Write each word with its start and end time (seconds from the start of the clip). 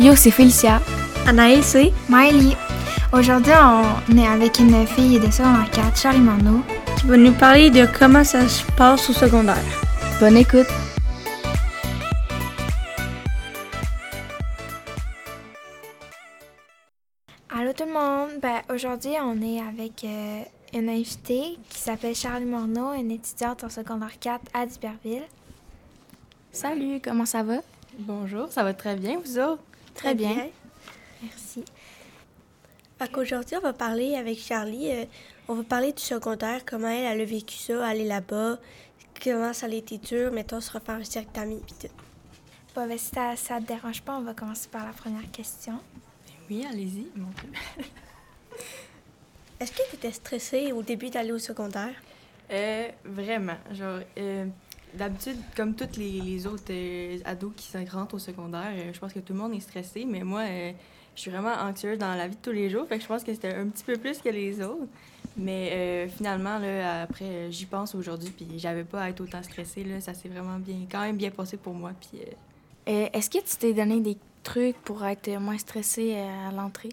Yo, 0.00 0.16
c'est 0.16 0.32
Félicia. 0.32 0.80
Anaïs, 1.24 1.66
c'est 1.66 1.92
Miley. 2.08 2.56
Aujourd'hui, 3.12 3.52
on 4.10 4.16
est 4.18 4.26
avec 4.26 4.58
une 4.58 4.84
fille 4.88 5.20
de 5.20 5.30
secondaire 5.30 5.70
4, 5.70 5.96
Charlie 5.96 6.18
Morneau, 6.18 6.62
qui 6.98 7.06
va 7.06 7.16
nous 7.16 7.32
parler 7.32 7.70
de 7.70 7.86
comment 7.96 8.24
ça 8.24 8.48
se 8.48 8.64
passe 8.72 9.08
au 9.08 9.12
secondaire? 9.12 9.62
Bonne 10.18 10.36
écoute. 10.36 10.66
Allô 17.56 17.72
tout 17.72 17.84
le 17.86 17.92
monde. 17.92 18.40
Ben, 18.42 18.62
aujourd'hui, 18.74 19.12
on 19.22 19.40
est 19.42 19.60
avec 19.60 20.02
euh, 20.02 20.42
une 20.76 20.88
invitée 20.88 21.56
qui 21.70 21.78
s'appelle 21.78 22.16
Charlie 22.16 22.46
Morneau, 22.46 22.94
une 22.94 23.12
étudiante 23.12 23.62
en 23.62 23.68
secondaire 23.68 24.18
4 24.18 24.40
à 24.54 24.66
Duberville. 24.66 25.22
Salut, 26.50 27.00
comment 27.00 27.26
ça 27.26 27.44
va? 27.44 27.58
Bonjour, 27.96 28.50
ça 28.50 28.64
va 28.64 28.74
très 28.74 28.96
bien, 28.96 29.20
vous 29.24 29.38
autres? 29.38 29.62
Très, 29.94 30.14
bien. 30.14 30.48
Merci. 31.22 31.64
Fait 32.98 33.10
qu'aujourd'hui, 33.10 33.56
on 33.56 33.60
va 33.60 33.72
parler 33.72 34.14
avec 34.16 34.38
Charlie. 34.38 34.90
euh, 34.90 35.04
on 35.48 35.54
va 35.54 35.62
parler 35.62 35.92
du 35.92 36.02
secondaire, 36.02 36.64
comment 36.64 36.88
elle, 36.88 37.04
elle 37.04 37.20
a 37.20 37.24
vécu 37.24 37.56
ça, 37.56 37.86
aller 37.86 38.04
là-bas, 38.04 38.58
comment 39.22 39.52
ça 39.52 39.66
a 39.66 39.70
été 39.70 39.98
dur, 39.98 40.32
mettons, 40.32 40.60
se 40.60 40.72
refaire 40.72 40.94
un 40.96 41.04
cercle 41.04 41.30
d'amis, 41.34 41.60
pis 41.66 41.74
tout. 41.86 41.94
Bon, 42.74 42.86
ben, 42.88 42.98
si 42.98 43.10
ça, 43.14 43.36
ça 43.36 43.60
te 43.60 43.66
dérange 43.66 44.02
pas, 44.02 44.16
on 44.16 44.22
va 44.22 44.34
commencer 44.34 44.68
par 44.68 44.84
la 44.86 44.92
première 44.92 45.30
question. 45.30 45.78
Oui, 46.50 46.66
allez-y. 46.68 47.06
mon. 47.16 47.28
Est-ce 49.60 49.72
que 49.72 49.82
tu 49.90 49.96
étais 49.96 50.10
stressée 50.12 50.72
au 50.72 50.82
début 50.82 51.10
d'aller 51.10 51.32
au 51.32 51.38
secondaire? 51.38 51.94
Euh, 52.50 52.88
vraiment. 53.04 53.56
Genre, 53.72 54.00
euh, 54.18 54.46
d'habitude, 54.96 55.36
comme 55.56 55.74
tous 55.74 55.96
les, 55.98 56.20
les 56.20 56.46
autres 56.46 56.64
euh, 56.70 57.18
ados 57.24 57.52
qui 57.56 57.66
sont 57.66 57.84
rentrent 57.90 58.14
au 58.14 58.18
secondaire, 58.18 58.72
euh, 58.72 58.92
je 58.92 58.98
pense 58.98 59.12
que 59.12 59.20
tout 59.20 59.32
le 59.32 59.38
monde 59.38 59.54
est 59.54 59.60
stressé, 59.60 60.04
mais 60.04 60.22
moi, 60.22 60.40
euh, 60.42 60.72
je 61.14 61.20
suis 61.20 61.30
vraiment 61.30 61.54
anxieuse 61.54 61.98
dans 61.98 62.14
la 62.14 62.28
vie 62.28 62.36
de 62.36 62.40
tous 62.42 62.52
les 62.52 62.70
jours, 62.70 62.86
fait 62.88 62.96
que 62.96 63.02
je 63.02 63.08
pense 63.08 63.22
que 63.24 63.32
c'était 63.32 63.54
un 63.54 63.68
petit 63.68 63.84
peu 63.84 63.96
plus 63.96 64.18
que 64.18 64.28
les 64.28 64.60
autres. 64.62 64.88
Mais 65.36 66.08
finalement, 66.16 66.60
là, 66.60 67.02
après, 67.02 67.50
j'y 67.50 67.66
pense 67.66 67.96
aujourd'hui, 67.96 68.30
puis 68.30 68.46
j'avais 68.56 68.84
pas 68.84 69.02
à 69.02 69.08
être 69.08 69.20
autant 69.20 69.42
stressée, 69.42 69.82
là, 69.82 70.00
ça 70.00 70.14
s'est 70.14 70.28
vraiment 70.28 70.60
bien, 70.60 70.86
quand 70.88 71.00
même 71.00 71.16
bien 71.16 71.30
passé 71.30 71.56
pour 71.56 71.74
moi, 71.74 71.90
puis... 72.00 72.20
Est-ce 72.86 73.30
que 73.30 73.38
tu 73.38 73.56
t'es 73.56 73.72
donné 73.72 74.00
des 74.00 74.16
trucs 74.44 74.76
pour 74.82 75.04
être 75.04 75.28
moins 75.40 75.58
stressé 75.58 76.14
euh, 76.14 76.48
à 76.48 76.52
l'entrée? 76.52 76.90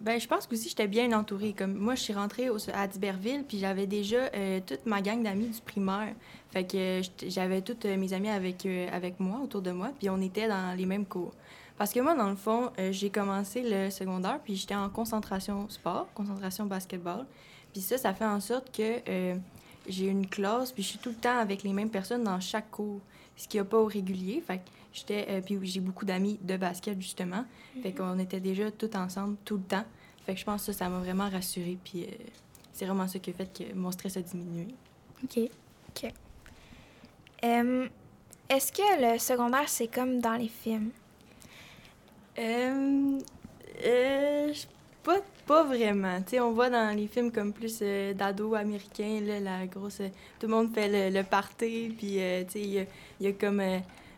Ben, 0.00 0.20
je 0.20 0.26
pense 0.26 0.46
qu'aussi, 0.46 0.68
j'étais 0.68 0.86
bien 0.86 1.12
entourée. 1.12 1.54
Comme 1.56 1.74
moi, 1.74 1.94
je 1.94 2.02
suis 2.02 2.12
rentrée 2.12 2.48
à 2.74 2.86
Diberville, 2.86 3.44
puis 3.46 3.58
j'avais 3.58 3.86
déjà 3.86 4.30
euh, 4.34 4.60
toute 4.66 4.84
ma 4.86 5.00
gang 5.00 5.22
d'amis 5.22 5.48
du 5.48 5.60
primaire. 5.60 6.14
Fait 6.52 6.64
que 6.64 6.76
euh, 6.76 7.02
j'avais 7.26 7.62
toutes 7.62 7.84
euh, 7.86 7.96
mes 7.96 8.12
amies 8.12 8.28
avec, 8.28 8.66
avec 8.92 9.18
moi, 9.20 9.40
autour 9.42 9.62
de 9.62 9.70
moi, 9.70 9.92
puis 9.98 10.10
on 10.10 10.20
était 10.20 10.48
dans 10.48 10.76
les 10.76 10.86
mêmes 10.86 11.06
cours. 11.06 11.32
Parce 11.78 11.92
que 11.92 12.00
moi, 12.00 12.14
dans 12.14 12.30
le 12.30 12.36
fond, 12.36 12.70
j'ai 12.92 13.10
commencé 13.10 13.62
le 13.64 13.90
secondaire, 13.90 14.38
puis 14.44 14.54
j'étais 14.54 14.76
en 14.76 14.88
concentration 14.88 15.68
sport, 15.68 16.06
concentration 16.14 16.66
basketball. 16.66 17.26
Puis 17.72 17.82
ça, 17.82 17.98
ça 17.98 18.14
fait 18.14 18.24
en 18.24 18.38
sorte 18.38 18.70
que 18.70 19.00
j'ai 19.88 20.06
une 20.06 20.28
classe, 20.28 20.70
puis 20.70 20.84
je 20.84 20.90
suis 20.90 20.98
tout 21.00 21.08
le 21.08 21.16
temps 21.16 21.36
avec 21.36 21.64
les 21.64 21.72
mêmes 21.72 21.90
personnes 21.90 22.22
dans 22.22 22.38
chaque 22.38 22.70
cours, 22.70 23.00
ce 23.36 23.48
qui 23.48 23.56
n'y 23.56 23.62
a 23.62 23.64
pas 23.64 23.78
au 23.78 23.86
régulier. 23.86 24.40
Que 24.46 24.54
j'étais... 24.94 25.26
euh, 25.28 25.40
puis 25.42 25.58
j'ai 25.64 25.80
beaucoup 25.80 26.06
d'amis 26.06 26.38
de 26.40 26.56
basket, 26.56 26.98
justement. 26.98 27.44
Fait 27.82 27.92
qu'on 27.92 28.18
était 28.18 28.40
déjà 28.40 28.70
tout 28.70 28.96
ensemble 28.96 29.36
tout 29.44 29.56
le 29.58 29.64
temps. 29.64 29.84
Fait 30.24 30.32
que 30.32 30.40
je 30.40 30.44
pense 30.46 30.64
que 30.64 30.72
ça, 30.72 30.78
ça 30.78 30.88
m'a 30.88 31.00
vraiment 31.00 31.28
rassurée. 31.28 31.76
Puis 31.84 32.04
euh, 32.04 32.06
c'est 32.72 32.86
vraiment 32.86 33.06
ça 33.06 33.18
qui 33.18 33.28
a 33.30 33.32
fait 33.34 33.52
que 33.52 33.74
mon 33.74 33.92
stress 33.92 34.16
a 34.16 34.22
diminué. 34.22 34.68
OK. 35.22 35.50
Euh, 37.44 37.88
Est-ce 38.48 38.72
que 38.72 39.12
le 39.12 39.18
secondaire, 39.18 39.68
c'est 39.68 39.88
comme 39.88 40.20
dans 40.20 40.34
les 40.34 40.48
films? 40.48 40.90
Euh, 42.38 43.18
euh, 43.84 44.52
pas, 45.02 45.20
pas 45.46 45.62
vraiment. 45.64 46.20
Tu 46.22 46.30
sais, 46.30 46.40
on 46.40 46.52
voit 46.52 46.70
dans 46.70 46.96
les 46.96 47.06
films 47.06 47.30
comme 47.30 47.52
plus 47.52 47.78
euh, 47.82 48.14
d'ados 48.14 48.56
américains, 48.56 49.20
là, 49.20 49.40
la 49.40 49.66
grosse... 49.66 50.00
euh, 50.00 50.08
tout 50.40 50.46
le 50.46 50.52
monde 50.54 50.74
fait 50.74 50.88
le, 50.88 51.16
le 51.16 51.22
party, 51.22 51.94
puis 51.96 52.06
tu 52.06 52.16
sais, 52.16 52.46
il 52.56 52.70
y 52.70 52.78
a, 52.80 52.84
il 53.20 53.26
y 53.26 53.28
a 53.28 53.32
comme 53.32 53.62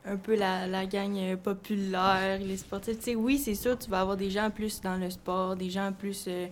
un 0.06 0.16
peu 0.16 0.36
la, 0.36 0.66
la 0.66 0.86
gang 0.86 1.16
euh, 1.16 1.36
populaire, 1.36 2.38
les 2.38 2.56
sportifs. 2.56 2.98
Tu 3.00 3.14
oui, 3.14 3.38
c'est 3.38 3.54
sûr, 3.54 3.78
tu 3.78 3.90
vas 3.90 4.00
avoir 4.00 4.16
des 4.16 4.30
gens 4.30 4.50
plus 4.50 4.80
dans 4.80 4.96
le 4.96 5.10
sport, 5.10 5.56
des 5.56 5.70
gens 5.70 5.92
plus... 5.92 6.24
euh, 6.28 6.46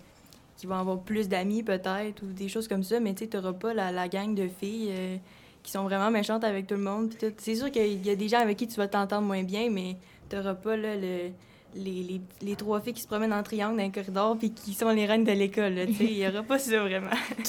qui 0.56 0.66
vont 0.66 0.76
avoir 0.76 1.00
plus 1.00 1.28
d'amis 1.28 1.62
peut-être, 1.64 2.22
ou 2.22 2.26
des 2.26 2.48
choses 2.48 2.68
comme 2.68 2.84
ça, 2.84 3.00
mais 3.00 3.12
tu 3.14 3.24
sais, 3.24 3.30
t'auras 3.30 3.52
pas 3.52 3.74
la, 3.74 3.90
la 3.92 4.08
gang 4.08 4.34
de 4.34 4.48
filles... 4.48 4.90
euh, 4.90 5.16
qui 5.64 5.70
sont 5.70 5.84
vraiment 5.84 6.10
méchantes 6.10 6.44
avec 6.44 6.66
tout 6.66 6.74
le 6.74 6.82
monde. 6.82 7.14
C'est 7.38 7.54
sûr 7.56 7.70
qu'il 7.70 8.06
y 8.06 8.10
a 8.10 8.14
des 8.16 8.28
gens 8.28 8.40
avec 8.40 8.58
qui 8.58 8.68
tu 8.68 8.76
vas 8.76 8.86
t'entendre 8.86 9.26
moins 9.26 9.42
bien, 9.42 9.70
mais 9.70 9.96
t'auras 10.28 10.52
pas 10.54 10.76
là, 10.76 10.94
le, 10.94 11.30
les, 11.74 12.20
les, 12.42 12.54
trois 12.54 12.82
filles 12.82 12.92
qui 12.92 13.00
se 13.00 13.06
promènent 13.06 13.32
en 13.32 13.42
triangle 13.42 13.78
dans 13.78 13.84
un 13.84 13.90
corridor 13.90 14.36
puis 14.38 14.52
qui 14.52 14.74
sont 14.74 14.90
les 14.90 15.06
reines 15.06 15.24
de 15.24 15.32
l'école. 15.32 15.86
tu. 15.86 16.04
Il 16.04 16.18
y 16.18 16.28
aura 16.28 16.42
pas 16.42 16.58
ça 16.58 16.80
vraiment. 16.80 17.08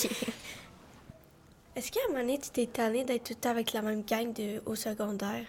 Est-ce 1.76 1.92
qu'à 1.92 2.00
un 2.08 2.14
moment 2.14 2.22
donné, 2.22 2.40
tu 2.40 2.52
t'es 2.52 2.68
tanné 2.68 3.04
d'être 3.04 3.26
tout 3.26 3.34
le 3.34 3.40
temps 3.40 3.50
avec 3.50 3.74
la 3.74 3.82
même 3.82 4.04
gang 4.04 4.32
de, 4.32 4.62
au 4.66 4.76
secondaire? 4.76 5.44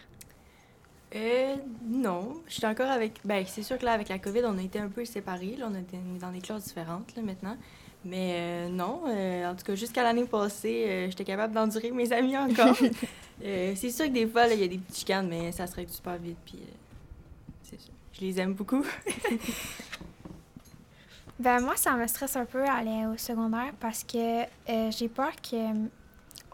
Euh, 1.16 1.56
non. 1.84 2.42
Je 2.46 2.54
suis 2.54 2.66
encore 2.66 2.90
avec. 2.90 3.20
Ben, 3.24 3.44
c'est 3.46 3.62
sûr 3.62 3.78
que 3.78 3.84
là, 3.84 3.92
avec 3.92 4.08
la 4.08 4.18
COVID, 4.18 4.42
on 4.44 4.58
a 4.58 4.62
été 4.62 4.78
un 4.78 4.88
peu 4.88 5.04
séparés. 5.04 5.56
Là, 5.58 5.68
on 5.70 5.74
était 5.74 5.98
dans 6.20 6.30
des 6.30 6.40
classes 6.40 6.64
différentes 6.64 7.16
là, 7.16 7.22
maintenant. 7.22 7.56
Mais 8.06 8.34
euh, 8.36 8.68
non, 8.68 9.02
euh, 9.08 9.50
en 9.50 9.56
tout 9.56 9.64
cas, 9.64 9.74
jusqu'à 9.74 10.04
l'année 10.04 10.26
passée, 10.26 10.84
euh, 10.86 11.06
j'étais 11.10 11.24
capable 11.24 11.52
d'endurer 11.52 11.90
mes 11.90 12.12
amis 12.12 12.36
encore. 12.36 12.76
C'est 13.42 13.90
sûr 13.90 14.06
que 14.06 14.12
des 14.12 14.28
fois, 14.28 14.46
il 14.46 14.60
y 14.60 14.64
a 14.64 14.68
des 14.68 14.78
petites 14.78 14.98
chicanes, 14.98 15.28
mais 15.28 15.50
ça 15.50 15.66
se 15.66 15.74
règle 15.74 15.90
super 15.90 16.16
vite. 16.16 16.38
Puis, 16.46 16.58
c'est 17.62 17.78
ça. 17.78 17.88
Je 18.14 18.20
les 18.20 18.40
aime 18.40 18.54
beaucoup. 18.54 18.84
Ben 21.38 21.60
moi, 21.60 21.76
ça 21.76 21.94
me 21.96 22.06
stresse 22.06 22.34
un 22.36 22.46
peu 22.46 22.64
aller 22.64 23.04
au 23.12 23.18
secondaire 23.18 23.74
parce 23.78 24.02
que 24.04 24.44
j'ai 24.66 25.06
peur 25.06 25.32
que 25.36 25.56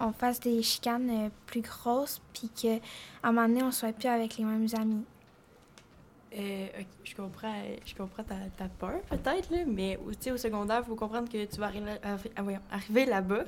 on 0.02 0.12
fasse 0.12 0.40
des 0.40 0.62
chicanes 0.62 1.08
euh, 1.10 1.28
plus 1.46 1.62
grosses 1.62 2.20
puis 2.34 2.48
qu'à 2.50 2.78
un 3.22 3.32
moment 3.32 3.48
donné, 3.48 3.62
on 3.62 3.70
soit 3.72 3.92
plus 3.92 4.08
avec 4.08 4.36
les 4.36 4.44
mêmes 4.44 4.66
amis. 4.76 5.04
Euh, 6.34 6.66
je 7.04 7.14
comprends, 7.14 7.52
je 7.84 7.94
comprends 7.94 8.22
ta, 8.24 8.36
ta 8.56 8.64
peur 8.68 9.00
peut-être, 9.10 9.50
mais 9.66 9.98
au 9.98 10.12
secondaire, 10.36 10.80
il 10.82 10.88
faut 10.88 10.94
comprendre 10.96 11.28
que 11.30 11.44
tu 11.44 11.60
vas 11.60 11.70
arri- 11.70 12.00
arri- 12.02 12.30
ah, 12.36 12.74
arriver 12.76 13.04
là-bas, 13.04 13.44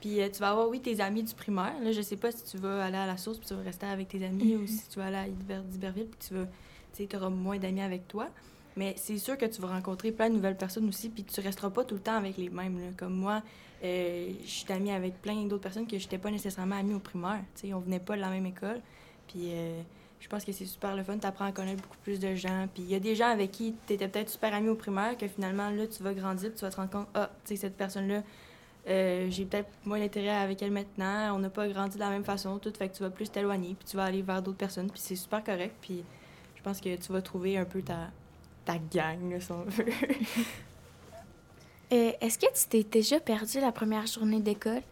puis 0.00 0.20
euh, 0.20 0.28
tu 0.28 0.40
vas 0.40 0.50
avoir, 0.50 0.68
oui, 0.68 0.80
tes 0.80 1.00
amis 1.00 1.22
du 1.22 1.32
primaire. 1.32 1.74
Là, 1.80 1.92
je 1.92 2.02
sais 2.02 2.16
pas 2.16 2.32
si 2.32 2.42
tu 2.44 2.56
vas 2.58 2.84
aller 2.84 2.96
à 2.96 3.06
la 3.06 3.16
source 3.16 3.38
puis 3.38 3.46
tu 3.46 3.54
vas 3.54 3.62
rester 3.62 3.86
avec 3.86 4.08
tes 4.08 4.24
amis 4.24 4.56
ou 4.56 4.66
si 4.66 4.88
tu 4.88 4.98
vas 4.98 5.06
aller 5.06 5.16
à 5.16 5.28
d'Iberville 5.28 6.06
puis 6.08 6.28
tu 6.28 6.34
vas, 6.34 6.46
tu 6.92 7.06
sais, 7.08 7.16
auras 7.16 7.30
moins 7.30 7.58
d'amis 7.58 7.82
avec 7.82 8.08
toi. 8.08 8.28
Mais 8.76 8.94
c'est 8.98 9.18
sûr 9.18 9.38
que 9.38 9.46
tu 9.46 9.60
vas 9.60 9.68
rencontrer 9.68 10.10
plein 10.10 10.28
de 10.28 10.34
nouvelles 10.34 10.56
personnes 10.56 10.88
aussi, 10.88 11.08
puis 11.08 11.22
tu 11.22 11.40
resteras 11.40 11.70
pas 11.70 11.84
tout 11.84 11.94
le 11.94 12.00
temps 12.00 12.16
avec 12.16 12.36
les 12.36 12.50
mêmes. 12.50 12.76
là. 12.80 12.86
Comme 12.96 13.14
moi, 13.14 13.40
euh, 13.84 14.32
je 14.42 14.50
suis 14.50 14.72
amie 14.72 14.90
avec 14.90 15.20
plein 15.20 15.44
d'autres 15.44 15.62
personnes 15.62 15.86
que 15.86 15.98
je 15.98 16.04
n'étais 16.04 16.18
pas 16.18 16.30
nécessairement 16.30 16.76
amie 16.76 16.94
au 16.94 17.00
primaire. 17.00 17.42
Tu 17.54 17.68
sais, 17.68 17.74
on 17.74 17.80
venait 17.80 18.00
pas 18.00 18.16
de 18.16 18.20
la 18.22 18.30
même 18.30 18.46
école. 18.46 18.80
Puis 19.28 19.50
euh, 19.52 19.80
je 20.20 20.28
pense 20.28 20.44
que 20.44 20.52
c'est 20.52 20.64
super 20.64 20.96
le 20.96 21.02
fun. 21.02 21.18
Tu 21.18 21.26
apprends 21.26 21.44
à 21.44 21.52
connaître 21.52 21.82
beaucoup 21.82 21.98
plus 22.02 22.18
de 22.18 22.34
gens. 22.34 22.66
Puis 22.72 22.82
il 22.82 22.90
y 22.90 22.94
a 22.94 23.00
des 23.00 23.14
gens 23.14 23.28
avec 23.28 23.50
qui 23.50 23.74
tu 23.86 23.92
étais 23.92 24.08
peut-être 24.08 24.30
super 24.30 24.54
ami 24.54 24.70
au 24.70 24.74
primaire 24.74 25.18
que 25.18 25.28
finalement, 25.28 25.68
là, 25.68 25.86
tu 25.86 26.02
vas 26.02 26.14
grandir, 26.14 26.50
tu 26.54 26.62
vas 26.62 26.70
te 26.70 26.76
rendre 26.76 26.90
compte, 26.90 27.08
ah, 27.14 27.30
tu 27.44 27.50
sais, 27.50 27.56
cette 27.56 27.76
personne-là, 27.76 28.22
euh, 28.86 29.26
j'ai 29.30 29.44
peut-être 29.44 29.68
moins 29.84 29.98
d'intérêt 29.98 30.30
avec 30.30 30.62
elle 30.62 30.70
maintenant. 30.70 31.36
On 31.36 31.38
n'a 31.38 31.50
pas 31.50 31.68
grandi 31.68 31.96
de 31.96 32.00
la 32.00 32.10
même 32.10 32.24
façon, 32.24 32.58
tout. 32.58 32.72
Fait 32.76 32.88
que 32.88 32.96
tu 32.96 33.02
vas 33.02 33.10
plus 33.10 33.30
t'éloigner, 33.30 33.74
puis 33.78 33.86
tu 33.86 33.96
vas 33.96 34.04
aller 34.04 34.22
vers 34.22 34.40
d'autres 34.40 34.56
personnes. 34.56 34.90
Puis 34.90 35.00
c'est 35.00 35.16
super 35.16 35.44
correct. 35.44 35.74
Puis 35.82 36.02
je 36.56 36.62
pense 36.62 36.80
que 36.80 36.96
tu 36.96 37.12
vas 37.12 37.20
trouver 37.20 37.58
un 37.58 37.66
peu 37.66 37.82
ta, 37.82 38.10
ta 38.64 38.78
gang, 38.78 39.38
si 39.38 39.52
on 39.52 39.64
veut. 39.64 39.84
Euh, 41.94 42.10
Est-ce 42.20 42.38
que 42.38 42.46
tu 42.46 42.66
t'es 42.68 42.82
déjà 42.82 43.20
perdu 43.20 43.60
la 43.60 43.70
première 43.70 44.06
journée 44.06 44.40
d'école? 44.40 44.82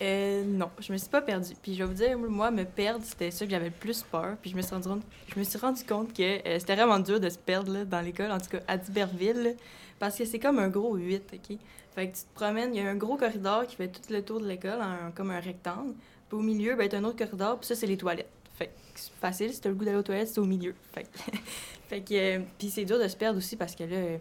Euh, 0.00 0.44
non, 0.44 0.70
je 0.78 0.92
me 0.92 0.98
suis 0.98 1.08
pas 1.08 1.20
perdue. 1.20 1.54
Puis 1.60 1.74
je 1.74 1.82
vais 1.82 1.88
vous 1.88 1.94
dire, 1.94 2.16
moi, 2.16 2.52
me 2.52 2.64
perdre, 2.64 3.04
c'était 3.04 3.32
ça 3.32 3.44
que 3.44 3.50
j'avais 3.50 3.66
le 3.66 3.70
plus 3.72 4.04
peur. 4.04 4.36
Puis 4.40 4.52
je 4.52 4.56
me 4.56 4.62
suis 4.62 4.72
rendu 4.72 4.86
compte, 4.88 5.02
je 5.34 5.38
me 5.40 5.44
suis 5.44 5.58
rendu 5.58 5.82
compte 5.82 6.12
que 6.12 6.46
euh, 6.46 6.58
c'était 6.60 6.76
vraiment 6.76 7.00
dur 7.00 7.18
de 7.18 7.28
se 7.28 7.38
perdre 7.38 7.72
là, 7.72 7.84
dans 7.84 8.00
l'école, 8.00 8.30
en 8.30 8.38
tout 8.38 8.50
cas 8.50 8.60
à 8.68 8.78
Duberville, 8.78 9.42
là, 9.42 9.50
parce 9.98 10.16
que 10.16 10.24
c'est 10.24 10.38
comme 10.38 10.60
un 10.60 10.68
gros 10.68 10.94
8, 10.94 11.22
OK? 11.34 11.58
Fait 11.96 12.10
que 12.10 12.16
tu 12.16 12.22
te 12.22 12.34
promènes, 12.34 12.74
il 12.74 12.80
y 12.80 12.86
a 12.86 12.88
un 12.88 12.94
gros 12.94 13.16
corridor 13.16 13.66
qui 13.66 13.74
fait 13.74 13.88
tout 13.88 14.12
le 14.12 14.22
tour 14.22 14.40
de 14.40 14.46
l'école, 14.46 14.78
comme 15.16 15.30
un 15.32 15.40
rectangle. 15.40 15.94
Puis 16.28 16.38
au 16.38 16.42
milieu, 16.42 16.76
ben, 16.76 16.88
t'as 16.88 16.98
un 16.98 17.04
autre 17.04 17.18
corridor, 17.18 17.58
puis 17.58 17.66
ça, 17.66 17.74
c'est 17.74 17.86
les 17.86 17.96
toilettes. 17.96 18.30
Fait 18.54 18.66
que 18.66 18.72
c'est 18.94 19.12
facile, 19.14 19.52
si 19.52 19.60
t'as 19.60 19.70
le 19.70 19.74
goût 19.74 19.84
d'aller 19.84 19.96
aux 19.96 20.02
toilettes, 20.02 20.28
c'est 20.28 20.38
au 20.38 20.44
milieu. 20.44 20.74
Fait 20.92 22.00
que, 22.02 22.38
puis 22.58 22.70
c'est 22.70 22.84
dur 22.84 23.00
de 23.00 23.08
se 23.08 23.16
perdre 23.16 23.38
aussi 23.38 23.56
parce 23.56 23.74
que 23.74 23.84
là, 23.84 24.18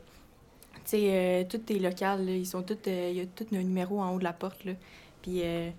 tu 0.85 0.91
sais, 0.91 1.07
euh, 1.09 1.43
tous 1.49 1.57
tes 1.59 1.79
locales, 1.79 2.29
ils 2.29 2.45
sont 2.45 2.61
tous, 2.61 2.77
euh, 2.87 3.09
il 3.11 3.17
y 3.17 3.21
a 3.21 3.25
tout 3.25 3.45
un 3.53 3.57
numéro 3.63 3.99
en 4.01 4.13
haut 4.13 4.19
de 4.19 4.23
la 4.23 4.33
porte. 4.33 4.61
Puis, 5.21 5.41
euh, 5.43 5.69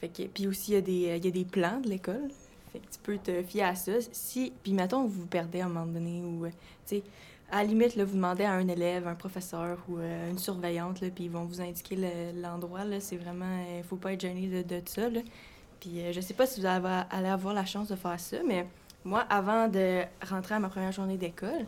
fait 0.00 0.08
que, 0.08 0.22
puis 0.24 0.46
aussi, 0.46 0.72
il 0.72 0.74
y, 0.74 0.78
a 0.78 0.80
des, 0.80 1.08
euh, 1.10 1.16
y 1.18 1.28
a 1.28 1.30
des 1.30 1.44
plans 1.44 1.78
de 1.80 1.88
l'école. 1.88 2.30
Fait 2.72 2.78
que 2.78 2.84
tu 2.90 2.98
peux 3.02 3.18
te 3.18 3.42
fier 3.42 3.64
à 3.64 3.74
ça. 3.74 3.92
Si, 4.12 4.52
puis 4.62 4.72
mettons, 4.72 5.02
vous 5.04 5.20
vous 5.20 5.26
perdez 5.26 5.60
à 5.60 5.66
un 5.66 5.68
moment 5.68 5.86
donné 5.86 6.22
ou, 6.22 6.46
euh, 6.46 6.50
tu 6.86 6.96
sais, 6.96 7.02
à 7.52 7.62
la 7.62 7.64
limite, 7.64 7.96
là, 7.96 8.04
vous 8.04 8.14
demandez 8.14 8.44
à 8.44 8.52
un 8.52 8.68
élève, 8.68 9.08
un 9.08 9.16
professeur 9.16 9.78
ou 9.88 9.98
euh, 9.98 10.30
une 10.30 10.38
surveillante, 10.38 11.00
puis 11.14 11.24
ils 11.24 11.30
vont 11.30 11.44
vous 11.44 11.60
indiquer 11.60 11.96
le- 11.96 12.40
l'endroit. 12.40 12.84
là. 12.84 13.00
C'est 13.00 13.16
vraiment, 13.16 13.64
il 13.76 13.82
faut 13.82 13.96
pas 13.96 14.12
être 14.12 14.20
gêné 14.20 14.46
de, 14.46 14.62
de 14.62 14.80
ça. 14.86 15.10
Là. 15.10 15.20
Puis 15.80 16.00
euh, 16.00 16.12
je 16.12 16.20
sais 16.20 16.34
pas 16.34 16.46
si 16.46 16.60
vous 16.60 16.66
allez, 16.66 17.28
avoir 17.28 17.52
la 17.52 17.64
chance 17.66 17.88
de 17.88 17.96
faire 17.96 18.20
ça, 18.20 18.36
mais 18.46 18.66
moi, 19.04 19.20
avant 19.28 19.66
de 19.66 20.02
rentrer 20.28 20.54
à 20.54 20.58
ma 20.60 20.68
première 20.68 20.92
journée 20.92 21.16
d'école, 21.16 21.66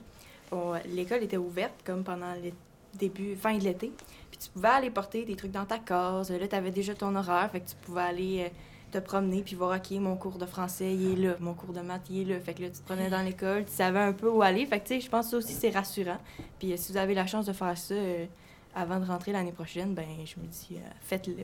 l'école 0.86 1.22
était 1.22 1.36
ouverte 1.36 1.74
comme 1.84 2.04
pendant 2.04 2.34
le 2.34 2.50
début, 2.94 3.34
fin 3.36 3.56
de 3.56 3.64
l'été. 3.64 3.92
Puis 4.30 4.38
tu 4.38 4.50
pouvais 4.50 4.68
aller 4.68 4.90
porter 4.90 5.24
des 5.24 5.36
trucs 5.36 5.52
dans 5.52 5.64
ta 5.64 5.78
case. 5.78 6.30
Là, 6.30 6.48
tu 6.48 6.54
avais 6.56 6.70
déjà 6.70 6.94
ton 6.94 7.14
horaire, 7.14 7.50
fait 7.50 7.60
que 7.60 7.70
tu 7.70 7.76
pouvais 7.76 8.02
aller 8.02 8.44
euh, 8.46 8.48
te 8.92 8.98
promener 8.98 9.42
puis 9.42 9.56
voir, 9.56 9.76
OK, 9.76 9.90
mon 9.92 10.16
cours 10.16 10.38
de 10.38 10.46
français, 10.46 10.94
il 10.94 11.12
est 11.12 11.28
là. 11.28 11.36
Mon 11.40 11.54
cours 11.54 11.72
de 11.72 11.80
maths, 11.80 12.02
il 12.10 12.20
est 12.20 12.34
là. 12.34 12.40
Fait 12.40 12.54
que 12.54 12.62
là, 12.62 12.68
tu 12.68 12.78
te 12.78 12.84
prenais 12.84 13.08
dans 13.08 13.22
l'école, 13.22 13.64
tu 13.64 13.72
savais 13.72 13.98
un 13.98 14.12
peu 14.12 14.28
où 14.28 14.42
aller. 14.42 14.66
Fait 14.66 14.78
que, 14.78 14.86
tu 14.86 14.94
sais, 14.94 15.00
je 15.00 15.08
pense 15.08 15.26
que 15.26 15.30
ça 15.32 15.36
aussi, 15.38 15.54
c'est 15.54 15.70
rassurant. 15.70 16.18
Puis 16.58 16.72
euh, 16.72 16.76
si 16.76 16.92
vous 16.92 16.98
avez 16.98 17.14
la 17.14 17.26
chance 17.26 17.46
de 17.46 17.52
faire 17.52 17.76
ça 17.76 17.94
euh, 17.94 18.26
avant 18.74 19.00
de 19.00 19.06
rentrer 19.06 19.32
l'année 19.32 19.52
prochaine, 19.52 19.94
ben 19.94 20.06
je 20.24 20.38
me 20.40 20.46
dis, 20.46 20.68
euh, 20.72 20.90
faites-le. 21.00 21.34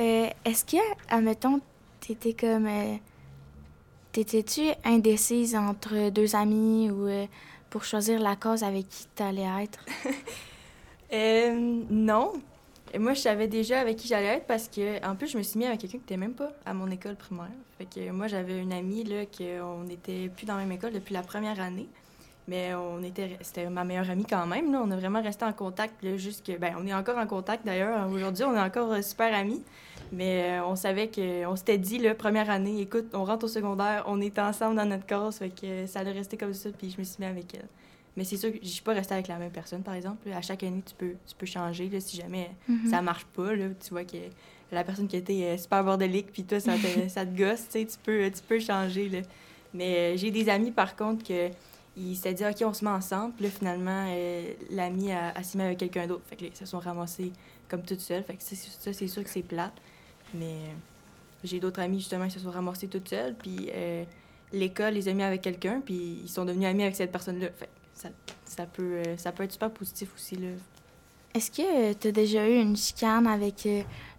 Euh, 0.00 0.28
Est-ce 0.44 0.64
que, 0.64 0.82
admettons, 1.08 1.60
t'étais 2.00 2.34
comme. 2.34 2.68
T'étais-tu 4.18 4.62
indécise 4.82 5.54
entre 5.54 6.10
deux 6.10 6.34
amis 6.34 6.90
ou 6.90 7.06
euh, 7.06 7.26
pour 7.70 7.84
choisir 7.84 8.18
la 8.18 8.34
cause 8.34 8.64
avec 8.64 8.88
qui 8.88 9.06
t'allais 9.14 9.46
être? 9.62 9.84
Euh, 11.10 11.82
non. 11.88 12.34
Et 12.92 12.98
moi, 12.98 13.14
je 13.14 13.20
savais 13.20 13.48
déjà 13.48 13.80
avec 13.80 13.96
qui 13.96 14.08
j'allais 14.08 14.26
être 14.26 14.46
parce 14.46 14.68
que, 14.68 15.02
en 15.06 15.16
plus, 15.16 15.28
je 15.28 15.38
me 15.38 15.42
suis 15.42 15.58
mis 15.58 15.64
avec 15.64 15.80
quelqu'un 15.80 15.96
qui 15.96 16.02
n'était 16.02 16.18
même 16.18 16.34
pas 16.34 16.52
à 16.66 16.74
mon 16.74 16.90
école 16.90 17.16
primaire. 17.16 17.48
Fait 17.78 17.86
que 17.86 18.10
moi, 18.10 18.26
j'avais 18.26 18.58
une 18.58 18.74
amie, 18.74 19.04
là, 19.04 19.24
qu'on 19.24 19.84
n'était 19.84 20.28
plus 20.28 20.44
dans 20.44 20.56
la 20.56 20.64
même 20.64 20.72
école 20.72 20.92
depuis 20.92 21.14
la 21.14 21.22
première 21.22 21.58
année. 21.62 21.88
Mais 22.46 22.74
on 22.74 23.02
était, 23.02 23.38
c'était 23.40 23.70
ma 23.70 23.84
meilleure 23.84 24.10
amie 24.10 24.26
quand 24.28 24.46
même, 24.46 24.70
là. 24.70 24.82
On 24.84 24.90
a 24.90 24.96
vraiment 24.96 25.22
resté 25.22 25.46
en 25.46 25.52
contact, 25.54 26.02
là, 26.02 26.18
jusque, 26.18 26.52
ben, 26.60 26.74
on 26.78 26.86
est 26.86 26.92
encore 26.92 27.16
en 27.16 27.26
contact 27.26 27.64
d'ailleurs. 27.64 28.06
Aujourd'hui, 28.10 28.44
on 28.44 28.54
est 28.54 28.60
encore 28.60 28.92
euh, 28.92 29.00
super 29.00 29.34
amis. 29.34 29.62
Mais 30.12 30.58
euh, 30.60 30.64
on 30.66 30.74
savait 30.76 31.08
que, 31.08 31.44
on 31.46 31.56
s'était 31.56 31.78
dit, 31.78 32.00
première 32.18 32.48
année, 32.50 32.80
écoute, 32.80 33.06
on 33.12 33.24
rentre 33.24 33.44
au 33.44 33.48
secondaire, 33.48 34.04
on 34.06 34.20
est 34.20 34.38
ensemble 34.38 34.76
dans 34.76 34.86
notre 34.86 35.04
classe. 35.06 35.38
Fait 35.38 35.50
que 35.50 35.86
ça 35.86 36.00
allait 36.00 36.12
rester 36.12 36.36
comme 36.36 36.54
ça, 36.54 36.70
puis 36.70 36.90
je 36.90 36.98
me 36.98 37.04
suis 37.04 37.16
mis 37.20 37.26
avec 37.26 37.54
elle. 37.54 37.68
Mais 38.16 38.24
c'est 38.24 38.36
sûr 38.36 38.50
que 38.52 38.58
je 38.62 38.68
suis 38.68 38.82
pas 38.82 38.94
restée 38.94 39.14
avec 39.14 39.28
la 39.28 39.36
même 39.36 39.50
personne, 39.52 39.82
par 39.82 39.94
exemple. 39.94 40.28
À 40.32 40.40
chaque 40.42 40.62
année, 40.62 40.82
tu 40.84 40.94
peux, 40.94 41.12
tu 41.26 41.34
peux 41.36 41.46
changer. 41.46 41.88
Là, 41.88 42.00
si 42.00 42.16
jamais 42.16 42.50
Mhm. 42.68 42.90
ça 42.90 43.00
marche 43.02 43.24
pas, 43.26 43.54
là, 43.54 43.66
tu 43.80 43.90
vois 43.90 44.04
que 44.04 44.16
la 44.72 44.82
personne 44.82 45.06
qui 45.08 45.16
était 45.16 45.44
euh, 45.44 45.56
super 45.56 45.84
bordélique, 45.84 46.32
puis 46.32 46.42
toi, 46.44 46.58
ça 46.58 46.72
te, 46.74 47.08
ça 47.08 47.24
te 47.24 47.36
gosse, 47.38 47.66
tu 47.66 47.78
sais, 47.80 47.86
tu 47.86 47.96
peux, 48.02 48.30
tu 48.30 48.42
peux 48.48 48.58
changer. 48.60 49.08
Là. 49.08 49.18
Mais 49.74 50.14
euh, 50.14 50.16
j'ai 50.16 50.30
des 50.30 50.48
amis, 50.48 50.70
par 50.72 50.96
contre, 50.96 51.22
que 51.26 51.50
ils 51.96 52.16
s'étaient 52.16 52.34
dit, 52.34 52.44
OK, 52.44 52.66
on 52.68 52.72
se 52.72 52.84
met 52.84 52.90
ensemble. 52.90 53.34
Puis 53.34 53.44
là, 53.44 53.50
finalement, 53.50 54.06
euh, 54.08 54.52
l'ami 54.70 55.12
a, 55.12 55.30
a 55.36 55.42
s'y 55.42 55.56
mis 55.58 55.64
avec 55.64 55.78
quelqu'un 55.78 56.06
d'autre. 56.06 56.22
Fait 56.26 56.36
que 56.36 56.44
là, 56.44 56.50
ils 56.52 56.56
se 56.56 56.64
sont 56.66 56.78
ramassés 56.78 57.32
comme 57.68 57.82
toutes 57.82 58.00
seules. 58.00 58.22
Fait 58.24 58.34
que 58.34 58.42
ça, 58.42 58.92
c'est 58.92 59.08
sûr 59.08 59.22
que 59.22 59.30
c'est 59.30 59.42
plate. 59.42 59.74
Mais 60.34 60.44
euh, 60.44 60.74
j'ai 61.44 61.60
d'autres 61.60 61.80
amis, 61.80 61.98
justement, 61.98 62.26
qui 62.26 62.32
se 62.32 62.40
sont 62.40 62.50
ramassés 62.50 62.88
toutes 62.88 63.08
seules. 63.08 63.34
Puis 63.34 63.70
euh, 63.74 64.04
l'école 64.52 64.94
les 64.94 65.08
a 65.08 65.12
mis 65.12 65.22
avec 65.22 65.42
quelqu'un, 65.42 65.80
puis 65.84 66.20
ils 66.24 66.28
sont 66.28 66.44
devenus 66.44 66.66
amis 66.68 66.82
avec 66.82 66.96
cette 66.96 67.12
personne-là. 67.12 67.48
Fait 67.56 67.68
ça, 67.94 68.08
ça, 68.44 68.66
peut, 68.66 69.02
euh, 69.06 69.16
ça 69.16 69.32
peut 69.32 69.42
être 69.44 69.52
super 69.52 69.70
positif 69.70 70.10
aussi, 70.14 70.36
là. 70.36 70.48
Est-ce 71.34 71.50
que 71.50 71.92
tu 71.92 72.08
as 72.08 72.12
déjà 72.12 72.48
eu 72.48 72.54
une 72.60 72.76
chicane 72.76 73.26
avec, 73.26 73.68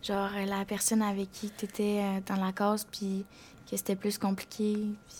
genre, 0.04 0.30
la 0.46 0.64
personne 0.66 1.02
avec 1.02 1.32
qui 1.32 1.50
tu 1.50 1.66
étais 1.66 2.02
dans 2.28 2.36
la 2.36 2.52
cause, 2.52 2.86
puis 2.90 3.26
que 3.70 3.76
c'était 3.76 3.96
plus 3.96 4.18
compliqué? 4.18 4.74
puis- 5.08 5.16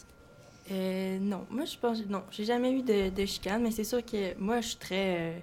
Euh, 0.72 1.18
non, 1.20 1.48
moi 1.50 1.66
je 1.66 1.76
pense 1.78 1.98
non, 2.08 2.22
j'ai 2.30 2.46
jamais 2.46 2.72
eu 2.72 2.84
de, 2.84 3.10
de 3.10 3.26
chicane, 3.26 3.64
mais 3.64 3.72
c'est 3.72 3.84
sûr 3.84 4.06
que 4.06 4.38
moi 4.38 4.62
je 4.62 4.68
suis 4.68 4.78
très 4.78 5.16
euh, 5.18 5.40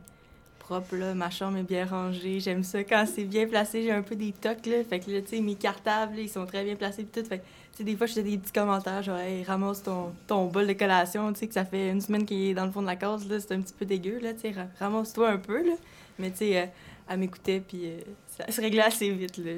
propre 0.67 0.97
là, 0.97 1.15
ma 1.15 1.31
chambre 1.31 1.59
est 1.59 1.63
bien 1.63 1.87
rangée, 1.87 2.41
j'aime 2.41 2.65
ça 2.65 2.83
quand 2.83 3.05
c'est 3.07 3.23
bien 3.23 3.47
placé, 3.47 3.83
j'ai 3.85 3.93
un 3.93 4.03
peu 4.03 4.17
des 4.17 4.33
tocs 4.33 4.67
là, 4.67 4.83
fait 4.83 4.99
que 4.99 5.11
là 5.13 5.23
tu 5.23 5.29
sais 5.29 5.41
mes 5.41 5.55
cartables 5.55 6.17
là, 6.17 6.23
ils 6.23 6.29
sont 6.29 6.45
très 6.45 6.65
bien 6.65 6.75
placés 6.75 7.05
pis 7.05 7.23
tout, 7.23 7.29
fait 7.29 7.39
tu 7.39 7.45
sais 7.79 7.85
des 7.85 7.97
fois 7.97 8.07
je 8.09 8.15
fais 8.15 8.23
des 8.25 8.37
petits 8.37 8.53
commentaires 8.53 9.01
genre 9.03 9.19
hey, 9.19 9.45
ramasse 9.45 9.83
ton, 9.85 10.13
ton 10.27 10.47
bol 10.47 10.67
de 10.67 10.73
collation, 10.73 11.33
tu 11.33 11.39
sais 11.39 11.47
que 11.47 11.55
ça 11.55 11.65
fait 11.65 11.91
une 11.91 12.01
semaine 12.01 12.27
qu'il 12.27 12.49
est 12.51 12.55
dans 12.55 12.67
le 12.67 12.73
fond 12.73 12.83
de 12.83 12.87
la 12.87 12.97
case 12.97 13.29
là, 13.29 13.39
c'est 13.39 13.53
un 13.53 13.61
petit 13.61 13.75
peu 13.75 13.85
dégueu 13.87 14.19
là, 14.19 14.35
tu 14.35 14.41
sais 14.41 14.51
ra- 14.51 14.67
ramasse-toi 14.81 15.31
un 15.31 15.39
peu 15.39 15.65
là, 15.65 15.75
mais 16.19 16.31
tu 16.33 16.39
sais 16.39 16.59
euh, 16.59 16.67
elle 17.09 17.19
m'écoutait 17.21 17.61
puis 17.61 17.83
euh, 17.85 18.01
ça 18.27 18.51
se 18.51 18.61
réglait 18.61 18.83
assez 18.83 19.09
vite 19.13 19.39
là. 19.39 19.53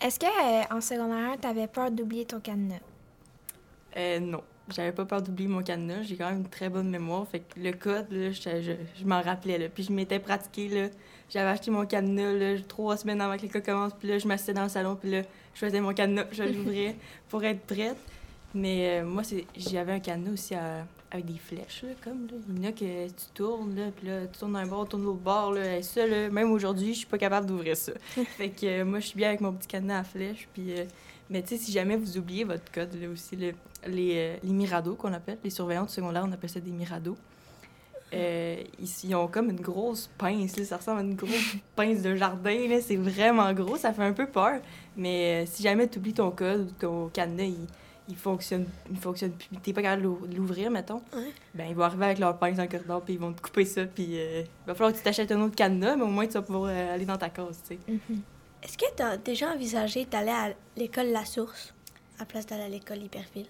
Est-ce 0.00 0.18
que 0.18 0.26
euh, 0.26 0.76
en 0.76 0.80
secondaire 0.80 1.32
1, 1.34 1.36
t'avais 1.36 1.66
peur 1.66 1.90
d'oublier 1.90 2.24
ton 2.24 2.40
cadenas? 2.40 2.80
Euh, 3.96 4.18
non. 4.20 4.42
J'avais 4.68 4.92
pas 4.92 5.04
peur 5.04 5.22
d'oublier 5.22 5.48
mon 5.48 5.62
cadenas. 5.62 6.02
J'ai 6.02 6.16
quand 6.16 6.28
même 6.30 6.38
une 6.38 6.48
très 6.48 6.68
bonne 6.68 6.88
mémoire. 6.88 7.26
Fait 7.28 7.40
que 7.40 7.58
le 7.58 7.72
code, 7.72 8.06
là, 8.10 8.30
je, 8.30 8.40
je, 8.62 8.72
je 9.00 9.04
m'en 9.04 9.20
rappelais. 9.20 9.58
Là. 9.58 9.68
Puis 9.68 9.82
je 9.84 9.92
m'étais 9.92 10.18
pratiqué. 10.20 10.68
Là. 10.68 10.88
J'avais 11.28 11.50
acheté 11.50 11.70
mon 11.70 11.84
cadenas 11.84 12.32
là, 12.32 12.60
trois 12.68 12.96
semaines 12.96 13.20
avant 13.20 13.36
que 13.36 13.42
l'école 13.42 13.62
commence. 13.62 13.92
Puis 13.98 14.08
là, 14.08 14.18
je 14.18 14.28
m'asseyais 14.28 14.54
dans 14.54 14.62
le 14.62 14.68
salon. 14.68 14.96
Puis 14.96 15.10
là, 15.10 15.22
je 15.54 15.58
faisais 15.58 15.80
mon 15.80 15.92
cadenas. 15.92 16.26
Je 16.30 16.44
l'ouvrais 16.44 16.94
pour 17.28 17.42
être 17.44 17.60
prête. 17.66 17.96
Mais 18.54 19.00
euh, 19.00 19.04
moi, 19.04 19.24
c'est 19.24 19.46
j'avais 19.56 19.92
un 19.92 20.00
cadenas 20.00 20.32
aussi 20.32 20.54
à- 20.54 20.86
avec 21.10 21.26
des 21.26 21.38
flèches. 21.38 21.82
Là, 21.82 21.90
comme, 22.02 22.26
là. 22.28 22.34
Il 22.48 22.62
y 22.62 22.66
en 22.66 22.68
a 22.70 22.72
que 22.72 23.06
tu 23.08 23.26
tournes. 23.34 23.74
Là, 23.74 23.86
puis 23.96 24.06
là, 24.06 24.26
tu 24.32 24.38
tournes 24.38 24.52
d'un 24.52 24.66
bord, 24.66 24.84
tu 24.84 24.90
tournes 24.90 25.02
de 25.02 25.06
l'autre 25.06 25.20
bord. 25.20 25.52
Là. 25.52 25.78
Et 25.78 25.82
ça, 25.82 26.06
là, 26.06 26.30
même 26.30 26.52
aujourd'hui, 26.52 26.92
je 26.94 26.98
suis 26.98 27.06
pas 27.06 27.18
capable 27.18 27.46
d'ouvrir 27.46 27.76
ça. 27.76 27.92
fait 28.36 28.50
que 28.50 28.64
euh, 28.66 28.84
moi, 28.84 29.00
je 29.00 29.06
suis 29.08 29.16
bien 29.16 29.28
avec 29.28 29.40
mon 29.40 29.52
petit 29.52 29.66
cadenas 29.68 29.98
à 29.98 30.04
flèches. 30.04 30.48
Puis... 30.54 30.72
euh, 30.78 30.84
mais 31.32 31.42
tu 31.42 31.48
sais, 31.48 31.56
si 31.56 31.72
jamais 31.72 31.96
vous 31.96 32.16
oubliez 32.18 32.44
votre 32.44 32.70
code, 32.70 32.94
là 33.00 33.08
aussi, 33.08 33.34
le- 33.36 33.54
les, 33.88 34.12
euh, 34.16 34.36
les 34.44 34.52
mirados 34.52 34.94
qu'on 34.94 35.12
appelle, 35.12 35.38
les 35.42 35.50
surveillants 35.50 35.84
du 35.86 35.92
secondaire, 35.92 36.24
on 36.28 36.32
appelle 36.32 36.50
ça 36.50 36.60
des 36.60 36.70
mirados. 36.70 37.16
Euh, 38.14 38.62
ils, 38.78 38.88
ils 39.08 39.14
ont 39.14 39.26
comme 39.26 39.48
une 39.48 39.60
grosse 39.60 40.10
pince, 40.18 40.58
là, 40.58 40.64
ça 40.64 40.76
ressemble 40.76 41.00
à 41.00 41.02
une 41.02 41.14
grosse 41.14 41.54
pince 41.76 42.02
de 42.02 42.14
jardin, 42.14 42.68
là, 42.68 42.80
c'est 42.82 42.96
vraiment 42.96 43.50
gros, 43.54 43.76
ça 43.76 43.92
fait 43.94 44.02
un 44.04 44.12
peu 44.12 44.26
peur. 44.26 44.60
Mais 44.96 45.44
euh, 45.44 45.46
si 45.50 45.62
jamais 45.62 45.88
tu 45.88 45.98
oublies 45.98 46.12
ton 46.12 46.30
code 46.30 46.68
ou 46.68 46.72
ton 46.78 47.08
cadenas, 47.08 47.44
il, 47.44 47.56
il 48.10 48.16
fonctionne, 48.16 48.66
il 48.90 48.98
fonctionne 48.98 49.32
plus, 49.32 49.48
t'es 49.62 49.72
pas 49.72 49.80
capable 49.80 50.02
de 50.02 50.06
l'ou- 50.08 50.26
de 50.26 50.36
l'ouvrir, 50.36 50.70
mettons, 50.70 51.00
Ouais. 51.16 51.30
ben 51.54 51.66
ils 51.70 51.74
vont 51.74 51.84
arriver 51.84 52.04
avec 52.04 52.18
leur 52.18 52.36
pince 52.38 52.56
dans 52.58 52.64
le 52.64 52.68
corridor, 52.68 53.00
puis 53.00 53.14
ils 53.14 53.20
vont 53.20 53.32
te 53.32 53.40
couper 53.40 53.64
ça, 53.64 53.86
puis 53.86 54.08
euh, 54.20 54.42
il 54.42 54.66
va 54.66 54.74
falloir 54.74 54.92
que 54.92 54.98
tu 54.98 55.04
t'achètes 55.04 55.32
un 55.32 55.40
autre 55.40 55.54
cadenas, 55.56 55.96
mais 55.96 56.02
au 56.02 56.08
moins 56.08 56.26
tu 56.26 56.34
vas 56.34 56.42
pouvoir 56.42 56.66
aller 56.66 57.06
dans 57.06 57.16
ta 57.16 57.30
case, 57.30 57.62
tu 57.66 57.76
sais. 57.76 57.96
Est-ce 58.62 58.78
que 58.78 58.84
tu 58.96 59.02
as 59.02 59.16
déjà 59.16 59.52
envisagé 59.52 60.04
d'aller 60.04 60.30
à 60.30 60.54
l'école 60.76 61.08
La 61.08 61.24
Source 61.24 61.74
à 62.16 62.20
la 62.20 62.26
place 62.26 62.46
d'aller 62.46 62.62
à 62.64 62.68
l'école 62.68 63.02
Hyperville? 63.02 63.46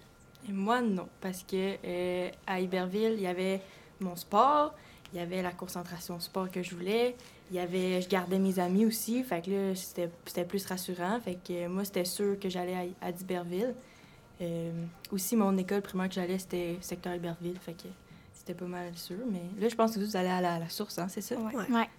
Et 0.49 0.51
moi, 0.51 0.81
non, 0.81 1.07
parce 1.21 1.43
que 1.43 1.75
euh, 1.85 2.29
à 2.47 2.59
Iberville, 2.59 3.13
il 3.13 3.21
y 3.21 3.27
avait 3.27 3.61
mon 3.99 4.15
sport, 4.15 4.73
il 5.13 5.19
y 5.19 5.21
avait 5.21 5.41
la 5.41 5.51
concentration 5.51 6.19
sport 6.19 6.49
que 6.49 6.63
je 6.63 6.75
voulais, 6.75 7.15
il 7.51 7.57
y 7.57 7.59
avait, 7.59 8.01
je 8.01 8.09
gardais 8.09 8.39
mes 8.39 8.57
amis 8.59 8.85
aussi, 8.85 9.23
fait 9.23 9.41
que 9.45 9.51
là, 9.51 9.75
c'était 9.75 10.09
c'était 10.25 10.45
plus 10.45 10.65
rassurant. 10.65 11.19
Fait 11.21 11.35
que 11.35 11.53
euh, 11.53 11.69
moi, 11.69 11.85
c'était 11.85 12.05
sûr 12.05 12.39
que 12.39 12.49
j'allais 12.49 12.95
à, 13.01 13.07
à 13.07 13.11
Iberville. 13.11 13.75
Euh, 14.41 14.71
aussi, 15.11 15.35
mon 15.35 15.55
école 15.57 15.81
primaire 15.83 16.09
que 16.09 16.15
j'allais, 16.15 16.39
c'était 16.39 16.77
secteur 16.81 17.13
Iberville, 17.13 17.59
fait 17.59 17.73
que 17.73 17.87
c'était 18.33 18.55
pas 18.55 18.65
mal 18.65 18.97
sûr. 18.97 19.19
Mais 19.31 19.43
là, 19.61 19.69
je 19.69 19.75
pense 19.75 19.93
que 19.93 19.99
vous 19.99 20.17
allez 20.17 20.29
à 20.29 20.41
la, 20.41 20.55
à 20.55 20.59
la 20.59 20.69
source, 20.69 20.97
hein, 20.97 21.07
c'est 21.07 21.21
ça? 21.21 21.35
Ouais. 21.35 21.55
Ouais. 21.55 21.89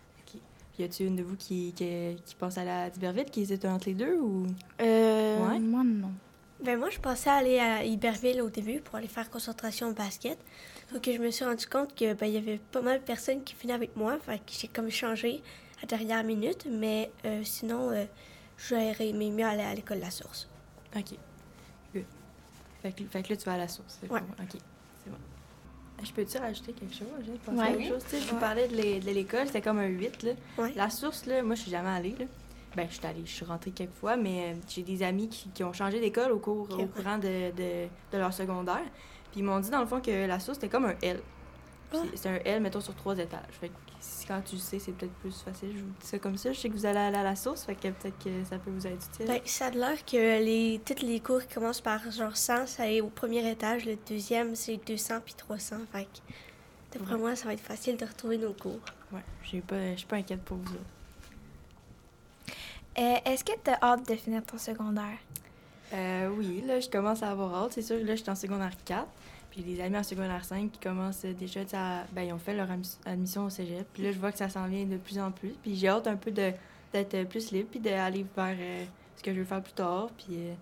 Y 0.79 0.85
a-t-il 0.85 1.07
une 1.09 1.17
de 1.17 1.23
vous 1.23 1.37
qui, 1.37 1.73
qui, 1.75 2.17
qui 2.25 2.35
pense 2.35 2.59
à 2.59 2.65
la 2.65 2.91
d'Iberville, 2.91 3.27
qui 3.27 3.43
hésite 3.43 3.65
entre 3.65 3.87
les 3.87 3.95
deux 3.95 4.17
ou... 4.19 4.47
Euh, 4.81 5.49
Ouais. 5.49 5.59
Moi, 5.59 5.85
non. 5.85 6.11
Ben 6.65 6.79
moi, 6.79 6.89
je 6.91 6.99
pensais 6.99 7.31
aller 7.31 7.59
à 7.59 7.85
Iberville 7.85 8.41
au 8.41 8.49
début 8.49 8.81
pour 8.81 8.97
aller 8.97 9.09
faire 9.09 9.31
concentration 9.31 9.89
au 9.89 9.93
basket. 9.93 10.39
Donc, 10.93 11.05
je 11.05 11.19
me 11.19 11.31
suis 11.31 11.45
rendu 11.45 11.67
compte 11.67 11.95
que 11.95 12.15
ben, 12.15 12.27
il 12.27 12.33
y 12.35 12.37
avait 12.39 12.59
pas 12.73 12.81
mal 12.81 12.99
de 13.01 13.05
personnes 13.05 13.43
qui 13.45 13.55
venaient 13.55 13.75
avec 13.75 13.95
moi. 13.97 14.19
Fait 14.19 14.39
que 14.39 14.53
j'ai 14.53 14.69
comme 14.69 14.91
changé 14.91 15.43
à 15.83 15.87
dernière 15.87 16.25
minute. 16.25 16.67
Mais 16.71 17.11
euh, 17.25 17.43
sinon, 17.45 17.91
euh, 17.91 18.05
j'aurais 18.57 19.09
aimé 19.09 19.31
mieux 19.31 19.45
aller 19.45 19.63
à 19.63 19.75
l'école 19.75 19.99
La 19.99 20.11
Source. 20.11 20.49
OK. 20.97 21.15
Good. 21.95 22.05
Fait 22.83 22.93
que, 22.93 23.05
fait 23.05 23.23
que 23.23 23.31
là, 23.31 23.37
tu 23.37 23.45
vas 23.45 23.55
à 23.55 23.59
la 23.59 23.69
source. 23.69 23.99
Ouais. 24.03 24.21
bon. 24.21 24.27
OK. 24.43 24.61
C'est 25.05 25.11
bon. 25.11 25.17
Je 26.03 26.13
peux-tu 26.13 26.37
rajouter 26.39 26.73
quelque 26.73 26.95
chose? 26.95 27.07
J'ai 27.25 27.53
Ouais. 27.53 27.63
à 27.63 27.67
quelque 27.73 27.89
chose? 27.89 28.05
Tu 28.05 28.17
sais, 28.17 28.21
je 28.23 28.31
vous 28.31 28.39
parlais 28.41 28.69
de 28.69 28.77
l'é- 28.77 29.01
de 29.01 29.11
l'école, 29.11 29.47
c'était 29.47 29.63
comme 29.63 29.79
un 29.79 29.87
8. 29.87 30.23
Là. 30.23 30.33
Ouais. 30.59 30.73
La 30.77 30.91
source, 30.91 31.25
là, 31.27 31.43
moi, 31.43 31.55
je 31.55 31.63
suis 31.63 31.71
jamais 31.71 31.89
allée. 31.89 32.15
Là. 32.19 32.27
Ben, 32.77 32.87
je 32.91 32.97
suis 32.97 33.07
allée, 33.07 33.23
je 33.25 33.31
suis 33.31 33.45
rentrée 33.45 33.71
quelques 33.71 33.95
fois, 33.95 34.17
mais 34.17 34.53
euh, 34.53 34.57
j'ai 34.69 34.83
des 34.83 35.03
amis 35.05 35.29
qui, 35.29 35.49
qui 35.51 35.63
ont 35.63 35.73
changé 35.73 36.01
d'école 36.01 36.33
au, 36.33 36.39
cours, 36.41 36.69
au 36.71 36.87
courant 36.87 37.19
de, 37.19 37.53
de, 37.53 37.87
de 38.13 38.19
leur 38.19 38.33
secondaire. 38.35 38.83
Puis 39.31 39.41
ils 39.41 39.45
m'ont 39.45 39.61
dit, 39.61 39.71
dans 39.71 39.81
le 39.81 39.87
fond, 39.87 40.01
que 40.01 40.27
la 40.27 40.41
source, 40.41 40.59
c'était 40.59 40.69
comme 40.71 40.87
un 40.87 40.95
L. 41.01 41.21
Ah. 41.93 41.99
C'est 42.17 42.29
un 42.29 42.39
L, 42.45 42.61
mettons, 42.61 42.81
sur 42.81 42.95
trois 42.97 43.17
étages. 43.17 43.41
Fait 43.61 43.69
que 43.69 43.75
si- 43.75 43.84
quand 44.27 44.41
tu 44.43 44.57
le 44.57 44.61
sais, 44.61 44.79
c'est 44.79 44.93
peut-être 44.93 45.13
plus 45.15 45.33
facile. 45.43 45.71
Je 45.77 45.79
vous 45.83 45.91
dis 46.01 46.07
ça 46.07 46.19
comme 46.19 46.37
ça. 46.37 46.53
Je 46.53 46.59
sais 46.61 46.69
que 46.69 46.75
vous 46.75 46.87
allez 46.87 46.99
aller 46.99 47.17
à 47.19 47.23
la 47.23 47.37
source, 47.37 47.65
fait 47.65 47.75
que 47.75 47.89
peut-être 47.89 48.19
que 48.23 48.45
ça 48.45 48.59
peut 48.59 48.71
vous 48.71 48.87
être 48.87 49.07
utile. 49.13 49.27
Ben, 49.27 49.41
ça 49.45 49.67
a 49.67 49.71
l'air 49.71 50.05
que 50.05 50.17
les, 50.43 50.81
tous 50.85 51.03
les 51.05 51.21
cours 51.21 51.41
qui 51.47 51.55
commencent 51.55 51.81
par 51.81 52.11
genre 52.11 52.37
100, 52.37 52.67
ça 52.67 52.91
est 52.91 53.01
au 53.01 53.09
premier 53.09 53.49
étage. 53.51 53.85
Le 53.85 53.97
deuxième, 54.09 54.55
c'est 54.55 54.77
200 54.87 55.17
puis 55.25 55.35
300. 55.35 55.77
Fait 55.93 56.05
que, 56.05 56.99
d'après 56.99 57.15
Ouais. 57.15 57.21
moi, 57.21 57.37
ça 57.37 57.47
va 57.47 57.55
être 57.55 57.61
facile 57.61 57.97
de 57.97 58.05
retrouver 58.07 58.39
nos 58.39 58.53
cours. 58.53 58.81
Ouais, 59.13 59.21
j'ai 59.43 59.61
pas, 59.61 59.93
je 59.93 59.99
suis 59.99 60.07
pas 60.07 60.17
inquiète 60.17 60.43
pour 60.43 60.57
vous. 60.59 60.73
autres. 60.75 60.81
Euh, 62.99 63.17
Est-ce 63.25 63.45
que 63.45 63.53
tu 63.63 63.71
as 63.71 63.79
hâte 63.83 64.09
de 64.09 64.15
finir 64.15 64.45
ton 64.45 64.57
secondaire? 64.59 65.19
Euh, 65.93 66.29
oui, 66.29 66.63
là, 66.67 66.81
je 66.81 66.89
commence 66.89 67.23
à 67.23 67.31
avoir 67.31 67.55
hâte. 67.65 67.73
C'est 67.73 67.83
sûr 67.83 67.99
que 67.99 68.05
là, 68.05 68.15
je 68.17 68.23
suis 68.23 68.31
en 68.31 68.35
secondaire 68.35 68.73
4. 68.85 69.07
Puis 69.55 69.63
des 69.63 69.81
amis 69.81 69.97
en 69.97 70.03
secondaire 70.03 70.45
5 70.45 70.73
qui 70.73 70.81
commencent 70.81 71.25
déjà, 71.25 71.61
à- 71.75 72.03
ben, 72.13 72.23
ils 72.23 72.33
ont 72.33 72.39
fait 72.41 72.55
leur 72.55 72.69
admis- 72.69 72.99
admission 73.07 73.45
au 73.45 73.51
cégep. 73.51 73.87
Puis 73.95 74.03
là, 74.03 74.11
je 74.11 74.19
vois 74.19 74.33
que 74.33 74.39
ça 74.39 74.49
s'en 74.49 74.67
vient 74.67 74.85
de 74.85 74.97
plus 74.97 75.17
en 75.21 75.31
plus. 75.31 75.55
Puis 75.63 75.77
j'ai 75.77 75.87
hâte 75.89 76.09
un 76.09 76.17
peu 76.17 76.33
d'être 76.33 77.23
plus 77.29 77.53
libre, 77.53 77.69
puis 77.71 77.79
d'aller 77.79 78.27
vers 78.37 78.57
euh, 78.59 78.85
ce 79.17 79.23
que 79.23 79.33
je 79.33 79.39
veux 79.39 79.45
faire 79.45 79.63
plus 79.63 79.73
tard. 79.75 80.09
Puis, 80.19 80.27
euh, 80.37 80.55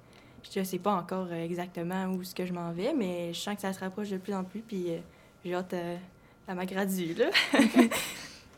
je 0.55 0.63
sais 0.63 0.79
pas 0.79 0.93
encore 0.93 1.27
euh, 1.31 1.43
exactement 1.43 2.05
où 2.09 2.23
ce 2.23 2.35
que 2.35 2.45
je 2.45 2.53
m'en 2.53 2.71
vais, 2.73 2.93
mais 2.93 3.33
je 3.33 3.41
sens 3.41 3.55
que 3.55 3.63
ça 3.63 3.73
se 3.73 3.81
rapproche 3.81 4.11
de 4.11 4.19
plus 4.19 4.35
en 4.35 4.45
plus, 4.45 4.61
puis 4.61 4.91
euh, 4.91 4.99
j'ai 5.43 5.55
hâte 5.55 5.75
à 6.47 6.55
ma 6.55 6.67
gradue, 6.67 7.15
là. 7.15 7.31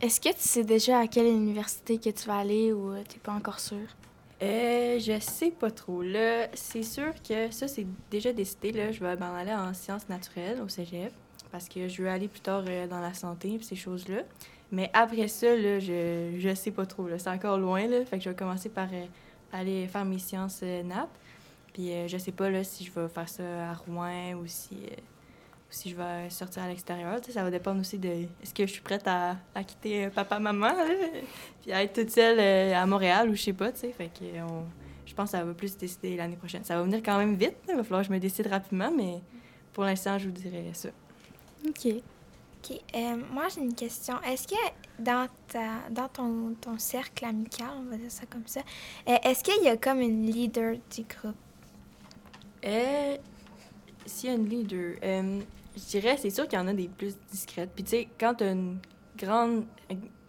Est-ce 0.01 0.21
que 0.21 0.31
tu 0.31 0.41
sais 0.41 0.65
déjà 0.65 0.99
à 0.99 1.07
quelle 1.07 1.27
université 1.27 1.99
que 1.99 2.11
tu 2.11 2.27
vas 2.27 2.39
aller 2.39 2.73
ou 2.73 2.93
t'es 3.09 3.19
pas 3.23 3.33
encore 3.33 3.61
sûr? 3.61 3.79
Euh, 4.43 4.99
je 4.99 5.19
sais 5.21 5.51
pas 5.51 5.71
trop. 5.71 6.03
Là, 6.03 6.49
c'est 6.55 6.83
sûr 6.83 7.13
que 7.27 7.51
ça, 7.51 7.69
c'est 7.69 7.87
déjà 8.11 8.33
décidé. 8.33 8.73
Là, 8.73 8.93
je 8.93 9.01
vais 9.01 9.17
m'en 9.17 9.35
aller 9.35 9.55
en 9.55 9.73
sciences 9.75 10.09
naturelles 10.09 10.61
au 10.61 10.69
cégep 10.69 11.13
parce 11.55 11.69
que 11.69 11.87
je 11.87 12.03
veux 12.03 12.09
aller 12.09 12.27
plus 12.27 12.41
tard 12.41 12.65
euh, 12.67 12.89
dans 12.89 12.99
la 12.99 13.15
santé 13.15 13.55
et 13.55 13.63
ces 13.63 13.77
choses-là. 13.77 14.23
Mais 14.73 14.91
après 14.93 15.29
ça, 15.29 15.55
là, 15.55 15.79
je, 15.79 16.35
je 16.37 16.53
sais 16.53 16.73
pas 16.73 16.85
trop. 16.85 17.07
C'est 17.17 17.31
encore 17.31 17.59
loin. 17.59 17.87
Là, 17.87 18.05
fait 18.05 18.19
que 18.19 18.25
je 18.25 18.31
vais 18.31 18.35
commencer 18.35 18.69
par 18.69 18.89
euh, 18.93 19.07
aller 19.53 19.87
faire 19.87 20.05
mes 20.05 20.19
sciences 20.19 20.63
euh, 20.65 20.83
nat. 20.83 21.09
Puis 21.73 21.91
je 22.09 22.19
sais 22.19 22.33
pas 22.33 22.51
là, 22.51 22.65
si 22.65 22.85
je 22.85 22.91
vais 22.93 23.09
faire 23.09 23.29
ça 23.29 23.71
à 23.71 23.75
Rouen 23.75 24.35
ou 24.35 24.47
si, 24.47 24.77
ou 25.75 25.77
si 25.77 25.91
je 25.91 25.97
vais 25.97 26.31
sortir 26.31 26.63
à 26.63 26.69
l'extérieur. 26.69 27.19
Ça 27.29 27.43
va 27.43 27.51
dépendre 27.51 27.81
aussi 27.81 27.99
de 27.99 28.09
est-ce 28.09 28.55
que 28.55 28.67
je 28.67 28.73
suis 28.73 28.81
prête 28.83 29.07
à, 29.07 29.37
à 29.55 29.65
quitter 29.65 30.07
euh, 30.07 30.11
papa-maman 30.11 30.69
là, 30.69 30.87
puis 31.63 31.73
à 31.73 31.83
être 31.83 32.01
toute 32.01 32.11
seule 32.11 32.39
euh, 32.39 32.75
à 32.75 32.87
Montréal 32.87 33.29
ou 33.29 33.35
je 33.35 33.43
sais 33.43 33.53
pas. 33.53 33.73
Fait 33.73 33.91
que 33.93 34.25
euh, 34.25 34.47
on- 34.49 34.65
je 35.07 35.13
pense 35.15 35.33
que 35.33 35.37
ça 35.39 35.45
va 35.45 35.53
plus 35.53 35.69
se 35.75 35.79
décider 35.79 36.17
l'année 36.17 36.37
prochaine. 36.37 36.65
Ça 36.65 36.77
va 36.77 36.83
venir 36.83 37.01
quand 37.05 37.19
même 37.19 37.35
vite. 37.35 37.57
Il 37.69 37.75
va 37.77 37.83
falloir 37.85 38.01
que 38.03 38.09
je 38.09 38.13
me 38.13 38.19
décide 38.19 38.47
rapidement, 38.47 38.91
mais 38.91 39.21
pour 39.73 39.85
l'instant, 39.85 40.19
je 40.19 40.27
vous 40.27 40.33
dirais 40.33 40.65
ça. 40.73 40.89
OK. 41.69 41.87
OK. 42.71 42.81
euh, 42.97 43.17
moi, 43.31 43.45
j'ai 43.55 43.61
une 43.61 43.75
question. 43.75 44.15
Est-ce 44.23 44.49
que 44.49 44.55
dans, 44.99 45.29
ta, 45.49 45.89
dans 45.91 46.09
ton, 46.09 46.55
ton 46.61 46.79
cercle 46.79 47.27
amical, 47.27 47.69
on 47.79 47.91
va 47.91 47.97
dire 47.99 48.11
ça 48.11 48.25
comme 48.31 48.47
ça, 48.47 48.61
euh, 49.09 49.17
est-ce 49.25 49.45
qu'il 49.45 49.63
y 49.63 49.69
a 49.69 49.77
comme 49.77 50.01
une 50.01 50.25
leader 50.27 50.77
du 50.95 51.03
groupe? 51.03 51.37
Euh, 52.65 53.17
S'il 54.07 54.31
y 54.31 54.33
a 54.33 54.37
une 54.37 54.49
leader, 54.49 54.95
je 55.77 55.83
dirais, 55.83 56.17
c'est 56.17 56.31
sûr 56.31 56.47
qu'il 56.49 56.59
y 56.59 56.63
en 56.63 56.69
a 56.69 56.73
des 56.73 56.89
plus 56.89 57.17
discrètes. 57.31 57.71
Puis, 57.75 57.85
tu 57.85 57.91
sais, 57.91 58.09
quand 58.19 58.35
tu 58.35 58.45
as 58.45 58.51
une 58.53 58.79
grande, 59.17 59.65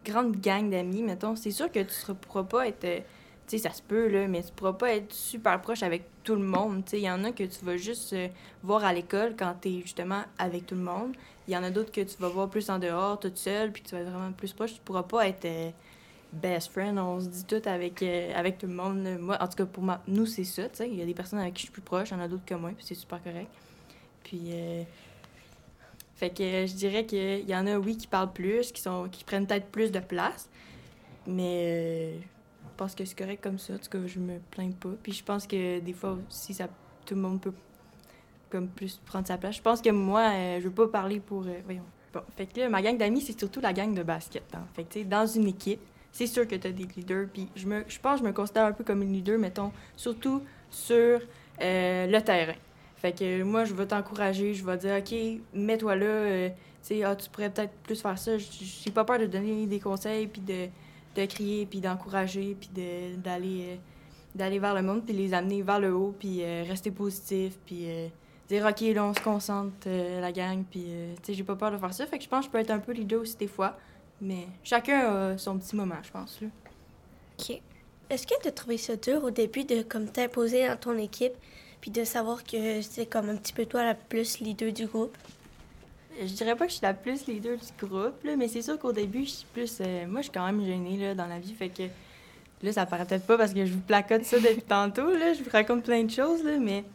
grande 0.03 0.35
gang 0.37 0.69
d'amis, 0.69 1.03
mettons, 1.03 1.35
c'est 1.35 1.51
sûr 1.51 1.71
que 1.71 1.79
tu 1.79 1.93
ne 2.09 2.13
pourras 2.13 2.43
pas 2.43 2.67
être. 2.67 2.83
euh, 2.85 2.99
Tu 3.47 3.57
sais, 3.59 3.69
ça 3.69 3.73
se 3.75 3.81
peut, 3.83 4.07
là, 4.07 4.27
mais 4.27 4.41
tu 4.41 4.51
pourras 4.53 4.73
pas 4.73 4.93
être 4.95 5.13
super 5.13 5.61
proche 5.61 5.83
avec 5.83 6.03
tout 6.23 6.33
le 6.35 6.41
monde. 6.43 6.83
Tu 6.85 6.91
sais, 6.91 6.97
il 6.99 7.03
y 7.03 7.11
en 7.11 7.23
a 7.23 7.31
que 7.31 7.43
tu 7.43 7.63
vas 7.63 7.77
juste 7.77 8.13
euh, 8.13 8.27
voir 8.63 8.83
à 8.83 8.91
l'école 8.91 9.35
quand 9.37 9.53
tu 9.61 9.69
es 9.69 9.81
justement 9.81 10.23
avec 10.39 10.65
tout 10.65 10.73
le 10.75 10.81
monde. 10.81 11.13
Il 11.47 11.53
y 11.53 11.57
en 11.57 11.63
a 11.63 11.69
d'autres 11.69 11.91
que 11.91 12.01
tu 12.01 12.17
vas 12.17 12.27
voir 12.29 12.49
plus 12.49 12.67
en 12.71 12.79
dehors, 12.79 13.19
toute 13.19 13.37
seule, 13.37 13.71
puis 13.71 13.83
tu 13.83 13.93
vas 13.93 14.01
être 14.01 14.09
vraiment 14.09 14.31
plus 14.31 14.51
proche. 14.51 14.73
Tu 14.73 14.79
pourras 14.83 15.03
pas 15.03 15.27
être 15.27 15.45
euh, 15.45 15.69
best 16.33 16.71
friend, 16.71 16.97
on 16.97 17.19
se 17.19 17.27
dit 17.27 17.45
tout 17.45 17.61
avec, 17.65 18.01
avec 18.01 18.57
tout 18.57 18.65
le 18.65 18.73
monde. 18.73 19.07
Moi, 19.19 19.37
en 19.39 19.47
tout 19.47 19.57
cas, 19.57 19.65
pour 19.67 19.83
moi, 19.83 20.01
nous, 20.07 20.25
c'est 20.25 20.43
ça, 20.43 20.63
tu 20.69 20.77
sais. 20.77 20.89
Il 20.89 20.95
y 20.95 21.03
a 21.03 21.05
des 21.05 21.13
personnes 21.13 21.37
avec 21.37 21.53
qui 21.53 21.61
je 21.61 21.65
suis 21.67 21.71
plus 21.71 21.83
proche, 21.83 22.09
il 22.09 22.13
y 22.13 22.17
en 22.17 22.21
a 22.21 22.27
d'autres 22.27 22.45
que 22.45 22.55
moi, 22.55 22.71
puis 22.75 22.83
c'est 22.83 22.95
super 22.95 23.21
correct. 23.23 23.51
Puis, 24.23 24.41
fait 26.15 26.29
que 26.29 26.43
euh, 26.43 26.65
je 26.65 26.73
dirais 26.73 27.05
qu'il 27.05 27.47
y 27.47 27.55
en 27.55 27.67
a, 27.67 27.77
oui, 27.77 27.97
qui 27.97 28.07
parlent 28.07 28.31
plus, 28.31 28.71
qui, 28.71 28.81
sont, 28.81 29.09
qui 29.11 29.23
prennent 29.25 29.45
peut-être 29.45 29.67
plus 29.67 29.91
de 29.91 29.99
place, 29.99 30.49
mais 31.27 31.63
euh, 31.65 32.17
je 32.19 32.77
pense 32.77 32.95
que 32.95 33.03
c'est 33.03 33.17
correct 33.17 33.43
comme 33.43 33.59
ça. 33.59 33.73
En 33.73 33.77
tout 33.77 33.89
cas, 33.89 33.99
je 34.05 34.19
me 34.19 34.39
plains 34.51 34.71
pas. 34.71 34.91
Puis 35.03 35.11
je 35.11 35.23
pense 35.23 35.45
que 35.45 35.79
des 35.79 35.93
fois 35.93 36.17
aussi, 36.29 36.53
ça, 36.53 36.69
tout 37.05 37.15
le 37.15 37.21
monde 37.21 37.41
peut 37.41 37.53
comme 38.49 38.69
plus 38.69 39.01
prendre 39.05 39.27
sa 39.27 39.37
place. 39.37 39.57
Je 39.57 39.61
pense 39.61 39.81
que 39.81 39.89
moi, 39.89 40.29
euh, 40.31 40.59
je 40.61 40.65
veux 40.65 40.73
pas 40.73 40.87
parler 40.87 41.19
pour... 41.19 41.45
voyons. 41.65 41.83
Bon, 42.13 42.21
fait 42.37 42.45
que 42.45 42.61
là, 42.61 42.69
ma 42.69 42.81
gang 42.81 42.97
d'amis, 42.97 43.19
c'est 43.19 43.37
surtout 43.37 43.59
la 43.59 43.73
gang 43.73 43.93
de 43.93 44.03
basket. 44.03 44.43
hein. 44.53 44.63
Fait 44.73 44.85
que, 44.85 44.93
tu 44.93 45.03
dans 45.03 45.27
une 45.27 45.47
équipe, 45.47 45.81
c'est 46.13 46.27
sûr 46.27 46.47
que 46.47 46.55
tu 46.55 46.67
as 46.67 46.71
des 46.71 46.87
leaders. 46.95 47.27
Puis 47.33 47.49
je, 47.57 47.67
me, 47.67 47.83
je 47.89 47.99
pense 47.99 48.21
que 48.21 48.25
je 48.25 48.29
me 48.29 48.33
considère 48.33 48.65
un 48.65 48.71
peu 48.71 48.85
comme 48.85 49.01
une 49.01 49.11
leader, 49.11 49.37
mettons, 49.37 49.73
surtout 49.97 50.41
sur 50.71 51.19
le 51.59 52.19
terrain. 52.19 52.55
Fait 53.05 53.11
que 53.11 53.43
moi, 53.43 53.65
je 53.65 53.73
vais 53.75 53.85
t'encourager, 53.85 54.55
je 54.55 54.65
vais 54.65 54.77
dire, 54.77 54.95
OK, 54.97 55.13
mets-toi 55.53 55.95
là, 55.95 56.05
euh, 56.05 56.49
ah, 57.03 57.15
tu 57.15 57.29
pourrais 57.29 57.51
peut-être 57.51 57.71
plus 57.83 58.01
faire 58.01 58.17
ça. 58.17 58.31
J'ai 58.39 58.89
pas 58.89 59.05
peur 59.05 59.19
de 59.19 59.27
donner 59.27 59.67
des 59.67 59.79
conseils, 59.79 60.25
puis 60.25 60.41
de, 60.41 61.25
crier, 61.27 61.67
puis 61.67 61.81
d'encourager, 61.81 62.57
puis 62.59 62.67
d'aller 63.23 63.61
euh, 63.61 63.75
d'aller 64.33 64.57
vers 64.57 64.73
le 64.73 64.81
monde, 64.81 65.05
puis 65.05 65.13
les 65.13 65.35
amener 65.35 65.61
vers 65.61 65.79
le 65.79 65.93
haut, 65.93 66.15
puis 66.17 66.39
euh, 66.41 66.63
rester 66.67 66.89
positif, 66.89 67.59
puis 67.67 67.85
dire, 68.49 68.65
OK, 68.65 68.81
là, 68.81 69.05
on 69.05 69.13
se 69.13 69.21
concentre, 69.21 69.87
la 69.87 70.31
gang, 70.31 70.63
puis, 70.63 70.87
tu 71.17 71.25
sais, 71.27 71.33
j'ai 71.35 71.43
pas 71.43 71.55
peur 71.55 71.69
de 71.69 71.77
faire 71.77 71.93
ça. 71.93 72.07
Fait 72.07 72.17
que 72.17 72.23
je 72.23 72.29
pense 72.29 72.39
que 72.39 72.45
je 72.47 72.51
peux 72.53 72.57
être 72.57 72.71
un 72.71 72.79
peu 72.79 72.91
leader 72.91 73.21
aussi 73.21 73.37
des 73.37 73.47
fois, 73.47 73.77
mais 74.19 74.47
chacun 74.63 75.33
a 75.33 75.37
son 75.37 75.59
petit 75.59 75.75
moment, 75.75 76.01
je 76.01 76.09
pense, 76.09 76.41
là. 76.41 76.47
OK. 77.37 77.61
Est-ce 78.09 78.25
que 78.25 78.33
tu 78.41 78.47
as 78.47 78.51
trouvé 78.51 78.79
ça 78.79 78.95
dur 78.95 79.23
au 79.23 79.29
début 79.29 79.63
de 79.63 79.83
comme 79.83 80.07
t'imposer 80.07 80.67
dans 80.67 80.77
ton 80.77 80.97
équipe 80.97 81.33
puis 81.85 81.91
de 81.91 82.03
savoir 82.03 82.43
que 82.43 82.81
c'est 82.81 83.05
comme 83.05 83.29
un 83.29 83.35
petit 83.35 83.53
peu 83.53 83.67
toi 83.67 83.83
la 83.83 83.93
plus 83.93 84.39
leader 84.39 84.73
du 84.73 84.87
groupe? 84.87 85.15
Je 86.19 86.33
dirais 86.33 86.55
pas 86.55 86.65
que 86.65 86.71
je 86.71 86.77
suis 86.77 86.83
la 86.83 86.95
plus 86.95 87.27
leader 87.27 87.57
du 87.57 87.85
groupe, 87.85 88.23
là, 88.23 88.35
mais 88.35 88.47
c'est 88.47 88.63
sûr 88.63 88.79
qu'au 88.79 88.91
début, 88.91 89.23
je 89.23 89.29
suis 89.29 89.45
plus. 89.53 89.77
euh, 89.81 90.07
moi, 90.07 90.21
je 90.21 90.23
suis 90.23 90.31
quand 90.31 90.47
même 90.47 90.65
gênée 90.65 90.97
là, 90.97 91.13
dans 91.13 91.27
la 91.27 91.37
vie. 91.37 91.53
Fait 91.53 91.69
que 91.69 91.83
là, 92.63 92.71
ça 92.71 92.87
paraît 92.87 93.05
peut-être 93.05 93.27
pas 93.27 93.37
parce 93.37 93.53
que 93.53 93.67
je 93.67 93.71
vous 93.71 93.81
placote 93.81 94.23
ça 94.23 94.39
depuis 94.39 94.61
tantôt. 94.67 95.11
Là, 95.11 95.33
je 95.33 95.43
vous 95.43 95.49
raconte 95.51 95.83
plein 95.83 96.03
de 96.03 96.09
choses, 96.09 96.43
là, 96.43 96.57
mais 96.57 96.85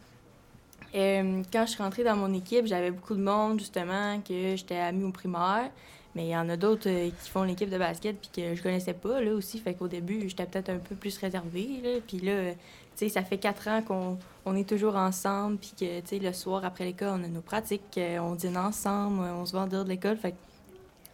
euh, 0.93 1.41
quand 1.53 1.65
je 1.65 1.71
suis 1.71 1.81
rentrée 1.81 2.03
dans 2.03 2.17
mon 2.17 2.33
équipe, 2.33 2.65
j'avais 2.65 2.91
beaucoup 2.91 3.15
de 3.15 3.23
monde, 3.23 3.59
justement, 3.59 4.19
que 4.19 4.57
j'étais 4.57 4.75
amie 4.75 5.05
au 5.05 5.11
primaire. 5.11 5.71
Mais 6.15 6.25
il 6.25 6.31
y 6.31 6.35
en 6.35 6.49
a 6.49 6.57
d'autres 6.57 6.89
euh, 6.89 7.09
qui 7.23 7.29
font 7.29 7.43
l'équipe 7.43 7.69
de 7.69 7.77
basket 7.77 8.17
puis 8.19 8.29
que 8.35 8.55
je 8.55 8.61
connaissais 8.61 8.91
pas, 8.91 9.21
là, 9.21 9.31
aussi. 9.31 9.57
Fait 9.57 9.73
qu'au 9.73 9.87
début, 9.87 10.27
j'étais 10.27 10.45
peut-être 10.45 10.69
un 10.69 10.79
peu 10.79 10.95
plus 10.95 11.17
réservée, 11.17 11.79
là. 11.81 11.91
Puis 12.05 12.19
là, 12.19 12.51
ça 12.95 13.23
fait 13.23 13.37
quatre 13.37 13.67
ans 13.67 13.81
qu'on 13.81 14.17
on 14.45 14.55
est 14.55 14.67
toujours 14.67 14.95
ensemble, 14.95 15.57
puis 15.57 15.73
que, 15.79 16.23
le 16.23 16.33
soir 16.33 16.65
après 16.65 16.85
l'école, 16.85 17.19
on 17.19 17.23
a 17.23 17.27
nos 17.27 17.41
pratiques, 17.41 17.97
euh, 17.97 18.19
on 18.19 18.35
dîne 18.35 18.57
ensemble, 18.57 19.23
euh, 19.23 19.33
on 19.33 19.45
se 19.45 19.53
va 19.53 19.61
en 19.61 19.67
dehors 19.67 19.83
de 19.83 19.89
l'école, 19.89 20.17
fait 20.17 20.35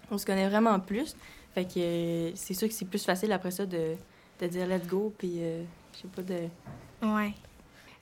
on 0.10 0.18
se 0.18 0.26
connaît 0.26 0.48
vraiment 0.48 0.80
plus. 0.80 1.16
Fait 1.54 1.66
que 1.66 1.80
euh, 1.80 2.32
c'est 2.36 2.54
sûr 2.54 2.68
que 2.68 2.74
c'est 2.74 2.86
plus 2.86 3.04
facile 3.04 3.32
après 3.32 3.52
ça 3.52 3.66
de, 3.66 3.96
de 4.40 4.48
dire 4.48 4.68
let's 4.68 4.88
go, 4.88 5.14
puis 5.18 5.40
je 5.94 6.02
sais 6.02 6.08
pas, 6.08 6.22
de... 6.22 6.48
Ouais. 7.02 7.34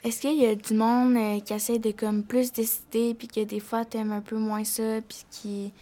Est-ce 0.04 0.22
qu'il 0.22 0.40
y 0.40 0.46
a 0.46 0.54
du 0.54 0.76
monde 0.76 1.44
qui 1.44 1.54
essaie 1.54 1.80
de 1.80 1.90
comme 1.92 2.24
plus 2.24 2.52
décider, 2.52 3.16
puis 3.16 3.28
que 3.28 3.44
des 3.44 3.60
fois 3.60 3.86
t'aimes 3.86 4.12
un 4.12 4.22
peu 4.22 4.38
moins 4.38 4.64
ça, 4.64 5.02
puis 5.02 5.26
qui, 5.32 5.74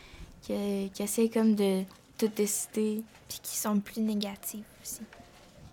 qui, 0.41 0.89
qui 0.93 1.03
essaie 1.03 1.29
comme 1.29 1.55
de 1.55 1.83
tout 2.17 2.29
décider? 2.29 3.03
Puis 3.27 3.39
qui 3.41 3.57
sont 3.57 3.79
plus 3.79 4.01
négatifs 4.01 4.63
aussi? 4.81 5.01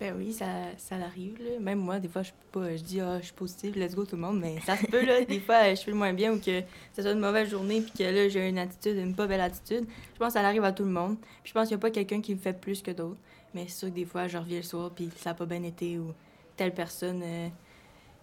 Ben 0.01 0.15
oui, 0.17 0.33
ça, 0.33 0.47
ça 0.79 0.95
arrive, 0.95 1.37
là. 1.37 1.59
Même 1.59 1.77
moi, 1.77 1.99
des 1.99 2.07
fois, 2.07 2.23
je 2.23 2.31
peux 2.31 2.59
pas, 2.59 2.75
je 2.75 2.81
dis, 2.81 2.99
ah, 2.99 3.19
je 3.19 3.25
suis 3.25 3.33
positive, 3.33 3.77
let's 3.77 3.93
go 3.93 4.03
tout 4.03 4.15
le 4.15 4.23
monde, 4.23 4.39
mais 4.39 4.59
ça 4.61 4.75
se 4.75 4.87
peut, 4.87 5.05
là. 5.05 5.23
Des 5.25 5.39
fois, 5.39 5.75
je 5.75 5.81
fais 5.81 5.91
le 5.91 5.97
moins 5.97 6.11
bien 6.11 6.33
ou 6.33 6.39
que 6.39 6.63
ce 6.91 7.01
soit 7.03 7.11
une 7.11 7.19
mauvaise 7.19 7.51
journée, 7.51 7.81
puis 7.81 7.91
que 7.99 8.03
là, 8.05 8.27
j'ai 8.27 8.49
une 8.49 8.57
attitude, 8.57 8.97
une 8.97 9.13
pas 9.13 9.27
belle 9.27 9.41
attitude. 9.41 9.85
Je 10.15 10.17
pense 10.17 10.33
que 10.33 10.39
ça 10.39 10.47
arrive 10.47 10.63
à 10.63 10.71
tout 10.71 10.85
le 10.85 10.89
monde. 10.89 11.17
Puis 11.43 11.51
je 11.51 11.53
pense 11.53 11.67
qu'il 11.67 11.77
n'y 11.77 11.81
a 11.81 11.83
pas 11.83 11.91
quelqu'un 11.91 12.19
qui 12.19 12.33
me 12.33 12.39
fait 12.39 12.59
plus 12.59 12.81
que 12.81 12.89
d'autres. 12.89 13.19
Mais 13.53 13.65
c'est 13.67 13.77
sûr 13.77 13.89
que 13.89 13.93
des 13.93 14.05
fois, 14.05 14.27
je 14.27 14.39
reviens 14.39 14.57
le 14.57 14.63
soir, 14.63 14.89
puis 14.89 15.07
ça 15.17 15.29
n'a 15.29 15.33
pas 15.35 15.45
bien 15.45 15.61
été, 15.61 15.99
ou 15.99 16.15
telle 16.57 16.73
personne 16.73 17.21
euh, 17.23 17.49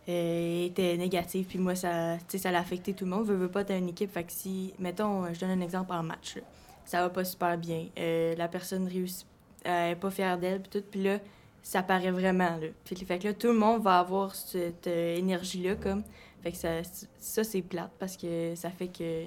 euh, 0.09 0.67
était 0.67 0.97
négative, 0.97 1.47
puis 1.47 1.61
moi, 1.61 1.77
ça, 1.77 2.19
ça 2.27 2.51
l'a 2.51 2.59
affecté 2.59 2.93
tout 2.93 3.05
le 3.05 3.13
monde. 3.13 3.25
Veux, 3.25 3.37
veux 3.37 3.51
pas, 3.53 3.63
t'as 3.63 3.79
une 3.79 3.91
équipe, 3.91 4.13
fait 4.13 4.25
que 4.25 4.33
si, 4.33 4.75
mettons, 4.81 5.33
je 5.33 5.39
donne 5.39 5.51
un 5.51 5.61
exemple 5.61 5.93
en 5.93 6.03
match, 6.03 6.35
là. 6.35 6.43
ça 6.85 7.03
va 7.03 7.09
pas 7.09 7.23
super 7.23 7.57
bien. 7.57 7.87
Euh, 8.01 8.35
la 8.35 8.49
personne 8.49 8.89
réussit, 8.89 9.29
elle 9.63 9.93
est 9.93 9.97
pas 9.97 10.11
fière 10.11 10.39
d'elle, 10.39 10.61
puis 10.61 10.81
tout, 10.81 10.87
puis 10.91 11.05
là, 11.05 11.21
ça 11.63 11.83
paraît 11.83 12.11
vraiment, 12.11 12.57
là. 12.57 12.69
Fait 12.85 13.19
que 13.19 13.29
là, 13.29 13.35
tout 13.35 13.49
le 13.49 13.59
monde 13.59 13.83
va 13.83 13.99
avoir 13.99 14.35
cette 14.35 14.87
euh, 14.87 15.17
énergie-là, 15.17 15.77
comme. 15.77 16.03
Fait 16.43 16.53
que 16.53 16.57
ça, 16.57 16.83
ça 17.19 17.45
c'est 17.45 17.63
plate, 17.63 17.91
parce 17.99 18.17
que 18.17 18.55
ça 18.55 18.71
fait 18.71 18.89
que... 18.89 19.25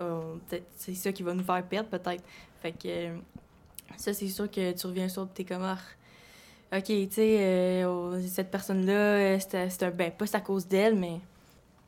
euh, 0.00 0.36
c'est 0.76 0.94
ça 0.94 1.12
qui 1.12 1.22
va 1.22 1.34
nous 1.34 1.44
faire 1.44 1.62
perdre, 1.64 1.88
peut-être. 1.88 2.24
Fait 2.60 2.72
que... 2.72 2.88
euh, 2.88 3.16
ça, 3.96 4.12
c'est 4.12 4.28
sûr 4.28 4.50
que 4.50 4.72
tu 4.72 4.86
reviens 4.86 5.08
sur 5.08 5.28
t'es 5.28 5.44
comme... 5.44 5.64
OK, 6.70 6.84
tu 6.84 7.08
sais, 7.10 7.38
euh, 7.40 7.88
oh, 7.88 8.20
cette 8.28 8.50
personne-là, 8.50 9.40
c'est 9.40 9.70
c'est 9.70 9.82
un... 9.84 9.90
Ben, 9.90 10.10
pas 10.10 10.26
c'est 10.26 10.36
à 10.36 10.40
cause 10.40 10.66
d'elle, 10.66 10.96
mais... 10.96 11.20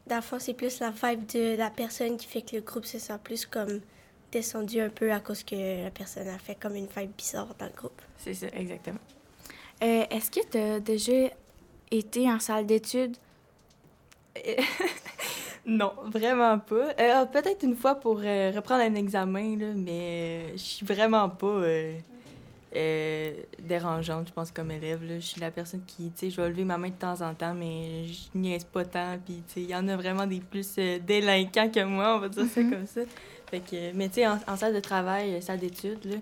Dans 0.07 0.17
le 0.17 0.23
fond, 0.23 0.39
c'est 0.39 0.55
plus 0.55 0.81
la 0.81 0.91
vibe 0.91 1.27
de 1.27 1.57
la 1.57 1.71
personne 1.71 2.17
qui 2.17 2.27
fait 2.27 2.43
que 2.43 2.57
le 2.57 2.63
groupe 2.63 2.87
se 2.87 2.99
sent 2.99 3.19
plus 3.23 3.45
comme 3.45 3.81
descendu 4.33 4.81
un 4.81 4.89
peu 4.89 5.13
à 5.13 5.21
cause 5.21 5.43
que 5.45 5.85
la 5.85 5.91
personne 5.91 6.29
a 6.29 6.39
fait 6.39 6.55
comme 6.55 6.77
une 6.77 6.87
vibe 6.87 7.11
bizarre 7.17 7.55
dans 7.59 7.67
le 7.67 7.73
groupe. 7.73 8.01
C'est 8.17 8.35
ça, 8.35 8.47
exactement. 8.55 8.99
Euh, 9.83 10.05
Est-ce 10.11 10.31
que 10.31 10.41
t'as 10.47 10.81
déjà 10.81 11.31
été 11.91 12.31
en 12.31 12.39
salle 12.39 12.67
d'études? 12.67 13.17
Non, 15.67 15.93
vraiment 16.07 16.59
pas. 16.59 16.95
Euh, 16.99 17.27
Peut-être 17.27 17.63
une 17.65 17.77
fois 17.77 17.95
pour 17.95 18.21
euh, 18.25 18.51
reprendre 18.57 18.83
un 18.83 18.95
examen, 18.95 19.57
là, 19.59 19.67
mais 19.77 20.53
je 20.53 20.57
suis 20.63 20.87
vraiment 20.87 21.29
pas 21.29 21.63
dérangeante, 23.63 24.29
je 24.29 24.33
pense, 24.33 24.51
comme 24.51 24.71
élève. 24.71 25.01
Je 25.07 25.19
suis 25.21 25.41
la 25.41 25.51
personne 25.51 25.83
qui, 25.87 26.11
tu 26.13 26.13
sais, 26.17 26.31
je 26.31 26.41
vais 26.41 26.49
lever 26.49 26.65
ma 26.65 26.79
main 26.79 26.89
de 26.89 26.95
temps 26.95 27.21
en 27.21 27.35
temps, 27.35 27.53
mais 27.53 28.07
je 28.07 28.39
niaise 28.39 28.65
pas 28.65 28.87
tant. 28.87 29.19
Puis, 29.25 29.43
tu 29.49 29.53
sais, 29.55 29.61
il 29.63 29.69
y 29.71 29.75
en 29.77 29.87
a 29.89 29.97
vraiment 29.97 30.27
des 30.27 30.41
plus 30.41 30.77
délinquants 30.77 31.69
que 31.69 31.85
moi, 31.85 32.17
on 32.17 32.21
va 32.21 32.29
dire 32.31 32.47
ça 32.47 32.63
comme 32.63 32.87
ça. 32.87 33.03
Fait 33.51 33.61
que, 33.61 33.93
mais 33.93 34.09
tu 34.09 34.15
sais, 34.15 34.27
en, 34.27 34.39
en 34.49 34.57
salle 34.57 34.75
de 34.75 34.81
travail, 34.81 35.43
salle 35.43 35.59
d'études, 35.59 36.05
là, 36.07 36.17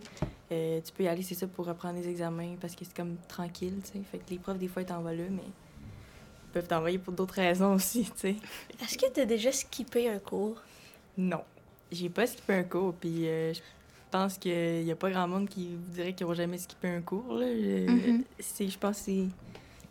euh, 0.50 0.80
tu 0.84 0.92
peux 0.92 1.02
y 1.04 1.08
aller, 1.08 1.22
c'est 1.22 1.34
ça, 1.34 1.46
pour 1.46 1.66
reprendre 1.66 1.98
les 1.98 2.08
examens, 2.08 2.56
parce 2.60 2.74
que 2.74 2.84
c'est 2.84 2.96
comme 2.96 3.16
tranquille, 3.28 3.74
tu 3.84 3.92
sais. 3.92 4.04
Fait 4.10 4.18
que 4.18 4.30
les 4.30 4.38
profs, 4.38 4.58
des 4.58 4.68
fois, 4.68 4.82
ils 4.82 4.86
t'envoient 4.86 5.12
là, 5.12 5.24
mais 5.30 5.42
peuvent 6.52 6.66
t'envoyer 6.66 6.98
pour 6.98 7.12
d'autres 7.12 7.34
raisons 7.34 7.74
aussi, 7.74 8.04
tu 8.04 8.10
sais. 8.16 8.36
Est-ce 8.82 8.96
que 8.96 9.12
tu 9.12 9.20
as 9.20 9.26
déjà 9.26 9.52
skippé 9.52 10.08
un 10.08 10.18
cours? 10.18 10.60
Non. 11.16 11.42
J'ai 11.92 12.08
pas 12.08 12.26
skippé 12.26 12.54
un 12.54 12.62
cours, 12.64 12.94
puis 12.94 13.26
euh, 13.28 13.52
je 13.52 13.60
pense 14.10 14.38
qu'il 14.38 14.82
y 14.84 14.90
a 14.90 14.96
pas 14.96 15.10
grand 15.10 15.28
monde 15.28 15.48
qui 15.48 15.68
vous 15.68 15.92
dirait 15.92 16.12
qu'ils 16.14 16.26
n'ont 16.26 16.34
jamais 16.34 16.58
skippé 16.58 16.88
un 16.88 17.00
cours, 17.02 17.34
là. 17.34 17.46
Je, 17.46 17.90
Mhm. 17.90 18.24
je 18.38 18.78
pense 18.78 18.98
que 18.98 19.02
c'est... 19.04 19.26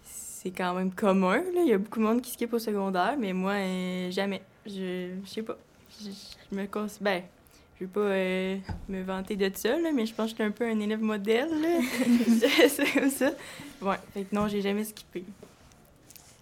C'est 0.03 0.51
quand 0.51 0.75
même 0.75 0.91
commun, 0.93 1.37
là. 1.37 1.61
Il 1.63 1.67
y 1.67 1.73
a 1.73 1.77
beaucoup 1.79 1.99
de 1.99 2.05
monde 2.05 2.21
qui 2.21 2.31
skippe 2.31 2.53
au 2.53 2.59
secondaire, 2.59 3.15
mais 3.19 3.33
moi, 3.33 3.53
euh, 3.53 4.11
jamais. 4.11 4.41
Je, 4.65 5.09
sais 5.25 5.41
pas. 5.41 5.57
Je, 5.99 6.09
je 6.51 6.55
me 6.55 6.65
cons... 6.67 6.85
Ben, 7.01 7.23
je 7.79 7.85
veux 7.85 7.91
pas 7.91 7.99
euh, 7.99 8.57
me 8.89 9.03
vanter 9.03 9.35
de 9.35 9.51
ça, 9.55 9.77
là, 9.77 9.91
mais 9.93 10.05
je 10.05 10.13
pense 10.13 10.31
que 10.31 10.31
je 10.31 10.35
suis 10.35 10.43
un 10.43 10.51
peu 10.51 10.65
un 10.65 10.79
élève 10.79 11.01
modèle, 11.01 11.49
là. 11.61 11.79
c'est 12.69 12.91
comme 12.91 13.09
ça. 13.09 13.31
Ouais, 13.81 13.97
fait 14.13 14.23
que 14.23 14.35
non, 14.35 14.47
j'ai 14.47 14.61
jamais 14.61 14.83
skippé. 14.83 15.23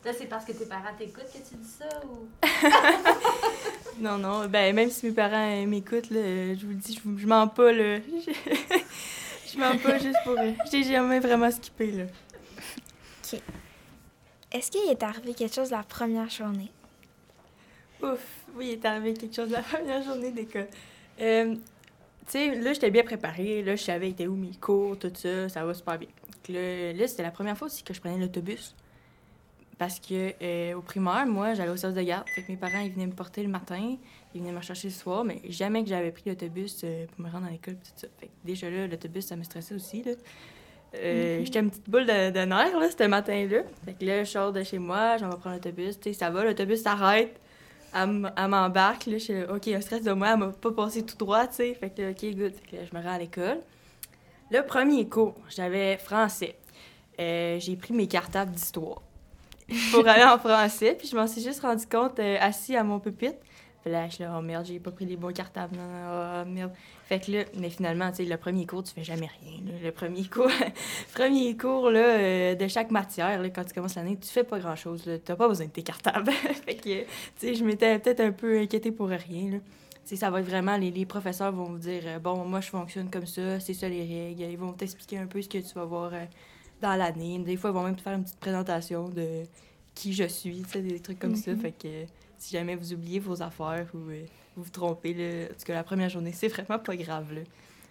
Là, 0.06 0.12
c'est 0.13 0.27
parce 0.27 0.46
que 0.46 0.51
tes 0.51 0.65
parents 0.65 0.94
t'écoutent 0.98 1.32
que 1.34 1.38
tu 1.50 1.56
dis 1.56 1.68
ça 1.68 1.89
ou? 2.06 2.27
Non, 4.00 4.18
non, 4.18 4.46
ben 4.48 4.75
même 4.75 4.89
si 4.89 5.06
mes 5.08 5.13
parents 5.13 5.50
euh, 5.51 5.65
m'écoutent, 5.65 6.10
là, 6.10 6.54
je 6.54 6.65
vous 6.65 6.72
le 6.72 6.75
dis, 6.75 6.94
je, 6.94 7.22
je 7.22 7.27
mens 7.27 7.48
pas, 7.48 7.72
là. 7.72 8.00
Je, 8.00 9.58
mens 9.58 9.77
pas 9.77 9.98
juste 9.98 10.18
pour... 10.25 10.38
euh, 10.38 10.51
J'ai 10.70 10.84
jamais 10.84 11.20
vraiment 11.20 11.50
skippé, 11.50 11.92
là. 11.92 12.04
Est-ce 14.51 14.70
qu'il 14.72 14.89
est 14.89 15.01
arrivé 15.01 15.34
quelque 15.34 15.56
chose 15.56 15.72
la 15.72 15.84
première 15.84 16.30
journée? 16.30 16.72
Ouf, 18.01 18.20
oui, 18.56 18.68
il 18.68 18.72
est 18.74 18.86
arrivé 18.86 19.13
quelque 19.13 19.36
chose 19.36 19.50
la 19.50 19.62
première 19.62 20.04
journée 20.04 20.32
d'école. 20.32 20.68
Euh, 21.22 21.56
tu 21.56 22.32
sais, 22.32 22.56
là, 22.56 22.74
j'étais 22.74 22.92
bien 22.92 23.04
préparée. 23.04 23.62
Là, 23.62 23.76
je 23.76 23.84
savais 23.84 24.10
était 24.10 24.28
où 24.28 24.36
mes 24.36 24.56
cours, 24.60 24.98
tout 24.98 25.12
ça. 25.14 25.50
Ça 25.50 25.66
va 25.66 25.74
super 25.74 25.98
bien. 25.98 26.10
Donc 26.28 26.56
là, 26.56 26.94
là, 26.94 27.08
c'était 27.08 27.24
la 27.24 27.32
première 27.32 27.58
fois 27.58 27.68
aussi 27.68 27.84
que 27.84 27.94
je 27.94 28.00
prenais 28.00 28.18
l'autobus. 28.18 28.76
Parce 29.78 30.00
que 30.00 30.32
euh, 30.42 30.74
au 30.76 30.82
primaire, 30.82 31.26
moi, 31.28 31.54
j'allais 31.54 31.72
au 31.72 31.76
service 31.76 31.98
de 31.98 32.04
garde. 32.04 32.28
Fait 32.30 32.44
que 32.44 32.52
mes 32.52 32.58
parents, 32.58 32.80
ils 32.80 32.92
venaient 32.92 33.08
me 33.08 33.12
porter 33.14 33.44
le 33.44 33.50
matin. 33.50 33.98
Ils 34.34 34.42
venaient 34.42 34.54
me 34.54 34.62
chercher 34.62 34.88
le 34.88 34.94
soir. 34.94 35.24
Mais 35.24 35.42
jamais 35.50 35.84
que 35.84 35.90
j'avais 35.90 36.12
pris 36.12 36.24
l'autobus 36.30 36.82
euh, 36.84 37.06
pour 37.08 37.26
me 37.26 37.32
rendre 37.32 37.48
à 37.48 37.52
l'école. 37.52 37.76
tout 37.76 37.92
ça. 37.96 38.08
Fait 38.20 38.28
que 38.28 38.32
déjà 38.44 38.70
là, 38.70 38.88
l'autobus, 38.88 39.26
ça 39.26 39.36
me 39.36 39.44
stressait 39.44 39.76
aussi, 39.76 40.04
là. 40.04 40.14
Euh, 40.98 41.42
J'étais 41.44 41.60
une 41.60 41.70
petite 41.70 41.90
boule 41.90 42.06
de, 42.06 42.32
de 42.32 42.40
nerfs, 42.46 42.80
là, 42.80 42.90
ce 42.90 43.04
matin-là. 43.04 43.64
Fait 43.84 43.94
que 43.94 44.06
là, 44.06 44.24
je 44.24 44.30
sors 44.30 44.54
de 44.54 44.64
chez 44.64 44.80
moi, 44.80 45.18
j'en 45.18 45.30
vais 45.30 45.38
prendre 45.38 45.56
l'autobus. 45.58 46.00
Tu 46.00 46.14
sais, 46.14 46.20
ça 46.20 46.30
va, 46.30 46.46
l'autobus 46.46 46.82
s'arrête. 46.82 47.40
Elle 47.96 48.48
m'embarque, 48.50 49.06
là, 49.06 49.18
je 49.18 49.24
suis 49.24 49.44
OK, 49.44 49.70
un 49.70 49.80
stress 49.80 50.04
de 50.04 50.12
moi, 50.12 50.32
elle 50.34 50.40
m'a 50.40 50.48
pas 50.48 50.72
passé 50.72 51.06
tout 51.06 51.16
droit, 51.16 51.48
tu 51.48 51.56
sais. 51.56 51.74
Fait 51.74 51.90
que 51.90 52.12
OK, 52.12 52.36
good. 52.36 52.54
Fait 52.54 52.72
que 52.72 52.75
là, 52.75 52.82
je 52.92 52.98
me 52.98 53.02
rends 53.02 53.14
à 53.14 53.18
l'école. 53.18 53.60
Le 54.52 54.62
premier 54.62 55.08
cours, 55.08 55.36
j'avais 55.50 55.98
français. 55.98 56.58
Euh, 57.20 57.58
j'ai 57.60 57.75
pris 57.78 57.94
mes 57.94 58.08
cartables 58.08 58.52
d'histoire 58.52 59.02
pour 59.92 60.08
aller 60.08 60.25
en 60.25 60.38
français, 60.38 60.96
puis 60.98 61.08
je 61.08 61.16
m'en 61.16 61.25
suis 61.25 61.42
juste 61.42 61.62
rendu 61.62 61.88
compte 61.88 62.20
euh, 62.20 62.38
assis 62.40 62.75
à 62.75 62.84
mon 62.84 63.00
pupitre. 63.00 63.40
Puis 63.86 63.92
là, 63.92 64.08
je 64.10 64.15
suis 64.15 64.24
là, 64.24 64.36
oh 64.36 64.42
merde, 64.42 64.65
j'ai 64.65 64.80
pas 64.80 64.89
pris 64.89 65.06
les 65.06 65.15
bons 65.15 65.32
cartables, 65.32 65.77
non, 65.77 65.84
non, 65.84 66.42
oh 66.44 66.50
merde. 66.50 66.72
Fait 67.04 67.20
que 67.20 67.32
là, 67.32 67.44
mais 67.56 67.70
finalement, 67.70 68.10
tu 68.10 68.18
sais, 68.18 68.25
le 68.25 68.36
premier 68.36 68.65
cours, 68.65 68.82
tu 68.82 68.92
fais 68.92 69.04
jamais 69.04 69.30
rien. 69.44 69.60
là. 69.63 69.74
Le 69.84 69.92
premier 69.92 70.24
cours, 70.27 70.50
premier 71.13 71.56
cours 71.56 71.92
là, 71.92 72.00
euh, 72.00 72.56
de 72.56 72.68
chaque 72.68 72.89
matière, 72.89 73.39
là, 73.44 73.50
quand 73.51 73.63
tu 73.63 73.75
commences 73.75 73.94
l'année, 73.94 74.18
tu 74.18 74.27
fais 74.27 74.44
pas 74.44 74.58
grand-chose. 74.58 75.06
là. 75.06 75.20
T'as 75.20 75.36
pas 75.36 75.48
besoin 75.48 75.68
de 75.68 75.72
tes 75.72 75.84
cartables. 75.84 76.32
fait 76.65 76.77
que, 76.77 77.01
tu 77.01 77.08
sais, 77.38 77.54
je 77.54 77.63
m'étais 77.63 78.00
peut-être 78.00 78.22
un 78.22 78.32
peu 78.32 78.58
inquiétée 78.58 78.92
pour 78.92 79.08
rien. 79.08 79.51
Là. 79.51 79.58
Tu 79.60 80.00
sais, 80.06 80.15
ça 80.15 80.32
va 80.32 80.39
être 80.39 80.48
vraiment, 80.48 80.77
les, 80.77 80.89
les 80.89 81.06
professeurs 81.06 81.51
vont 81.51 81.65
vous 81.65 81.77
dire, 81.77 82.01
euh, 82.08 82.18
bon, 82.18 82.44
moi, 82.44 82.62
je 82.62 82.70
fonctionne 82.70 83.12
comme 83.12 83.27
ça, 83.27 83.60
c'est 83.60 83.75
ça 83.75 83.88
les 83.88 84.00
règles. 84.01 84.51
Ils 84.51 84.58
vont 84.58 84.74
t'expliquer 84.74 85.20
un 85.20 85.27
peu 85.27 85.44
ce 85.44 85.50
que 85.50 85.60
tu 85.60 85.74
vas 85.75 85.86
voir 85.86 86.12
euh, 86.12 86.25
dans 86.82 86.96
l'année. 86.96 87.38
Des 87.38 87.56
fois, 87.56 87.70
ils 87.70 87.74
vont 87.74 87.84
même 87.84 87.96
te 87.96 88.01
faire 88.01 88.13
une 88.13 88.24
petite 88.24 88.39
présentation 88.39 89.10
de 89.10 89.44
qui 89.94 90.12
je 90.12 90.24
suis, 90.24 90.64
tu 90.64 90.70
sais, 90.72 90.81
des 90.81 91.00
trucs 91.00 91.20
comme 91.20 91.36
ça. 91.36 91.51
Mhm. 91.51 91.60
Fait 91.60 91.72
que 91.72 92.05
si 92.46 92.51
jamais 92.51 92.75
vous 92.75 92.94
oubliez 92.94 93.20
vos 93.20 93.42
affaires 93.42 93.88
ou 93.94 94.10
euh, 94.10 94.25
vous 94.55 94.64
vous 94.64 94.70
trompez, 94.70 95.14
là, 95.14 95.46
en 95.46 95.53
tout 95.58 95.66
cas, 95.66 95.74
la 95.74 95.84
première 95.84 96.10
journée, 96.10 96.31
c'est 96.34 96.48
vraiment 96.48 96.79
pas 96.79 96.96
grave, 96.96 97.34
là. 97.34 97.42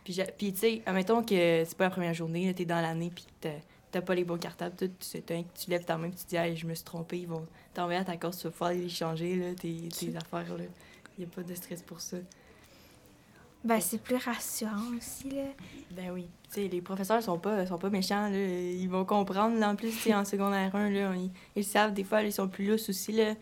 Puis, 0.04 0.20
puis 0.38 0.52
tu 0.52 0.58
sais, 0.58 0.82
admettons 0.86 1.22
que 1.22 1.64
c'est 1.64 1.76
pas 1.76 1.84
la 1.84 1.90
première 1.90 2.14
journée, 2.14 2.52
t'es 2.54 2.64
dans 2.66 2.80
l'année, 2.80 3.10
puis 3.14 3.24
que 3.40 3.48
t'as- 3.90 4.02
pas 4.02 4.14
les 4.14 4.24
bons 4.24 4.38
cartables, 4.38 4.74
tout, 4.76 4.90
tu, 4.98 5.22
tu 5.22 5.70
lèves 5.70 5.84
ta 5.84 5.96
main, 5.96 6.10
puis 6.10 6.18
tu 6.18 6.26
dis, 6.26 6.36
hey, 6.36 6.56
je 6.56 6.66
me 6.66 6.74
suis 6.74 6.84
trompée, 6.84 7.20
ils 7.20 7.28
vont 7.28 7.46
t'envoyer 7.72 8.00
à 8.00 8.04
ta 8.04 8.16
course, 8.16 8.38
tu 8.38 8.44
vas 8.44 8.50
pouvoir 8.50 8.70
les 8.72 8.88
changer, 8.88 9.36
là, 9.36 9.54
tes, 9.54 9.88
tes 9.88 10.16
affaires, 10.16 10.56
là. 10.56 10.64
Y 11.18 11.22
a 11.24 11.26
pas 11.26 11.42
de 11.42 11.54
stress 11.54 11.82
pour 11.82 12.00
ça. 12.00 12.16
Ben, 13.64 13.80
c'est 13.80 14.02
plus 14.02 14.16
rassurant 14.16 14.94
aussi, 14.98 15.30
là. 15.30 15.44
Ben 15.92 16.10
oui. 16.12 16.28
Tu 16.52 16.62
sais, 16.62 16.68
les 16.68 16.82
professeurs 16.82 17.22
sont 17.22 17.38
pas, 17.38 17.66
sont 17.66 17.78
pas 17.78 17.88
méchants, 17.88 18.28
là. 18.28 18.36
Ils 18.38 18.88
vont 18.88 19.04
comprendre, 19.06 19.58
là. 19.58 19.70
En 19.70 19.76
plus, 19.76 19.94
en 20.12 20.24
secondaire 20.24 20.74
1, 20.74 20.90
là, 20.90 21.14
ils, 21.14 21.30
ils 21.56 21.64
savent, 21.64 21.94
des 21.94 22.04
fois, 22.04 22.22
ils 22.22 22.32
sont 22.32 22.48
plus 22.48 22.66
lousses 22.66 22.88
aussi, 22.90 23.12
là. 23.12 23.34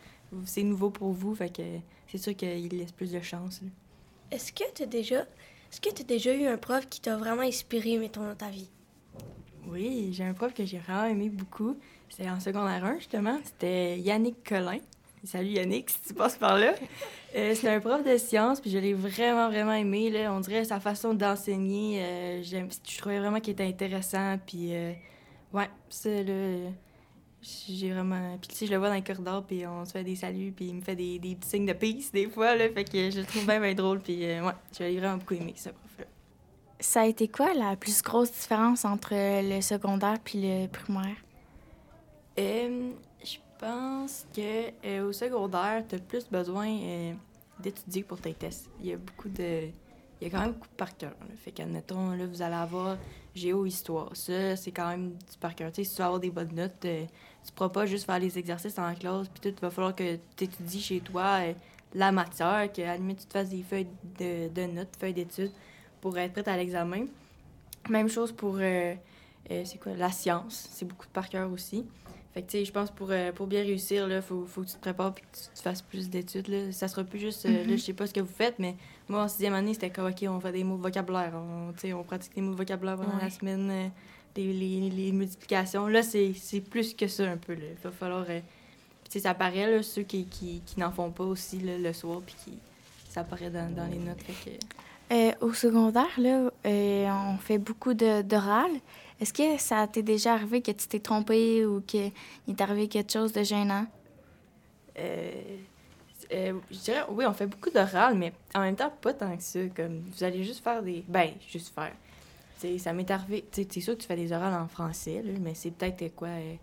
C'est 0.45 0.63
nouveau 0.63 0.91
pour 0.91 1.13
vous, 1.13 1.35
fait 1.35 1.55
que 1.55 1.63
c'est 2.09 2.19
sûr 2.19 2.35
qu'ils 2.37 2.69
laissent 2.77 2.93
plus 2.93 3.13
de 3.13 3.21
chance. 3.21 3.61
Est-ce 4.31 4.53
que 4.53 4.65
tu 4.75 4.83
as 4.83 4.87
déjà. 4.87 5.21
Est-ce 5.21 5.81
que 5.81 5.91
tu 5.95 6.03
as 6.03 6.05
déjà 6.05 6.35
eu 6.35 6.47
un 6.47 6.57
prof 6.59 6.87
qui 6.89 7.01
t'a 7.01 7.17
vraiment 7.17 7.43
inspiré, 7.43 7.97
mettons, 7.99 8.23
dans 8.27 8.35
ta 8.35 8.49
vie? 8.51 8.69
Oui, 9.67 10.11
j'ai 10.13 10.25
un 10.25 10.35
prof 10.35 10.53
que 10.53 10.65
j'ai 10.65 10.79
vraiment 10.79 11.05
aimé 11.05 11.29
beaucoup. 11.31 11.77
C'était 12.09 12.29
en 12.29 12.41
secondaire 12.41 12.85
1, 12.85 12.99
justement. 12.99 13.39
C'était 13.45 13.99
Yannick 13.99 14.47
Collin. 14.47 14.81
Salut 15.25 15.51
Yannick, 15.51 15.89
si 15.89 16.01
tu 16.09 16.15
passes 16.15 16.37
par 16.37 16.59
là. 16.59 16.75
Euh, 17.37 17.55
C'était 17.55 17.69
un 17.69 17.81
prof 17.81 18.05
de 18.05 18.17
sciences, 18.19 18.61
puis 18.61 18.71
je 18.71 18.79
l'ai 18.79 18.93
vraiment, 18.93 19.49
vraiment 19.49 19.73
aimé. 19.73 20.11
Là. 20.11 20.33
On 20.35 20.41
dirait 20.41 20.65
sa 20.65 20.81
façon 20.81 21.15
d'enseigner. 21.15 22.03
euh, 22.03 22.43
je 22.43 22.99
trouvais 22.99 23.19
vraiment 23.21 23.41
qu'il 23.41 23.53
était 23.53 23.65
intéressant. 23.65 24.37
Puis, 24.45 24.75
euh, 24.75 24.93
ouais, 25.53 25.71
ça, 25.89 26.11
là, 26.11 26.71
j'ai 27.43 27.93
vraiment... 27.93 28.39
Puis, 28.39 28.49
tu 28.49 28.55
sais, 28.55 28.67
je 28.67 28.73
le 28.73 28.79
vois 28.79 28.89
dans 28.89 28.95
le 28.95 29.01
corridor, 29.01 29.45
puis 29.45 29.67
on 29.67 29.85
se 29.85 29.93
fait 29.93 30.05
des 30.05 30.17
saluts, 30.17 30.53
puis 30.53 30.67
il 30.67 30.75
me 30.77 30.81
fait 30.81 30.97
des, 30.97 31.19
des 31.19 31.35
petits 31.35 31.51
signes 31.51 31.67
de 31.67 31.73
peace, 31.73 32.11
des 32.13 32.29
fois, 32.29 32.55
là. 32.55 32.69
Fait 32.71 32.85
que 32.85 33.11
je 33.11 33.19
le 33.19 33.27
trouve 33.27 33.47
bien, 33.47 33.61
bien 33.61 33.75
drôle. 33.75 34.01
Puis, 34.01 34.25
euh, 34.25 34.45
ouais, 34.45 34.53
je 34.79 34.85
l'ai 34.85 34.99
vraiment 34.99 35.17
beaucoup 35.17 35.35
aimé, 35.35 35.55
ce 35.57 35.71
prof-là. 35.71 36.05
Ça 36.81 37.03
a 37.03 37.07
été 37.07 37.29
quoi 37.29 37.53
la 37.55 37.77
plus 37.77 38.03
grosse 38.03 38.33
différence 38.33 38.85
entre 38.85 39.13
le 39.13 39.61
secondaire 39.61 40.19
puis 40.23 40.41
le 40.43 40.67
primaire? 40.69 41.17
Euh, 42.39 42.91
je 43.25 43.37
pense 43.59 44.27
que 44.35 44.71
euh, 44.85 45.09
au 45.09 45.13
secondaire, 45.13 45.85
tu 45.89 45.97
as 45.97 45.99
plus 45.99 46.29
besoin 46.29 46.69
euh, 46.69 47.13
d'étudier 47.61 48.03
pour 48.03 48.21
tes 48.21 48.35
tests. 48.35 48.69
Il 48.81 48.87
y 48.87 48.93
a 48.93 48.97
beaucoup 48.97 49.29
de. 49.29 49.69
Il 50.21 50.25
y 50.25 50.27
a 50.27 50.31
quand 50.31 50.41
même 50.41 50.53
beaucoup 50.53 50.69
de 50.69 50.77
par 50.77 50.97
cœur. 50.97 51.15
là. 51.21 51.35
Fait 51.37 51.51
qu'admettons, 51.51 52.13
là, 52.13 52.27
vous 52.27 52.43
allez 52.43 52.55
avoir 52.55 52.97
géo-histoire. 53.35 54.11
Ça, 54.15 54.57
c'est 54.57 54.71
quand 54.71 54.89
même 54.89 55.11
du 55.11 55.39
par 55.41 55.55
cœur. 55.55 55.71
Tu 55.73 55.83
sais, 55.83 55.85
si 55.85 55.97
tu 55.97 55.99
veux 56.01 56.07
avoir 56.07 56.21
des 56.21 56.31
bonnes 56.31 56.55
notes, 56.55 56.85
euh, 56.85 57.05
tu 57.45 57.53
pourras 57.53 57.71
pas 57.71 57.87
juste 57.87 58.07
faire 58.07 58.19
les 58.19 58.39
exercices 58.39 58.79
en 58.79 58.95
classe, 58.95 59.29
puis 59.29 59.41
tout, 59.41 59.57
il 59.57 59.61
va 59.61 59.71
falloir 59.71 59.95
que 59.95 60.17
tu 60.37 60.45
étudies 60.45 60.81
chez 60.81 61.01
toi 61.01 61.41
euh, 61.41 61.53
la 61.95 62.13
matière, 62.13 62.71
qu'à 62.73 62.87
la 62.87 62.97
limite, 62.97 63.21
tu 63.21 63.27
te 63.27 63.33
fasses 63.33 63.51
des 63.51 63.63
feuilles 63.63 63.89
de, 64.19 64.49
de 64.49 64.73
notes, 64.73 64.97
feuilles 64.99 65.15
d'études 65.15 65.53
pour 66.01 66.17
être 66.19 66.33
prête 66.33 66.49
à 66.49 66.57
l'examen. 66.57 67.07
Même 67.89 68.09
chose 68.09 68.33
pour, 68.33 68.57
euh, 68.59 68.95
euh, 69.51 69.63
c'est 69.65 69.79
quoi, 69.79 69.93
la 69.95 70.11
science. 70.11 70.69
C'est 70.73 70.87
beaucoup 70.87 71.07
de 71.07 71.13
par 71.13 71.29
cœur 71.29 71.51
aussi. 71.51 71.85
Fait 72.33 72.41
que, 72.41 72.51
tu 72.51 72.59
sais, 72.59 72.65
je 72.65 72.73
pense 72.73 72.91
pour, 72.91 73.09
euh, 73.11 73.31
pour 73.31 73.47
bien 73.47 73.61
réussir, 73.61 74.09
là, 74.09 74.23
faut, 74.23 74.47
faut 74.47 74.63
que 74.63 74.69
tu 74.69 74.75
te 74.75 74.81
prépares 74.81 75.13
et 75.19 75.21
que 75.21 75.27
tu, 75.37 75.43
tu 75.55 75.63
fasses 75.63 75.83
plus 75.83 76.09
d'études, 76.09 76.49
là. 76.49 76.73
Ça 76.73 76.89
sera 76.89 77.05
plus 77.05 77.19
juste, 77.19 77.45
euh, 77.45 77.65
là, 77.67 77.77
je 77.77 77.83
sais 77.83 77.93
pas 77.93 78.07
ce 78.07 78.15
que 78.15 78.21
vous 78.21 78.33
faites, 78.33 78.59
mais 78.59 78.75
moi, 79.09 79.25
en 79.25 79.29
sixième 79.29 79.53
année, 79.53 79.75
c'était 79.75 79.91
comme, 79.91 80.07
OK, 80.07 80.25
on 80.27 80.41
fait 80.41 80.53
des 80.53 80.65
mots 80.65 80.79
de 80.79 80.83
vocabulaire. 80.83 81.35
On, 81.35 81.75
on 81.95 82.03
pratique 82.05 82.35
des 82.35 82.41
mots 82.41 82.53
de 82.53 82.57
vocabulaire 82.57 82.97
pendant 82.97 83.19
la 83.19 83.29
semaine, 83.29 83.91
les, 84.37 84.53
les, 84.53 84.91
les 84.91 85.13
multiplications. 85.13 85.87
Là, 85.87 86.03
c'est 86.03 86.61
plus 86.71 86.95
que 86.95 87.07
ça, 87.07 87.25
un 87.25 87.37
peu, 87.37 87.55
là. 87.55 87.67
Il 87.71 87.83
va 87.83 87.91
falloir... 87.91 88.25
euh, 88.29 88.41
puis, 89.11 89.21
ça 89.21 89.35
paraît, 89.35 89.71
là, 89.71 89.83
ceux 89.83 90.03
qui, 90.03 90.25
qui, 90.25 90.63
qui 90.65 90.81
n'en 90.81 90.91
font 90.91 91.11
pas 91.11 91.25
aussi, 91.25 91.59
là, 91.61 91.79
le 91.79 91.93
soir, 91.93 92.21
puis 92.25 92.35
qui... 92.45 92.59
Ça 93.09 93.21
apparaît 93.21 93.51
dans, 93.51 93.71
dans 93.75 93.87
les 93.87 93.99
notes, 93.99 94.23
fait 94.23 94.51
que... 94.51 94.57
Euh, 95.15 95.33
au 95.43 95.53
secondaire, 95.53 96.19
là, 96.19 96.51
euh, 96.65 97.07
on 97.11 97.37
fait 97.37 97.59
beaucoup 97.59 97.93
de- 97.93 98.23
d'oral. 98.23 98.71
Est-ce 99.21 99.35
que 99.35 99.59
ça 99.59 99.87
t'est 99.87 100.03
déjà 100.03 100.33
arrivé 100.33 100.63
que 100.63 100.71
tu 100.71 100.87
t'es 100.89 101.01
trompé 101.01 101.67
ou 101.67 101.83
qu'il 101.83 102.13
est 102.49 102.61
arrivé 102.63 102.89
quelque 102.89 103.13
chose 103.13 103.31
de 103.35 103.43
gênant? 103.43 103.85
Euh, 104.99 105.59
je 106.31 106.79
dirais, 106.79 107.05
oui, 107.11 107.27
on 107.27 107.35
fait 107.35 107.47
beaucoup 107.47 107.69
d'oral, 107.69 108.17
mais 108.17 108.33
en 108.55 108.61
même 108.61 108.75
temps, 108.75 108.91
pas 109.03 109.13
tant 109.13 109.37
que 109.37 109.43
ça. 109.43 109.61
Comme, 109.77 110.01
vous 110.01 110.25
allez 110.25 110.45
juste 110.45 110.65
faire 110.65 110.83
des. 110.83 111.05
Ben, 111.07 111.33
juste 111.47 111.75
faire. 111.75 111.93
Tu 112.63 112.69
sais, 112.69 112.79
ça 112.79 112.93
m'est 112.93 113.11
arrivé. 113.11 113.45
Tu 113.51 113.63
sais, 113.63 113.69
c'est 113.71 113.81
sûr 113.81 113.95
que 113.97 114.01
tu 114.03 114.07
fais 114.07 114.17
des 114.17 114.33
orales 114.33 114.55
en 114.55 114.69
français, 114.69 115.23
là, 115.25 115.33
mais 115.41 115.55
c'est 115.55 115.71
peut-être 115.73 116.15
quoi, 116.15 116.29
euh, 116.29 116.55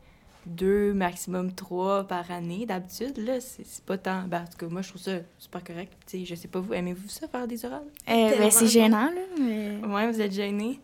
deux, 0.45 0.93
maximum 0.93 1.51
trois 1.53 2.05
par 2.05 2.31
année 2.31 2.65
d'habitude, 2.65 3.17
là. 3.17 3.41
C'est 3.41 3.65
c'est 3.65 3.83
pas 3.83 3.97
tant. 3.97 4.23
Ben, 4.23 4.43
en 4.43 4.45
tout 4.45 4.57
cas, 4.57 4.67
moi, 4.71 4.81
je 4.81 4.89
trouve 4.89 5.01
ça 5.01 5.17
super 5.37 5.63
correct. 5.63 5.91
Tu 6.07 6.19
sais, 6.19 6.25
je 6.25 6.35
sais 6.35 6.47
pas 6.47 6.59
vous, 6.61 6.73
aimez-vous 6.73 7.09
ça, 7.09 7.27
faire 7.27 7.47
des 7.47 7.65
orales? 7.65 7.83
Euh, 8.07 8.37
ben, 8.37 8.49
c'est 8.49 8.67
gênant, 8.67 9.11
là. 9.11 9.21
mais- 9.39 9.79
Ouais, 9.85 10.09
vous 10.11 10.21
êtes 10.21 10.31
gêné. 10.31 10.79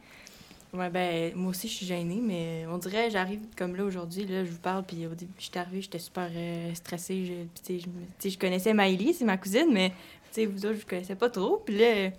Ouais, 0.74 0.90
ben, 0.90 1.32
moi 1.36 1.52
aussi, 1.52 1.70
je 1.70 1.74
suis 1.74 1.86
gênée, 1.86 2.20
mais 2.22 2.66
on 2.70 2.78
dirait, 2.78 3.10
j'arrive 3.10 3.40
comme 3.58 3.78
là 3.78 3.86
aujourd'hui, 3.86 4.26
là, 4.26 4.44
je 4.44 4.52
vous 4.52 4.60
parle, 4.60 4.84
puis 4.84 5.08
au 5.08 5.16
début, 5.16 5.32
j'étais 5.40 5.60
arrivée, 5.60 5.82
j'étais 5.82 6.00
super 6.00 6.30
euh, 6.36 6.74
stressée. 6.74 7.24
Je, 7.26 7.34
puis, 7.34 7.80
tu 7.80 7.80
sais, 7.80 8.30
je, 8.30 8.30
je 8.30 8.38
connaissais 8.38 8.74
Maïlie, 8.74 9.14
c'est 9.14 9.24
ma 9.24 9.38
cousine, 9.38 9.70
mais, 9.72 9.92
tu 10.34 10.42
sais, 10.42 10.46
vous 10.46 10.66
autres, 10.66 10.76
je 10.76 10.82
vous 10.82 10.88
connaissais 10.90 11.16
pas 11.16 11.30
trop. 11.30 11.62
Puis 11.66 11.78
là, 11.78 11.86
euh, 11.86 12.10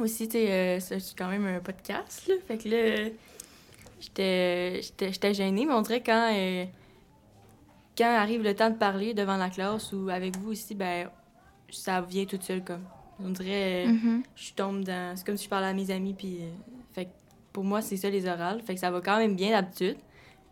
aussi, 0.00 0.28
tu 0.28 0.32
sais, 0.38 0.50
euh, 0.50 0.80
c'est 0.80 1.16
quand 1.16 1.28
même 1.28 1.46
un 1.46 1.60
podcast, 1.60 2.26
là. 2.28 2.34
Fait 2.46 2.58
que 2.58 2.68
là, 2.68 3.10
j'étais, 4.00 5.34
gênée, 5.34 5.66
mais 5.66 5.72
on 5.72 5.82
dirait 5.82 6.02
quand, 6.02 6.30
euh, 6.34 6.64
quand 7.96 8.06
arrive 8.14 8.42
le 8.42 8.54
temps 8.54 8.70
de 8.70 8.76
parler 8.76 9.14
devant 9.14 9.36
la 9.36 9.50
classe 9.50 9.92
ou 9.92 10.08
avec 10.08 10.36
vous 10.36 10.50
aussi, 10.52 10.74
ben 10.74 11.08
ça 11.70 12.00
vient 12.00 12.24
tout 12.24 12.38
seul 12.40 12.62
comme. 12.64 12.84
On 13.22 13.30
dirait, 13.30 13.86
euh, 13.86 13.92
Mhm. 13.92 14.22
je 14.36 14.52
tombe 14.52 14.84
dans. 14.84 15.16
C'est 15.16 15.26
comme 15.26 15.36
si 15.36 15.44
je 15.44 15.50
parlais 15.50 15.66
à 15.68 15.72
mes 15.74 15.90
amis, 15.90 16.14
puis. 16.14 16.38
fait 16.92 17.06
que 17.06 17.10
pour 17.52 17.64
moi, 17.64 17.82
c'est 17.82 17.96
ça 17.96 18.08
les 18.10 18.26
orales. 18.26 18.60
Fait 18.62 18.74
que 18.74 18.80
ça 18.80 18.90
va 18.90 19.00
quand 19.00 19.18
même 19.18 19.34
bien 19.34 19.50
d'habitude. 19.50 19.96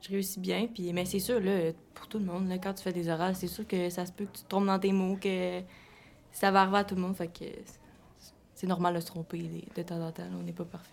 Je 0.03 0.09
réussis 0.11 0.41
bien, 0.41 0.67
puis. 0.73 0.93
Mais 0.93 1.05
c'est 1.05 1.21
sûr, 1.21 1.41
là, 1.41 1.73
pour 1.95 2.09
tout 2.09 2.19
le 2.19 2.25
monde, 2.25 2.49
là, 2.49 2.59
quand 2.59 2.75
tu 2.75 2.83
fais 2.83 2.93
des 2.93 3.09
orales, 3.09 3.37
c'est 3.37 3.47
sûr 3.47 3.67
que 3.67 3.89
ça 3.91 4.05
se 4.07 4.13
peut 4.13 4.25
que 4.25 4.37
tu 4.37 4.43
te 4.43 4.49
trompes 4.49 4.67
dans 4.67 4.79
tes 4.79 4.93
mots, 4.93 5.17
que 5.17 5.61
ça 6.33 6.51
va 6.51 6.63
arriver 6.63 6.79
à 6.79 6.85
tout 6.85 6.97
le 6.97 7.01
monde. 7.03 7.17
Fait 7.17 7.29
que 7.29 7.45
c'est- 8.57 8.67
normal 8.67 8.95
de 8.95 9.01
se 9.01 9.07
tromper 9.07 9.39
de, 9.77 9.83
temps 9.83 10.01
en 10.01 10.11
temps. 10.11 10.23
là, 10.25 10.31
on 10.41 10.43
n'est 10.43 10.53
pas 10.53 10.65
parfait. 10.65 10.91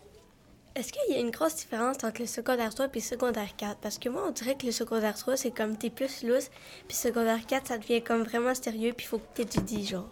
Est-ce 0.75 0.91
qu'il 0.93 1.13
y 1.13 1.17
a 1.17 1.19
une 1.21 1.29
grosse 1.31 1.55
différence 1.55 2.03
entre 2.03 2.19
le 2.21 2.25
secondaire 2.27 2.73
3 2.73 2.85
et 2.87 2.89
le 2.95 2.99
secondaire 3.01 3.55
4? 3.55 3.77
Parce 3.79 3.97
que 3.99 4.09
moi, 4.09 4.23
on 4.27 4.31
dirait 4.31 4.55
que 4.55 4.65
le 4.65 4.71
secondaire 4.71 5.15
3, 5.15 5.37
c'est 5.37 5.51
comme 5.51 5.77
t'es 5.77 5.89
plus 5.91 6.23
lousse, 6.23 6.49
puis 6.87 6.95
secondaire 6.97 7.45
4, 7.45 7.67
ça 7.67 7.77
devient 7.77 8.01
comme 8.01 8.23
vraiment 8.23 8.53
sérieux, 8.55 8.91
puis 8.95 9.05
il 9.05 9.09
faut 9.09 9.19
que 9.19 9.33
t'étudies, 9.35 9.85
genre. 9.85 10.09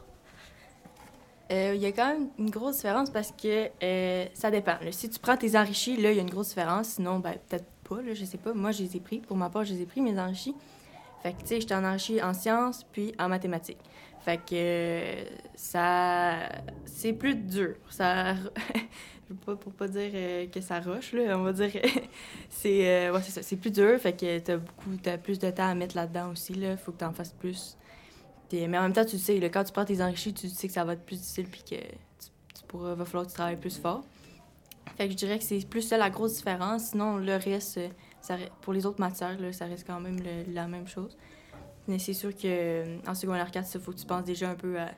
Euh, 1.52 1.74
Il 1.76 1.82
y 1.82 1.86
a 1.86 1.92
quand 1.92 2.08
même 2.08 2.30
une 2.38 2.50
grosse 2.50 2.78
différence 2.78 3.10
parce 3.10 3.32
que 3.32 3.70
euh, 3.84 4.26
ça 4.34 4.52
dépend. 4.52 4.78
là. 4.82 4.92
Si 4.92 5.10
tu 5.10 5.20
prends 5.20 5.36
tes 5.36 5.58
enrichis, 5.58 5.98
là, 5.98 6.12
il 6.12 6.16
y 6.16 6.20
a 6.20 6.22
une 6.22 6.30
grosse 6.30 6.50
différence. 6.50 6.90
Sinon, 6.90 7.20
ben, 7.20 7.34
peut-être 7.50 7.66
pas, 7.90 8.02
là, 8.02 8.14
je 8.14 8.24
sais 8.24 8.38
pas. 8.38 8.54
Moi, 8.54 8.72
je 8.72 8.84
les 8.84 8.96
ai 8.96 9.00
pris. 9.00 9.20
Pour 9.20 9.36
ma 9.36 9.50
part, 9.50 9.66
je 9.66 9.74
les 9.74 9.82
ai 9.82 9.86
pris, 9.86 10.00
mes 10.02 10.18
enrichis. 10.20 10.56
Fait 11.24 11.34
que, 11.34 11.42
tu 11.42 11.48
sais, 11.48 11.62
j'étais 11.62 11.76
en 11.76 11.84
enrichi 11.84 12.22
en 12.22 12.34
sciences 12.34 12.86
puis 12.92 13.14
en 13.20 13.28
mathématiques. 13.30 13.78
Fait 14.23 14.38
que 14.38 14.53
euh, 14.53 15.23
ça... 15.55 16.38
C'est 16.86 17.13
plus 17.13 17.36
dur. 17.36 17.75
Ça... 17.89 18.36
pas, 19.45 19.55
pour 19.55 19.73
pas 19.73 19.88
dire 19.88 20.12
euh, 20.13 20.47
que 20.47 20.62
ça 20.62 20.79
roche, 20.79 21.13
là, 21.13 21.38
on 21.38 21.43
va 21.43 21.53
dire... 21.53 21.71
c'est 22.49 22.88
euh, 22.88 23.19
c'est 23.23 23.31
ça. 23.31 23.41
C'est 23.41 23.57
plus 23.57 23.71
dur. 23.71 23.99
Fait 23.99 24.13
que 24.13 24.39
t'as 24.39 24.57
beaucoup... 24.57 24.95
T'as 25.01 25.17
plus 25.17 25.39
de 25.39 25.49
temps 25.49 25.69
à 25.69 25.75
mettre 25.75 25.95
là-dedans 25.95 26.31
aussi, 26.31 26.53
là. 26.53 26.77
Faut 26.77 26.91
que 26.91 26.97
t'en 26.97 27.13
fasses 27.13 27.34
plus. 27.34 27.77
Mais 28.53 28.77
en 28.77 28.81
même 28.81 28.93
temps, 28.93 29.05
tu 29.05 29.17
sais, 29.17 29.39
là, 29.39 29.49
quand 29.49 29.63
tu 29.63 29.71
prends 29.71 29.86
tes 29.86 30.01
enrichis, 30.01 30.34
tu 30.34 30.49
sais 30.49 30.67
que 30.67 30.73
ça 30.73 30.84
va 30.84 30.93
être 30.93 31.05
plus 31.05 31.17
difficile 31.17 31.47
puis 31.47 31.63
que 31.63 31.75
tu, 31.75 32.63
pourras, 32.67 32.95
va 32.95 33.05
falloir 33.05 33.25
que 33.25 33.31
tu 33.31 33.36
travailles 33.36 33.60
plus 33.60 33.77
fort. 33.77 34.03
Fait 34.97 35.05
que 35.05 35.12
je 35.12 35.17
dirais 35.17 35.38
que 35.38 35.43
c'est 35.45 35.65
plus 35.67 35.81
ça 35.81 35.97
la 35.97 36.10
grosse 36.10 36.36
différence. 36.38 36.89
Sinon, 36.89 37.17
le 37.17 37.36
reste, 37.36 37.79
ça, 38.19 38.36
pour 38.62 38.73
les 38.73 38.86
autres 38.86 38.99
matières, 38.99 39.39
là, 39.39 39.53
ça 39.53 39.65
reste 39.65 39.88
quand 39.88 39.99
même 39.99 40.17
le- 40.19 40.53
la 40.53 40.67
même 40.67 40.88
chose. 40.88 41.17
Mais 41.88 42.00
c'est 42.00 42.13
sûr 42.13 42.34
que 42.36 42.41
euh, 42.46 42.98
en 43.08 43.15
secondaire 43.15 43.50
4, 43.52 43.67
il 43.76 43.82
faut 43.82 43.91
que 43.91 43.98
tu 43.98 44.06
penses 44.06 44.24
déjà 44.24 44.50
un 44.50 44.56
peu 44.56 44.80
à... 44.80 44.91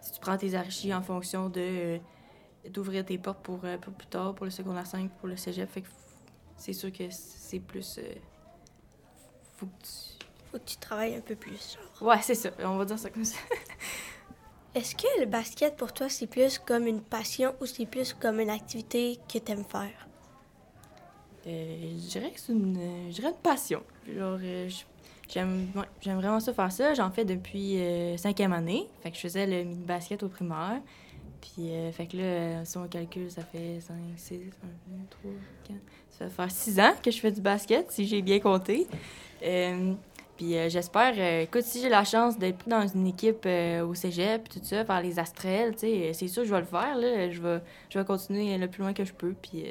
Si 0.00 0.12
tu 0.12 0.20
prends 0.20 0.36
tes 0.38 0.56
enrichis 0.58 0.92
en 0.94 1.02
fonction 1.02 1.48
de 1.50 1.60
euh, 1.60 1.98
d'ouvrir 2.70 3.04
tes 3.04 3.18
portes 3.18 3.42
pour, 3.42 3.60
euh, 3.64 3.76
pour 3.78 3.92
plus 3.92 4.06
tard, 4.06 4.34
pour 4.34 4.44
le 4.46 4.50
secondaire 4.50 4.86
5, 4.86 5.10
pour 5.18 5.28
le 5.28 5.36
cégep. 5.36 5.68
Fait 5.70 5.82
que 5.82 5.88
c'est 6.56 6.72
sûr 6.72 6.90
que 6.92 7.04
c'est 7.10 7.60
plus... 7.60 7.98
euh, 7.98 8.14
faut 9.56 9.66
que 9.66 9.82
tu... 9.82 10.26
Faut 10.50 10.58
que 10.58 10.64
tu 10.64 10.76
travailles 10.78 11.14
un 11.14 11.20
peu 11.20 11.36
plus, 11.36 11.76
genre. 11.76 12.08
Ouais, 12.08 12.20
c'est 12.22 12.34
ça. 12.34 12.50
On 12.64 12.76
va 12.76 12.84
dire 12.84 12.98
ça 12.98 13.08
comme 13.10 13.24
ça. 13.24 13.38
Est-ce 14.74 14.94
que 14.96 15.20
le 15.20 15.26
basket, 15.26 15.76
pour 15.76 15.92
toi, 15.92 16.08
c'est 16.08 16.26
plus 16.26 16.58
comme 16.58 16.86
une 16.86 17.02
passion 17.02 17.54
ou 17.60 17.66
c'est 17.66 17.86
plus 17.86 18.12
comme 18.14 18.40
une 18.40 18.50
activité 18.50 19.18
que 19.32 19.38
t'aimes 19.38 19.64
faire? 19.64 20.08
Euh, 21.46 21.92
je 21.98 22.08
dirais 22.08 22.30
que 22.32 22.40
c'est 22.40 22.52
une, 22.52 22.76
euh, 22.76 23.10
je 23.10 23.14
dirais 23.16 23.30
une 23.30 23.36
passion. 23.42 23.82
Genre, 24.06 24.38
euh, 24.42 24.68
je- 24.68 24.84
j'aime, 25.32 25.68
ouais, 25.74 26.12
vraiment 26.14 26.40
ça 26.40 26.52
faire 26.52 26.72
ça. 26.72 26.94
J'en 26.94 27.10
fais 27.10 27.24
depuis 27.24 27.78
euh, 27.78 28.16
cinquième 28.16 28.52
année. 28.52 28.86
Fait 29.02 29.10
que 29.10 29.16
je 29.16 29.22
faisais 29.22 29.46
le 29.46 29.64
mini 29.64 29.84
basket 29.84 30.22
au 30.22 30.28
primaire. 30.28 30.80
Puis, 31.40 31.70
euh, 31.70 31.90
fait 31.92 32.06
que 32.06 32.16
là, 32.18 32.22
euh, 32.22 32.64
si 32.64 32.76
on 32.76 32.86
calcule, 32.86 33.30
ça 33.30 33.42
fait 33.42 33.80
5, 33.80 33.96
6, 34.16 34.34
1, 34.34 34.38
2, 34.38 34.42
3, 35.10 35.30
4. 35.68 35.78
Ça 36.10 36.24
va 36.24 36.30
faire 36.30 36.50
6 36.50 36.80
ans 36.80 36.92
que 37.02 37.10
je 37.10 37.18
fais 37.18 37.32
du 37.32 37.40
basket, 37.40 37.90
si 37.90 38.06
j'ai 38.06 38.20
bien 38.20 38.40
compté. 38.40 38.86
Puis 40.36 40.54
j'espère, 40.70 41.42
écoute, 41.42 41.64
si 41.64 41.82
j'ai 41.82 41.90
la 41.90 42.04
chance 42.04 42.38
d'être 42.38 42.66
dans 42.66 42.86
une 42.86 43.06
équipe 43.06 43.46
au 43.46 43.94
cégep, 43.94 44.48
puis 44.48 44.60
tout 44.60 44.66
ça, 44.66 44.84
faire 44.86 45.02
les 45.02 45.18
astrelles, 45.18 45.72
tu 45.72 45.80
sais, 45.80 46.12
c'est 46.14 46.28
sûr 46.28 46.42
que 46.42 46.48
je 46.48 46.54
vais 46.54 46.60
le 46.60 46.66
faire, 46.66 46.96
là. 46.96 47.30
Je 47.30 47.42
vais, 47.42 47.60
je 47.90 47.98
vais 47.98 48.04
continuer 48.06 48.56
le 48.56 48.66
plus 48.66 48.82
loin 48.82 48.94
que 48.94 49.04
je 49.04 49.12
peux, 49.12 49.34
puis 49.34 49.64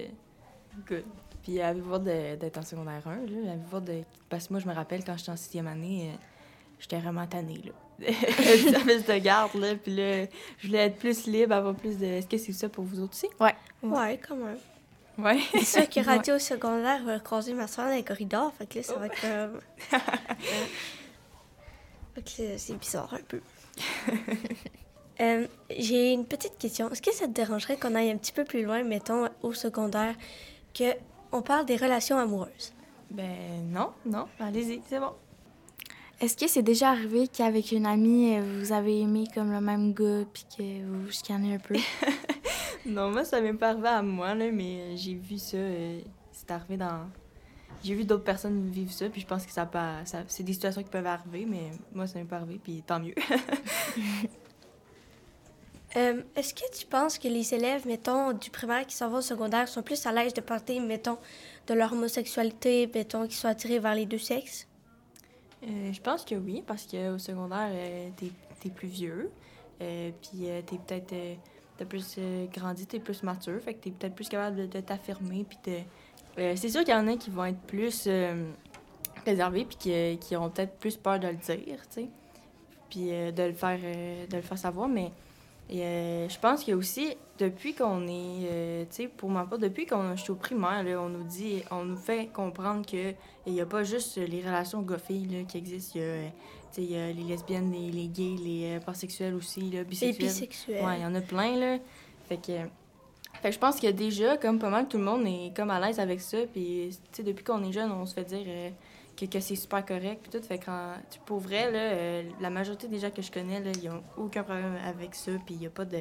good. 0.88 1.04
Puis 1.44 1.62
avez-vous 1.62 1.96
hâte 1.96 2.04
de- 2.04 2.36
d'être 2.36 2.58
en 2.58 2.64
secondaire 2.64 3.02
1, 3.08 3.16
là? 3.16 3.52
Avez-vous 3.52 3.78
hâte 3.78 3.86
de... 3.86 4.02
Parce 4.30 4.48
que 4.48 4.54
moi, 4.54 4.60
je 4.62 4.68
me 4.68 4.74
rappelle, 4.74 5.04
quand 5.04 5.18
j'étais 5.18 5.32
en 5.32 5.38
sixième 5.38 5.68
année, 5.68 6.12
euh, 6.14 6.18
j'étais 6.80 7.00
vraiment 7.00 7.26
tannée, 7.28 7.62
là. 7.66 7.72
Service 8.72 9.06
de 9.06 9.18
garde, 9.18 9.54
là, 9.56 9.76
puis 9.76 9.94
là, 9.96 10.26
je 10.60 10.68
voulais 10.68 10.86
être 10.86 10.98
plus 10.98 11.26
libre, 11.28 11.54
avoir 11.54 11.76
plus 11.76 11.98
de... 11.98 12.06
Est-ce 12.06 12.28
que 12.28 12.38
c'est 12.38 12.54
ça 12.54 12.70
pour 12.70 12.84
vous 12.86 13.00
autres 13.02 13.14
aussi? 13.14 13.28
Ouais, 13.40 14.18
quand 14.26 14.36
même. 14.38 14.58
Ouais. 15.18 15.40
C'est 15.52 15.66
sûr 15.66 15.90
que 15.90 16.00
radio 16.06 16.36
au 16.36 16.40
secondaire 16.40 17.04
va 17.04 17.20
croiser 17.20 17.54
ma 17.54 17.68
soeur 17.68 17.88
dans 17.88 17.96
les 17.96 18.04
corridors, 18.04 18.54
fait 18.54 18.66
que 18.68 18.78
là, 18.78 18.84
ça 18.84 18.96
va 18.96 19.06
être 19.08 19.20
comme... 19.22 19.60
fait 22.16 22.22
que 22.24 22.30
c'est- 22.30 22.58
c'est 22.58 22.76
bizarre 22.76 23.14
un 23.14 23.24
peu. 23.28 23.42
Euh, 25.22 25.48
J'ai 25.78 26.14
une 26.14 26.26
petite 26.26 26.58
question. 26.58 26.90
Est-ce 26.90 27.02
que 27.02 27.14
ça 27.14 27.26
te 27.28 27.32
dérangerait 27.32 27.76
qu'on 27.78 27.94
aille 27.96 28.10
un 28.12 28.18
petit 28.18 28.32
peu 28.32 28.46
plus 28.46 28.64
loin, 28.64 28.84
mettons, 28.84 29.28
au 29.42 29.54
secondaire, 29.54 30.16
que 30.74 30.94
on 31.32 31.42
parle 31.42 31.66
des 31.66 31.78
relations 31.78 32.18
amoureuses? 32.18 32.74
Ben 33.12 33.64
non, 33.72 33.92
non, 34.06 34.28
allez-y, 34.40 34.82
c'est 34.88 35.00
bon. 35.00 35.14
Est-ce 36.20 36.36
que 36.36 36.48
c'est 36.48 36.62
déjà 36.64 36.90
arrivé 36.90 37.28
qu'avec 37.28 37.72
une 37.72 37.86
amie, 37.86 38.40
vous 38.40 38.74
avez 38.74 39.00
aimé 39.00 39.24
comme 39.34 39.52
le 39.52 39.62
même 39.62 39.94
gars 39.94 40.26
puis 40.34 40.46
que 40.58 40.86
vous 40.86 41.04
vous 41.06 41.12
chicanez 41.12 41.56
un 41.56 41.60
peu? 41.60 41.76
Non, 42.86 43.12
moi, 43.12 43.26
ça 43.26 43.42
m'est 43.42 43.54
pas 43.54 43.70
arrivé 43.70 43.88
à 43.88 44.02
moi, 44.02 44.34
là, 44.34 44.50
mais 44.52 44.96
j'ai 44.96 45.14
vu 45.14 45.38
ça. 45.38 45.58
euh, 45.58 46.00
c'est 46.32 46.50
arrivé 46.50 46.78
dans. 46.78 47.10
J'ai 47.84 47.94
vu 47.94 48.04
d'autres 48.04 48.24
personnes 48.24 48.70
vivre 48.70 48.92
ça, 48.92 49.10
puis 49.10 49.22
je 49.22 49.28
pense 49.28 49.46
que 49.46 49.52
ça, 49.52 49.70
ça 50.06 50.24
c'est 50.28 50.44
des 50.44 50.54
situations 50.54 50.82
qui 50.82 50.90
peuvent 50.90 51.06
arriver, 51.06 51.46
mais 51.48 51.72
moi, 51.94 52.08
ça 52.08 52.20
m'est 52.20 52.26
pas 52.26 52.38
arrivé, 52.38 52.60
puis 52.62 52.82
tant 52.86 53.00
mieux. 53.00 53.16
Euh, 55.96 56.22
Est-ce 56.36 56.54
que 56.54 56.78
tu 56.78 56.86
penses 56.86 57.18
que 57.18 57.28
les 57.28 57.54
élèves, 57.54 57.88
mettons, 57.88 58.34
du 58.34 58.50
primaire 58.52 58.86
qui 58.86 58.96
s'en 58.96 59.10
vont 59.10 59.18
au 59.18 59.22
secondaire 59.22 59.68
sont 59.68 59.82
plus 59.82 60.06
à 60.06 60.12
l'aise 60.12 60.34
de 60.34 60.42
parler, 60.42 60.80
mettons, 60.80 61.18
de 61.68 61.74
leur 61.74 61.94
homosexualité, 61.94 62.90
mettons, 62.94 63.24
qu'ils 63.24 63.36
soient 63.36 63.52
attirés 63.52 63.80
vers 63.80 63.96
les 63.96 64.06
deux 64.06 64.20
sexes? 64.20 64.68
Euh, 65.64 65.92
je 65.92 66.02
pense 66.02 66.24
que 66.24 66.36
oui, 66.36 66.64
parce 66.66 66.86
qu'au 66.86 67.18
secondaire, 67.18 67.70
euh, 67.72 68.10
t'es 68.16 68.32
es 68.66 68.70
plus 68.70 68.88
vieux, 68.88 69.32
euh, 69.82 70.12
puis 70.22 70.48
t'es 70.66 70.78
peut-être. 70.78 71.16
t'as 71.78 71.86
plus 71.86 72.20
grandi, 72.54 72.86
t'es 72.86 73.00
plus 73.00 73.24
mature, 73.24 73.60
fait 73.62 73.74
que 73.74 73.84
t'es 73.84 73.92
peut-être 73.92 74.16
plus 74.16 74.30
capable 74.30 74.70
de, 74.70 74.80
t'affirmer, 74.80 75.46
puis 75.48 75.58
de. 75.66 76.56
C'est 76.56 76.70
sûr 76.70 76.82
qu'il 76.84 76.94
y 76.94 76.98
en 76.98 77.08
a 77.08 77.18
qui 77.18 77.30
vont 77.30 77.46
être 77.46 77.60
plus 77.62 78.08
réservés, 79.26 79.66
puis 79.66 79.78
qui, 79.78 80.18
qui 80.20 80.36
auront 80.36 80.50
peut-être 80.50 80.78
plus 80.78 80.96
peur 80.98 81.20
de 81.20 81.28
le 81.28 81.36
dire, 81.36 81.58
tu 81.58 82.02
sais, 82.02 82.10
puis 82.90 83.08
de, 83.10 83.44
le 83.44 83.54
faire, 83.54 83.80
de 83.80 84.36
le 84.36 84.42
faire 84.42 84.58
savoir, 84.58 84.88
mais. 84.88 85.12
Euh, 85.78 86.30
je 86.30 86.40
pense 86.40 86.64
que 86.64 86.72
aussi, 86.72 87.16
depuis 87.38 87.74
qu'on 87.76 88.08
est, 88.08 88.48
euh, 88.50 88.84
tu 88.90 89.04
sais, 89.04 89.08
pour 89.08 89.30
ma 89.30 89.46
part, 89.46 89.60
depuis 89.60 89.86
qu'on 89.86 90.16
je 90.16 90.22
suis 90.22 90.32
au 90.32 90.36
primaire, 90.36 90.84
là, 90.84 91.00
on 91.00 91.10
nous 91.10 91.24
dit, 91.24 91.62
on 91.70 91.86
nous 91.86 91.98
fait 91.98 92.28
comprendre 92.28 92.86
que 92.86 93.14
il 93.46 93.54
n'y 93.54 93.62
a 93.62 93.66
pas 93.66 93.84
juste 93.84 94.18
les 94.18 94.42
relations 94.42 94.82
gars-filles 94.82 95.46
qui 95.48 95.58
existent. 95.58 95.94
Il 95.96 96.02
y 96.02 96.04
a, 96.04 96.08
euh, 96.08 96.28
tu 96.28 96.34
sais, 96.72 96.84
il 96.84 96.92
y 96.92 96.98
a 96.98 97.12
les 97.12 97.24
lesbiennes, 97.24 97.72
les, 97.72 97.92
les 97.92 98.08
gays, 98.08 98.36
les 98.44 98.80
pansexuels 98.84 99.36
aussi, 99.36 99.62
là, 99.62 99.80
Les 99.80 99.84
bisexuels. 99.84 100.28
bisexuels. 100.28 100.86
Ouais, 100.86 100.98
il 100.98 101.04
y 101.04 101.06
en 101.06 101.14
a 101.16 101.22
plein, 101.22 101.56
là. 101.56 101.78
Fait 102.28 102.38
que, 102.38 102.54
fait 103.42 103.50
que 103.50 103.52
je 103.52 103.60
pense 103.60 103.80
que 103.80 103.88
déjà, 103.92 104.38
comme 104.38 104.58
pas 104.60 104.70
mal 104.70 104.88
tout 104.88 104.98
le 104.98 105.04
monde 105.04 105.26
est 105.28 105.56
comme 105.56 105.70
à 105.70 105.80
l'aise 105.80 106.00
avec 106.00 106.20
ça. 106.22 106.40
Puis, 106.52 106.90
tu 106.90 106.98
sais, 107.12 107.24
depuis 107.24 107.44
qu'on 107.44 107.64
est 107.64 107.72
jeune, 107.72 107.92
on 107.92 108.06
se 108.08 108.14
fait 108.16 108.24
dire 108.26 108.46
que, 109.20 109.26
que 109.26 109.40
c'est 109.40 109.56
super 109.56 109.86
correct. 109.86 110.22
Puis 110.22 110.40
tout. 110.40 110.46
Fait 110.46 110.60
quand- 110.60 110.94
pour 111.26 111.40
vrai, 111.40 111.72
là, 111.72 111.80
euh, 111.80 112.24
la 112.40 112.50
majorité 112.50 112.88
des 112.88 113.00
gens 113.00 113.12
que 113.12 113.22
je 113.22 113.32
connais, 113.32 113.60
là, 113.60 113.72
ils 113.82 113.90
ont 113.90 114.04
aucun 114.18 114.44
problème 114.44 114.78
avec 114.86 115.16
ça. 115.16 115.32
Puis, 115.46 115.56
il 115.56 115.60
n'y 115.62 115.68
a 115.68 115.70
pas 115.70 115.86
de. 115.86 116.00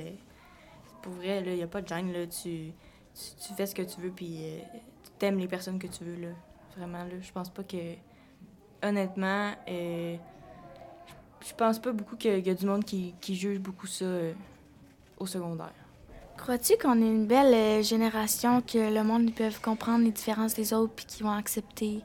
Pour 1.02 1.12
vrai, 1.12 1.42
il 1.46 1.54
n'y 1.54 1.62
a 1.62 1.66
pas 1.66 1.82
de 1.82 1.88
gêne, 1.88 2.12
là. 2.12 2.26
Tu, 2.26 2.72
tu, 3.14 3.54
fais 3.56 3.66
ce 3.66 3.74
que 3.74 3.82
tu 3.82 4.00
veux, 4.00 4.10
puis 4.10 4.38
euh, 4.42 4.58
tu 5.04 5.10
t'aimes 5.18 5.38
les 5.38 5.48
personnes 5.48 5.78
que 5.78 5.86
tu 5.86 6.04
veux, 6.04 6.20
là. 6.20 6.28
Vraiment, 6.76 7.04
là. 7.04 7.20
Je 7.20 7.32
pense 7.32 7.48
pas 7.50 7.62
que. 7.64 7.94
Honnêtement, 8.80 9.52
euh, 9.68 10.16
je 11.44 11.54
pense 11.54 11.80
pas 11.80 11.90
beaucoup 11.90 12.16
qu'il 12.16 12.46
y 12.46 12.50
a 12.50 12.54
du 12.54 12.64
monde 12.64 12.84
qui, 12.84 13.14
qui 13.20 13.34
juge 13.34 13.58
beaucoup 13.58 13.88
ça 13.88 14.04
euh, 14.04 14.32
au 15.18 15.26
secondaire. 15.26 15.72
Crois-tu 16.36 16.78
qu'on 16.78 17.02
est 17.02 17.06
une 17.06 17.26
belle 17.26 17.82
génération 17.82 18.62
que 18.62 18.94
le 18.94 19.02
monde 19.02 19.34
peuvent 19.34 19.60
comprendre 19.60 20.04
les 20.04 20.12
différences 20.12 20.54
des 20.54 20.72
autres 20.72 20.92
puis 20.94 21.06
qu'ils 21.06 21.24
vont 21.24 21.32
accepter? 21.32 22.02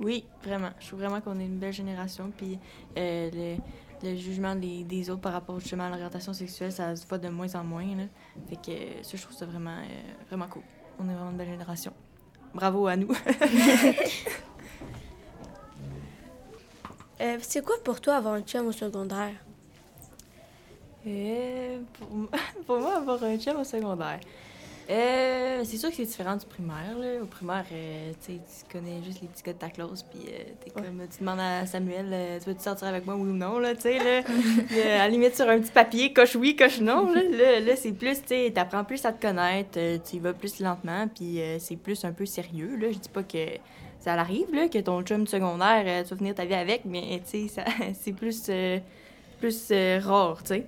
Oui, 0.00 0.24
vraiment. 0.42 0.70
Je 0.80 0.86
trouve 0.88 1.00
vraiment 1.00 1.20
qu'on 1.20 1.38
est 1.38 1.44
une 1.46 1.58
belle 1.58 1.72
génération. 1.72 2.32
Puis 2.36 2.58
euh, 2.96 3.30
le, 3.32 4.08
le 4.08 4.16
jugement 4.16 4.54
des, 4.54 4.82
des 4.84 5.10
autres 5.10 5.20
par 5.20 5.32
rapport 5.32 5.60
justement 5.60 5.84
à 5.84 5.90
l'orientation 5.90 6.32
sexuelle, 6.32 6.72
ça 6.72 6.96
se 6.96 7.06
voit 7.06 7.18
de 7.18 7.28
moins 7.28 7.54
en 7.54 7.62
moins. 7.64 7.84
Là. 7.84 8.04
Fait 8.48 8.56
que 8.56 8.70
euh, 8.70 9.02
ça, 9.02 9.16
je 9.16 9.22
trouve 9.22 9.36
ça 9.36 9.44
vraiment, 9.46 9.76
euh, 9.76 10.12
vraiment 10.28 10.48
cool. 10.48 10.62
On 10.98 11.08
est 11.08 11.14
vraiment 11.14 11.30
une 11.30 11.36
belle 11.36 11.48
génération. 11.50 11.92
Bravo 12.54 12.86
à 12.86 12.96
nous. 12.96 13.08
Euh, 17.20 17.36
c'est 17.42 17.62
quoi 17.62 17.76
pour 17.84 18.00
toi 18.00 18.16
avoir 18.16 18.32
un 18.34 18.40
chum 18.40 18.66
au 18.66 18.72
secondaire? 18.72 19.34
Pour, 21.04 22.10
moi- 22.10 22.28
pour 22.66 22.78
moi, 22.80 22.96
avoir 22.96 23.22
un 23.24 23.36
chum 23.38 23.58
au 23.58 23.64
secondaire. 23.64 24.20
Euh, 24.90 25.60
c'est 25.64 25.76
sûr 25.76 25.90
que 25.90 25.94
c'est 25.94 26.04
différent 26.04 26.36
du 26.36 26.44
primaire. 26.46 26.98
Là. 26.98 27.22
Au 27.22 27.26
primaire, 27.26 27.64
euh, 27.72 28.12
tu 28.26 28.32
connais 28.72 29.02
juste 29.04 29.20
les 29.22 29.28
petits 29.28 29.42
gars 29.42 29.52
de 29.52 29.58
ta 29.58 29.68
classe, 29.68 30.02
puis 30.02 30.20
euh, 30.28 30.42
t'es 30.64 30.70
comme, 30.70 30.84
tu 31.10 31.20
demandes 31.20 31.38
à 31.38 31.64
Samuel, 31.64 32.06
euh, 32.12 32.38
tu 32.40 32.50
veux-tu 32.50 32.62
sortir 32.62 32.88
avec 32.88 33.06
moi, 33.06 33.14
oui 33.14 33.30
ou 33.30 33.32
non, 33.32 33.58
là, 33.60 33.74
tu 33.74 33.82
sais, 33.82 33.98
là. 33.98 34.20
Là, 34.20 34.94
à 34.94 34.98
la 34.98 35.08
limite, 35.08 35.36
sur 35.36 35.48
un 35.48 35.60
petit 35.60 35.70
papier, 35.70 36.12
coche 36.12 36.34
oui, 36.34 36.56
coche 36.56 36.80
non, 36.80 37.12
là. 37.12 37.22
Là, 37.22 37.60
là, 37.60 37.76
c'est 37.76 37.92
plus, 37.92 38.20
tu 38.22 38.28
sais, 38.28 38.52
t'apprends 38.52 38.84
plus 38.84 39.04
à 39.04 39.12
te 39.12 39.22
connaître, 39.22 39.78
euh, 39.78 39.98
tu 40.04 40.16
y 40.16 40.18
vas 40.18 40.32
plus 40.32 40.58
lentement, 40.58 41.06
puis 41.08 41.40
euh, 41.40 41.58
c'est 41.60 41.76
plus 41.76 42.04
un 42.04 42.12
peu 42.12 42.26
sérieux, 42.26 42.76
là. 42.76 42.90
Je 42.90 42.98
dis 42.98 43.08
pas 43.08 43.22
que 43.22 43.46
ça 44.00 44.14
arrive, 44.14 44.52
là, 44.52 44.68
que 44.68 44.78
ton 44.78 45.02
chum 45.02 45.26
secondaire, 45.26 45.84
euh, 45.86 46.02
tu 46.02 46.10
vas 46.10 46.16
finir 46.16 46.34
ta 46.34 46.44
vie 46.44 46.54
avec, 46.54 46.84
mais, 46.84 47.20
tu 47.30 47.48
sais, 47.48 47.62
c'est 47.94 48.12
plus, 48.12 48.46
euh, 48.48 48.78
plus 49.38 49.68
euh, 49.70 50.00
rare, 50.02 50.42
tu 50.42 50.48
sais. 50.48 50.66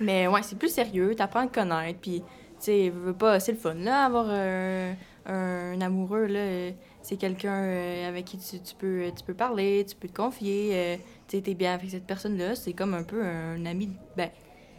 Mais 0.00 0.28
ouais, 0.28 0.42
c'est 0.42 0.58
plus 0.58 0.68
sérieux, 0.68 1.14
t'apprends 1.14 1.40
à 1.40 1.46
te 1.46 1.54
connaître, 1.54 1.98
puis 2.00 2.22
sais, 2.64 2.90
veux 2.90 3.12
pas, 3.12 3.40
c'est 3.40 3.52
le 3.52 3.58
fun, 3.58 3.74
là, 3.74 4.04
avoir 4.04 4.28
un, 4.28 4.94
un 5.26 5.80
amoureux, 5.80 6.26
là. 6.26 6.72
C'est 7.02 7.16
quelqu'un 7.16 7.62
euh, 7.62 8.08
avec 8.08 8.24
qui 8.24 8.38
tu, 8.38 8.58
tu 8.60 8.74
peux, 8.74 9.10
tu 9.14 9.24
peux 9.24 9.34
parler, 9.34 9.84
tu 9.86 9.94
peux 9.94 10.08
te 10.08 10.16
confier, 10.16 10.70
euh, 10.72 10.96
tu 11.28 11.36
sais, 11.36 11.42
t'es 11.42 11.54
bien 11.54 11.74
avec 11.74 11.90
cette 11.90 12.06
personne-là. 12.06 12.54
C'est 12.54 12.72
comme 12.72 12.94
un 12.94 13.02
peu 13.02 13.22
un 13.22 13.66
ami, 13.66 13.90
ben, 14.16 14.30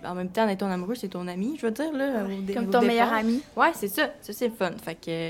en 0.04 0.16
même 0.16 0.30
temps, 0.30 0.48
d'être 0.48 0.60
ton 0.60 0.68
amoureux, 0.68 0.96
c'est 0.96 1.10
ton 1.10 1.28
ami, 1.28 1.56
je 1.60 1.68
veux 1.68 1.72
dire, 1.72 1.92
là. 1.94 2.24
au 2.26 2.54
Comme 2.54 2.70
au 2.70 2.72
ton 2.72 2.82
meilleur 2.82 3.14
ami. 3.14 3.42
Ouais, 3.56 3.72
c'est 3.76 3.88
ça. 3.88 4.10
Ça, 4.22 4.34
c'est 4.34 4.48
le 4.48 4.54
fun. 4.54 4.72
Fait 4.84 4.96
que, 4.96 5.30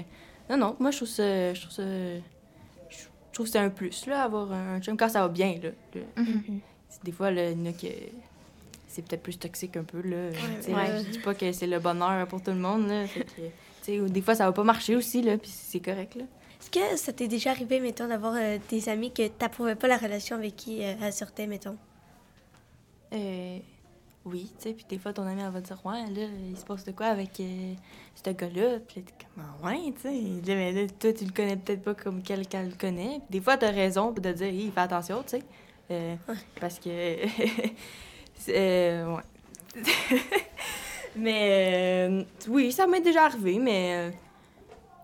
non, 0.50 0.58
non, 0.58 0.76
moi, 0.80 0.92
je 0.92 0.98
trouve 0.98 1.10
ça, 1.10 1.54
je 1.54 1.62
trouve 1.62 1.74
ça, 1.74 1.84
je 1.84 2.98
trouve 3.34 3.46
que 3.46 3.52
c'est 3.52 3.60
un 3.60 3.70
plus, 3.70 4.06
là, 4.08 4.24
avoir 4.24 4.52
un 4.54 4.80
chum 4.80 4.96
quand 4.96 5.10
ça 5.10 5.22
va 5.22 5.28
bien, 5.28 5.56
là. 5.62 5.70
là. 5.94 6.02
Mhm. 6.24 6.60
Des 7.04 7.12
fois, 7.12 7.30
là, 7.30 7.52
il 7.52 7.60
y 7.60 7.62
en 7.62 7.66
a 7.70 7.74
que 7.74 7.88
c'est 8.96 9.02
peut-être 9.02 9.24
plus 9.24 9.38
toxique 9.38 9.76
un 9.76 9.84
peu, 9.84 10.02
là. 10.02 10.30
Ouais. 10.68 11.04
Je 11.04 11.10
dis 11.12 11.20
pas 11.20 11.34
que 11.34 11.52
c'est 11.52 11.68
le 11.68 11.80
bonheur 11.80 12.26
pour 12.28 12.42
tout 12.42 12.52
le 12.52 12.58
monde, 12.58 12.88
là. 12.88 13.06
Fait 13.08 13.26
que, 13.86 14.08
des 14.08 14.22
fois, 14.22 14.36
ça 14.36 14.46
va 14.46 14.54
pas 14.54 14.64
marcher 14.64 14.96
aussi, 14.96 15.22
là, 15.22 15.38
puis 15.38 15.52
c'est 15.54 15.82
correct, 15.82 16.16
là. 16.16 16.24
Est-ce 16.62 16.72
que 16.72 16.98
ça 16.98 17.12
t'est 17.12 17.28
déjà 17.28 17.52
arrivé, 17.52 17.80
mettons, 17.80 18.08
d'avoir 18.08 18.34
euh, 18.36 18.58
des 18.70 18.88
amis 18.90 19.12
que 19.12 19.28
t'approuvais 19.28 19.76
pas 19.76 19.88
la 19.88 19.98
relation 19.98 20.38
avec 20.38 20.56
qui 20.56 20.84
euh, 20.84 20.94
elle 21.02 21.14
sortait, 21.14 21.46
mettons? 21.46 21.78
Euh, 23.14 23.60
oui, 24.24 24.52
tu 24.58 24.70
sais, 24.70 24.74
puis 24.74 24.86
des 24.90 24.98
fois, 24.98 25.14
ton 25.14 25.24
ami, 25.28 25.42
elle 25.42 25.52
va 25.52 25.62
te 25.62 25.68
dire, 25.68 25.86
ouais, 25.86 26.06
là, 26.10 26.28
il 26.50 26.58
se 26.58 26.66
passe 26.66 26.84
de 26.86 26.92
quoi 26.92 27.08
avec 27.08 27.40
euh, 27.40 27.74
ce 28.16 28.30
gars-là? 28.32 28.80
Puis 28.88 29.04
t'es 29.04 29.14
comme, 29.36 29.46
Ah, 29.46 29.68
ouais, 29.68 29.94
tu 29.96 30.02
sais. 30.02 30.48
Là, 30.48 30.56
mais 30.56 30.72
là, 30.72 30.88
toi, 31.00 31.14
tu 31.14 31.26
le 31.26 31.32
connais 31.32 31.58
peut-être 31.58 31.84
pas 31.84 31.94
comme 31.94 32.24
quelqu'un 32.24 32.64
le 32.64 32.74
connaît. 32.74 33.20
Des 33.30 33.42
fois, 33.42 33.58
t'as 33.58 33.72
raison 33.72 34.12
de 34.12 34.32
dire, 34.32 34.48
Hey, 34.48 34.72
fais 34.72 34.82
attention, 34.82 35.22
tu 35.22 35.38
sais. 35.38 35.44
Euh, 35.92 36.16
Parce 36.60 36.80
que. 36.80 36.90
euh, 38.50 39.16
ouais. 39.16 39.84
mais 41.16 42.08
euh, 42.10 42.24
oui, 42.48 42.72
ça 42.72 42.88
m'est 42.88 43.02
déjà 43.02 43.26
arrivé, 43.26 43.60
mais. 43.60 43.96
euh, 43.96 44.12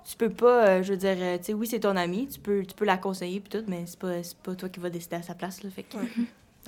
tu 0.04 0.18
peux 0.18 0.30
pas, 0.32 0.68
euh, 0.68 0.84
je 0.84 0.92
veux 0.92 0.98
dire, 0.98 1.16
tu 1.40 1.46
sais, 1.46 1.54
oui, 1.54 1.68
c'est 1.68 1.80
ton 1.80 1.96
ami, 1.96 2.28
tu 2.28 2.40
peux, 2.40 2.66
tu 2.66 2.74
peux 2.74 2.84
la 2.84 2.98
conseiller 2.98 3.40
puis 3.40 3.50
tout, 3.50 3.64
mais 3.68 3.86
c'est 3.86 4.00
pas, 4.00 4.22
c'est 4.24 4.36
pas 4.38 4.56
toi 4.56 4.68
qui 4.68 4.80
vas 4.82 4.90
décider 4.90 5.16
à 5.16 5.22
sa 5.22 5.36
place, 5.36 5.64
là, 5.64 5.70
fait 5.70 5.84
que 5.84 5.96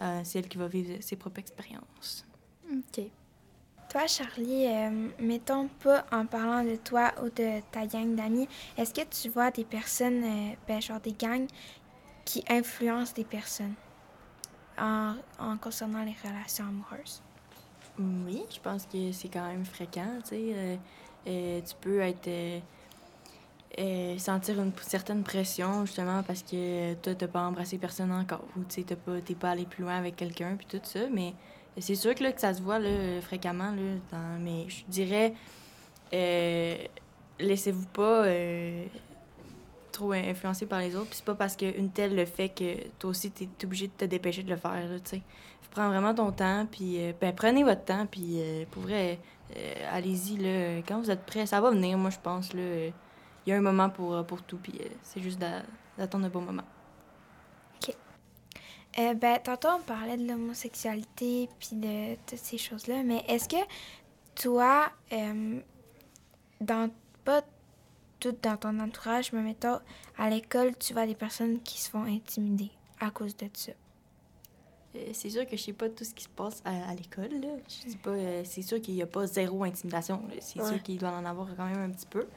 euh, 0.02 0.22
c'est 0.24 0.40
elle 0.40 0.48
qui 0.48 0.58
va 0.58 0.68
vivre 0.68 0.96
ses 1.02 1.18
propres 1.18 1.40
expériences. 1.40 2.26
OK. 2.72 3.04
Toi, 3.90 4.08
Charlie, 4.08 4.68
euh, 4.68 5.10
mettons 5.20 5.68
pas 5.84 6.06
en 6.12 6.26
parlant 6.26 6.64
de 6.64 6.78
toi 6.78 7.12
ou 7.22 7.26
de 7.26 7.60
ta 7.72 7.86
gang 7.86 8.16
d'amis, 8.16 8.48
est-ce 8.78 8.94
que 8.94 9.02
tu 9.10 9.30
vois 9.30 9.52
des 9.52 9.66
personnes, 9.66 10.24
euh, 10.24 10.56
ben, 10.68 10.82
genre 10.82 11.02
des 11.02 11.14
gangs, 11.14 11.48
qui 12.24 12.46
influencent 12.48 13.14
des 13.14 13.26
personnes? 13.26 13.74
En, 14.78 15.16
concernant 15.58 16.04
les 16.04 16.16
relations 16.24 16.66
amoureuses? 16.66 17.22
Oui, 18.00 18.44
je 18.50 18.60
pense 18.60 18.86
que 18.86 19.12
c'est 19.12 19.30
quand 19.30 19.46
même 19.48 19.66
fréquent, 19.66 20.20
tu 20.24 20.30
sais. 20.30 20.54
euh, 20.56 20.76
euh, 21.28 21.62
tu 21.62 21.76
peux 21.80 22.00
être... 22.00 22.28
euh, 23.80 24.18
sentir 24.18 24.62
une 24.62 24.72
certaine 24.82 25.24
pression, 25.24 25.86
justement, 25.86 26.22
parce 26.24 26.44
que 26.44 26.94
toi, 26.96 27.16
t'as 27.16 27.28
pas 27.28 27.42
embrassé 27.42 27.78
personne 27.78 28.12
encore, 28.12 28.44
ou 28.58 28.64
tu 28.64 28.76
sais, 28.76 28.84
t'as 28.84 28.96
pas, 28.96 29.22
t'es 29.22 29.36
pas 29.36 29.52
allé 29.52 29.66
plus 29.66 29.84
loin 29.84 29.96
avec 29.98 30.16
quelqu'un, 30.16 30.56
puis 30.56 30.66
tout 30.68 30.82
ça, 30.84 31.02
mais 31.12 31.34
c'est 31.80 31.96
sûr 31.96 32.14
que, 32.14 32.24
là, 32.24 32.32
que 32.32 32.42
ça 32.42 32.54
se 32.54 32.62
voit, 32.62 32.80
là, 32.80 33.22
fréquemment, 33.22 33.72
là, 33.72 33.96
dans- 34.12 34.40
mais 34.40 34.68
je 34.70 34.84
dirais, 34.88 35.34
laissez-vous 37.40 37.88
pas 37.88 38.26
trop 39.94 40.12
influencer 40.12 40.66
par 40.66 40.80
les 40.80 40.96
autres, 40.96 41.08
puis 41.08 41.18
c'est 41.18 41.26
pas 41.26 41.36
parce 41.36 41.56
qu'une 41.56 41.90
telle 41.92 42.16
le 42.16 42.26
fait 42.26 42.50
que 42.50 42.88
toi 43.00 43.12
aussi, 43.12 43.32
t'es 43.32 43.46
es 43.46 43.66
obligé 43.66 43.88
de 43.88 43.94
te 43.94 44.06
dépêcher 44.06 44.44
de 44.44 44.50
le 44.50 44.58
faire, 44.58 44.90
tu 45.04 45.12
sais. 45.12 45.22
Prends 45.72 45.88
vraiment 45.88 46.14
ton 46.14 46.32
temps, 46.32 46.68
puis 46.70 47.00
euh, 47.00 47.14
ben, 47.20 47.34
prenez 47.34 47.64
votre 47.64 47.84
temps, 47.84 48.06
puis 48.06 48.40
euh, 48.40 48.64
pour 48.70 48.84
vrai, 48.84 49.20
euh, 49.58 49.74
allez-y, 49.92 50.38
là, 50.38 50.84
quand 50.88 51.00
vous 51.00 51.10
êtes 51.10 51.26
prêts, 51.26 51.48
ça 51.48 51.62
va 51.62 51.72
venir, 51.72 51.98
moi, 51.98 52.12
je 52.12 52.20
pense, 52.22 52.54
là. 52.54 52.62
il 52.62 52.94
y 53.48 53.52
a 53.52 53.56
un 53.56 53.62
moment 53.62 53.90
pour, 53.90 54.24
pour 54.26 54.44
tout, 54.44 54.58
puis 54.58 54.80
c'est 55.02 55.22
juste 55.22 55.40
d'a- 55.40 55.64
d'attendre 55.98 56.26
un 56.26 56.30
bon 56.30 56.42
moment. 56.42 56.64
Euh, 59.00 59.16
ben, 59.16 59.40
tantôt, 59.44 59.70
on 59.70 59.82
parlait 59.82 60.18
de 60.18 60.28
l'homosexualité 60.28 61.50
puis 61.60 61.76
de 61.76 62.14
toutes 62.28 62.38
ces 62.38 62.60
choses-là, 62.60 63.02
mais 63.04 63.24
est-ce 63.28 63.50
que 63.50 63.56
toi, 64.36 64.92
dans 66.62 66.92
pas 67.26 67.42
dans 68.32 68.58
ton 68.58 68.80
entourage, 68.80 69.34
mais 69.34 69.42
mettons, 69.42 69.80
à 70.18 70.30
l'école, 70.30 70.76
tu 70.78 70.94
vois 70.94 71.06
des 71.06 71.16
personnes 71.16 71.60
qui 71.62 71.80
se 71.82 71.90
font 71.90 72.04
intimider 72.04 72.70
à 73.00 73.10
cause 73.12 73.36
de 73.38 73.48
ça? 73.54 73.72
Euh, 74.96 75.10
c'est 75.14 75.30
sûr 75.32 75.46
que 75.48 75.58
je 75.58 75.62
sais 75.64 75.74
pas 75.74 75.90
tout 75.90 76.04
ce 76.04 76.14
qui 76.14 76.24
se 76.24 76.30
passe 76.30 76.62
à, 76.66 76.90
à 76.90 76.94
l'école, 76.94 77.30
là. 77.42 77.50
Je 77.68 77.90
dis 77.90 77.98
pas... 77.98 78.12
euh, 78.12 78.44
c'est 78.46 78.62
sûr 78.62 78.80
qu'il 78.80 78.94
y 78.94 79.02
a 79.02 79.08
pas 79.08 79.26
zéro 79.26 79.64
intimidation. 79.64 80.22
C'est 80.40 80.62
Ouais. 80.62 80.68
sûr 80.68 80.84
qu'il 80.84 80.98
doit 81.00 81.10
en 81.12 81.26
avoir 81.26 81.48
quand 81.58 81.66
même 81.66 81.80
un 81.80 81.90
petit 81.90 82.06
peu. 82.06 82.28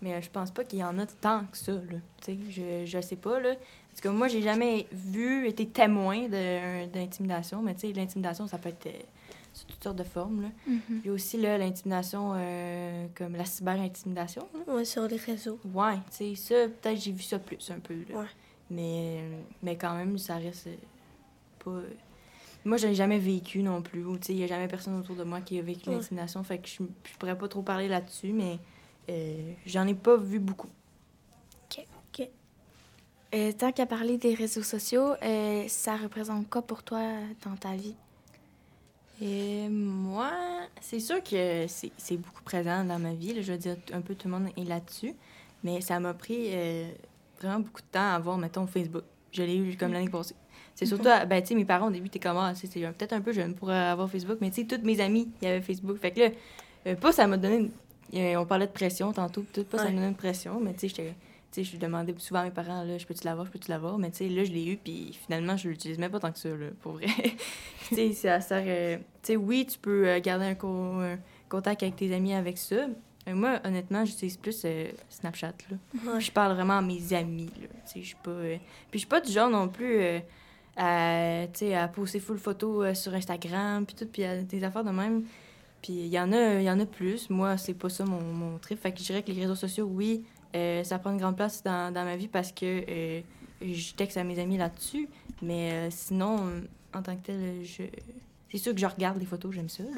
Mais 0.00 0.14
euh, 0.14 0.20
je 0.22 0.30
pense 0.30 0.50
pas 0.50 0.64
qu'il 0.64 0.78
y 0.78 0.84
en 0.84 0.98
a 0.98 1.06
tant 1.06 1.44
que 1.50 1.56
ça, 1.58 1.72
là. 1.72 1.98
Sais, 2.22 2.38
je, 2.48 2.86
je 2.86 3.00
sais 3.00 3.16
pas, 3.16 3.40
là. 3.40 3.54
Parce 3.90 4.00
que 4.00 4.08
moi, 4.08 4.28
j'ai 4.28 4.40
jamais 4.42 4.86
vu, 4.92 5.46
été 5.48 5.66
témoin 5.68 6.28
de- 6.28 6.86
d'intimidation. 6.86 7.60
Mais 7.62 7.76
sais, 7.76 7.92
l'intimidation, 7.92 8.46
ça 8.46 8.56
peut 8.58 8.70
être 8.70 8.86
euh, 8.86 9.02
sous 9.58 9.66
toutes 9.66 9.82
sortes 9.82 9.96
de 9.96 10.04
formes, 10.04 10.42
là. 10.42 10.48
Il 10.66 11.06
y 11.06 11.08
a 11.08 11.12
aussi, 11.12 11.36
là, 11.36 11.58
l'intimidation 11.58 12.32
euh, 12.36 13.06
comme 13.14 13.34
la 13.36 13.44
cyber-intimidation. 13.44 14.46
Ouais, 14.66 14.84
sur 14.84 15.06
les 15.08 15.16
réseaux. 15.16 15.58
Ouais, 15.74 15.96
tu 16.10 16.34
sais, 16.34 16.34
ça, 16.34 16.54
peut-être 16.68 17.00
j'ai 17.00 17.12
vu 17.12 17.22
ça 17.22 17.38
plus 17.38 17.70
un 17.70 17.80
peu, 17.80 17.94
là. 18.08 18.18
Ouais. 18.20 18.26
Mais, 18.70 19.22
mais 19.62 19.76
quand 19.76 19.94
même, 19.94 20.18
ça 20.18 20.36
reste 20.36 20.66
euh, 20.66 20.76
pas... 21.64 21.70
euh, 21.70 21.90
Moi, 22.64 22.76
je 22.76 22.86
n'ai 22.88 22.94
jamais 22.94 23.18
vécu 23.18 23.62
non 23.62 23.80
plus. 23.82 24.04
ou, 24.04 24.16
Tu 24.18 24.26
sais, 24.26 24.32
il 24.34 24.36
n'y 24.38 24.44
a 24.44 24.46
jamais 24.46 24.68
personne 24.68 24.98
autour 24.98 25.16
de 25.16 25.24
moi 25.24 25.40
qui 25.40 25.58
a 25.58 25.62
vécu 25.62 25.88
Ouais. 25.88 25.96
l'intimidation. 25.96 26.42
Fait 26.44 26.58
que 26.58 26.68
je, 26.68 26.82
je 26.82 27.16
pourrais 27.18 27.36
pas 27.38 27.48
trop 27.48 27.62
parler 27.62 27.88
là-dessus, 27.88 28.32
mais 28.32 28.58
euh, 29.10 29.52
j'en 29.66 29.86
ai 29.86 29.94
pas 29.94 30.16
vu 30.16 30.38
beaucoup. 30.38 30.68
Euh, 33.34 33.52
tant 33.52 33.72
qu'à 33.72 33.84
parler 33.84 34.16
des 34.16 34.32
réseaux 34.32 34.62
sociaux, 34.62 35.12
euh, 35.22 35.64
ça 35.68 35.96
représente 35.98 36.48
quoi 36.48 36.62
pour 36.62 36.82
toi 36.82 37.02
dans 37.44 37.56
ta 37.56 37.74
vie? 37.76 37.94
Et 39.20 39.68
moi, 39.68 40.30
c'est 40.80 41.00
sûr 41.00 41.22
que 41.22 41.66
c'est 41.68 42.16
beaucoup 42.16 42.42
présent 42.44 42.84
dans 42.84 42.98
ma 42.98 43.12
vie. 43.14 43.34
là. 43.34 43.42
Je 43.42 43.52
veux 43.52 43.58
dire, 43.58 43.76
un 43.92 44.00
peu 44.00 44.14
tout 44.14 44.28
le 44.28 44.34
monde 44.34 44.48
est 44.56 44.64
là-dessus. 44.64 45.14
Mais 45.64 45.80
ça 45.80 45.98
m'a 45.98 46.14
pris 46.14 46.50
euh, 46.52 46.88
vraiment 47.40 47.60
beaucoup 47.60 47.80
de 47.80 47.86
temps 47.90 47.98
à 48.12 48.14
avoir, 48.14 48.38
mettons, 48.38 48.66
Facebook. 48.66 49.02
Je 49.32 49.42
l'ai 49.42 49.56
eu 49.56 49.76
comme 49.76 49.92
l'année 49.92 50.08
passée. 50.08 50.36
C'est 50.76 50.86
surtout, 50.86 51.08
à- 51.08 51.24
ben, 51.26 51.42
tu 51.42 51.48
sais, 51.48 51.54
mes 51.56 51.64
parents, 51.64 51.88
au 51.88 51.90
début, 51.90 52.08
t'es 52.08 52.20
comme, 52.20 52.36
ah, 52.36 52.52
c'est 52.54 52.68
peut-être 52.70 53.12
un 53.12 53.20
peu 53.20 53.32
jeune 53.32 53.54
pour 53.54 53.70
avoir 53.70 54.08
Facebook, 54.08 54.38
mais 54.40 54.50
tu 54.50 54.60
sais, 54.62 54.66
toutes 54.68 54.84
mes 54.84 55.00
amies, 55.00 55.28
il 55.42 55.48
y 55.48 55.50
avait 55.50 55.60
Facebook. 55.60 55.98
Fait 55.98 56.12
que 56.12 56.20
là, 56.20 56.28
euh, 56.86 56.94
pas 56.94 57.10
ça 57.12 57.26
m'a 57.26 57.36
donné. 57.36 57.56
une- 57.56 57.70
euh, 58.14 58.36
on 58.40 58.46
parlait 58.46 58.68
de 58.68 58.72
pression 58.72 59.12
tantôt, 59.12 59.44
tout, 59.52 59.64
pas 59.64 59.78
ça 59.78 59.84
me 59.90 59.96
donnait 59.96 60.08
une 60.08 60.14
pression, 60.14 60.60
mais 60.60 60.72
tu 60.74 60.80
sais, 60.80 60.88
j'étais. 60.88 61.14
Tu 61.50 61.64
sais, 61.64 61.70
je 61.72 61.76
demandais 61.78 62.14
souvent 62.18 62.40
à 62.40 62.44
mes 62.44 62.50
parents, 62.50 62.82
là, 62.84 62.98
je 62.98 63.06
peux-tu 63.06 63.24
l'avoir, 63.24 63.46
je 63.46 63.50
peux-tu 63.52 63.70
l'avoir, 63.70 63.96
mais 63.98 64.10
tu 64.10 64.18
sais, 64.18 64.28
là, 64.28 64.44
je 64.44 64.52
l'ai 64.52 64.66
eu, 64.66 64.76
puis 64.76 65.18
finalement, 65.24 65.56
je 65.56 65.68
l'utilise 65.70 65.98
même 65.98 66.10
pas 66.10 66.20
tant 66.20 66.30
que 66.30 66.38
ça, 66.38 66.50
là, 66.50 66.66
pour 66.82 66.92
vrai. 66.92 67.06
tu 67.88 67.94
sais, 67.94 68.12
ça 68.12 68.40
sert. 68.40 68.64
euh, 68.66 68.96
tu 69.22 69.32
sais, 69.32 69.36
oui, 69.36 69.66
tu 69.66 69.78
peux 69.78 70.06
euh, 70.08 70.20
garder 70.20 70.44
un, 70.46 70.54
co- 70.54 70.68
un 71.00 71.18
contact 71.48 71.82
avec 71.82 71.96
tes 71.96 72.14
amis 72.14 72.34
avec 72.34 72.58
ça. 72.58 72.86
Mais 73.26 73.32
moi, 73.34 73.60
honnêtement, 73.64 74.04
j'utilise 74.04 74.36
plus 74.36 74.60
euh, 74.66 74.88
Snapchat, 75.08 75.52
là. 75.70 75.76
Ouais. 76.12 76.20
Je 76.20 76.30
parle 76.30 76.54
vraiment 76.54 76.78
à 76.78 76.82
mes 76.82 77.12
amis, 77.14 77.50
là. 77.60 77.68
Tu 77.86 77.92
sais, 77.92 78.00
je 78.02 78.06
suis 78.08 78.16
pas... 78.22 78.30
euh, 78.30 78.56
Puis 78.90 78.92
je 78.94 78.98
suis 78.98 79.06
pas 79.08 79.20
du 79.22 79.32
genre 79.32 79.48
non 79.50 79.68
plus 79.68 80.02
à, 80.76 81.46
tu 81.52 81.58
sais, 81.60 81.74
à 81.74 81.88
poster 81.88 82.20
full 82.20 82.38
photo 82.38 82.94
sur 82.94 83.14
Instagram, 83.14 83.84
puis 83.86 83.96
tout, 83.96 84.06
puis 84.06 84.24
à 84.24 84.42
des 84.42 84.62
affaires 84.64 84.84
de 84.84 84.90
même. 84.90 85.24
Puis 85.82 85.92
il 85.92 86.06
y 86.08 86.18
en 86.18 86.32
a, 86.32 86.54
il 86.54 86.62
y 86.64 86.70
en 86.70 86.78
a 86.80 86.86
plus. 86.86 87.30
Moi, 87.30 87.56
c'est 87.56 87.74
pas 87.74 87.88
ça 87.88 88.04
mon, 88.04 88.20
mon 88.20 88.58
trip. 88.58 88.80
Fait 88.80 88.92
que 88.92 88.98
je 88.98 89.04
dirais 89.04 89.22
que 89.22 89.30
les 89.30 89.40
réseaux 89.42 89.54
sociaux, 89.54 89.86
oui, 89.90 90.24
euh, 90.54 90.84
ça 90.84 90.98
prend 90.98 91.10
une 91.12 91.18
grande 91.18 91.36
place 91.36 91.62
dans, 91.62 91.92
dans 91.92 92.04
ma 92.04 92.16
vie 92.16 92.28
parce 92.28 92.52
que 92.52 92.84
euh, 92.88 93.20
je 93.62 93.92
texte 93.94 94.16
à 94.16 94.24
mes 94.24 94.38
amis 94.38 94.56
là-dessus. 94.56 95.08
Mais 95.42 95.72
euh, 95.72 95.88
sinon, 95.90 96.62
en 96.94 97.02
tant 97.02 97.16
que 97.16 97.22
tel, 97.26 97.64
je... 97.64 97.84
c'est 98.50 98.58
sûr 98.58 98.74
que 98.74 98.80
je 98.80 98.86
regarde 98.86 99.18
les 99.18 99.26
photos, 99.26 99.54
j'aime 99.54 99.68
ça, 99.68 99.82
là. 99.84 99.90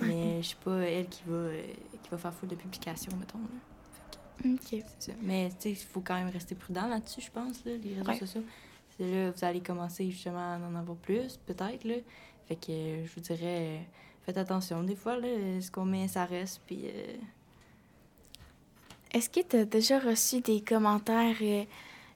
Mais 0.00 0.36
je 0.42 0.46
suis 0.48 0.56
pas 0.56 0.78
elle 0.80 1.06
qui 1.08 1.22
va, 1.26 1.34
euh, 1.34 1.62
qui 2.02 2.10
va 2.10 2.18
faire 2.18 2.34
full 2.34 2.48
de 2.48 2.54
publications, 2.54 3.12
mettons. 3.18 3.38
là. 3.38 4.50
Ça. 4.98 5.12
Mais 5.22 5.48
il 5.64 5.74
faut 5.76 6.00
quand 6.02 6.14
même 6.14 6.28
rester 6.28 6.54
prudent 6.54 6.86
là-dessus, 6.86 7.22
je 7.22 7.30
pense, 7.30 7.64
là, 7.64 7.72
les 7.82 7.94
réseaux 7.94 8.08
Ouais. 8.10 8.18
sociaux. 8.18 8.42
Là, 9.00 9.30
vous 9.30 9.44
allez 9.44 9.60
commencer 9.60 10.10
justement 10.10 10.38
à 10.54 10.58
en 10.58 10.74
avoir 10.74 10.96
plus, 10.98 11.38
peut-être, 11.46 11.84
là. 11.84 11.94
Fait 12.46 12.56
que 12.56 12.70
euh, 12.70 13.06
je 13.06 13.14
vous 13.14 13.20
dirais, 13.22 13.40
euh, 13.42 13.78
faites 14.24 14.36
attention. 14.38 14.82
Des 14.82 14.94
fois, 14.94 15.16
là, 15.18 15.26
ce 15.60 15.70
qu'on 15.70 15.84
met, 15.86 16.06
ça 16.08 16.24
reste, 16.26 16.60
puis... 16.66 16.82
euh, 16.84 17.16
est-ce 19.16 19.30
que 19.30 19.40
tu 19.40 19.56
as 19.56 19.64
déjà 19.64 19.98
reçu 19.98 20.40
des 20.40 20.60
commentaires 20.60 21.36
euh, 21.40 21.64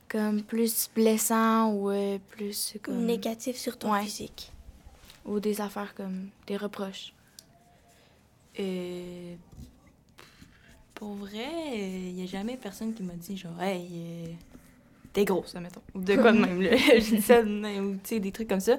comme 0.09 0.43
plus 0.43 0.91
blessants 0.95 1.73
ou 1.73 1.91
euh, 1.91 2.19
plus 2.31 2.75
comme... 2.83 3.05
Négatif 3.07 3.57
sur 3.57 3.77
ton 3.79 3.93
Ouais. 3.93 4.03
physique? 4.03 4.53
ou 5.27 5.39
des 5.39 5.61
affaires 5.61 5.95
comme 5.95 6.29
des 6.47 6.57
reproches? 6.57 7.13
Euh, 8.59 9.35
pour 10.95 11.15
vrai, 11.15 11.47
il 11.75 12.15
n'y 12.15 12.23
a 12.23 12.27
jamais 12.27 12.57
personne 12.57 12.93
qui 12.95 13.03
m'a 13.03 13.13
dit 13.15 13.37
genre, 13.37 13.61
hey, 13.63 13.87
euh, 13.93 14.27
t'es 15.13 15.25
grosse, 15.25 15.55
mettons. 15.55 15.83
Ou 15.95 16.01
de 16.01 16.17
quoi 16.17 16.33
de 16.33 16.39
même, 16.39 16.61
là. 16.61 16.77
Je 16.77 17.17
dis 17.17 17.23
ça 17.23 17.43
de 17.43 17.49
même, 17.49 17.91
ou 17.91 17.95
tu 17.95 18.01
sais, 18.09 18.21
des 18.21 18.33
trucs 18.33 18.49
comme 18.49 18.61
ça. 18.61 18.79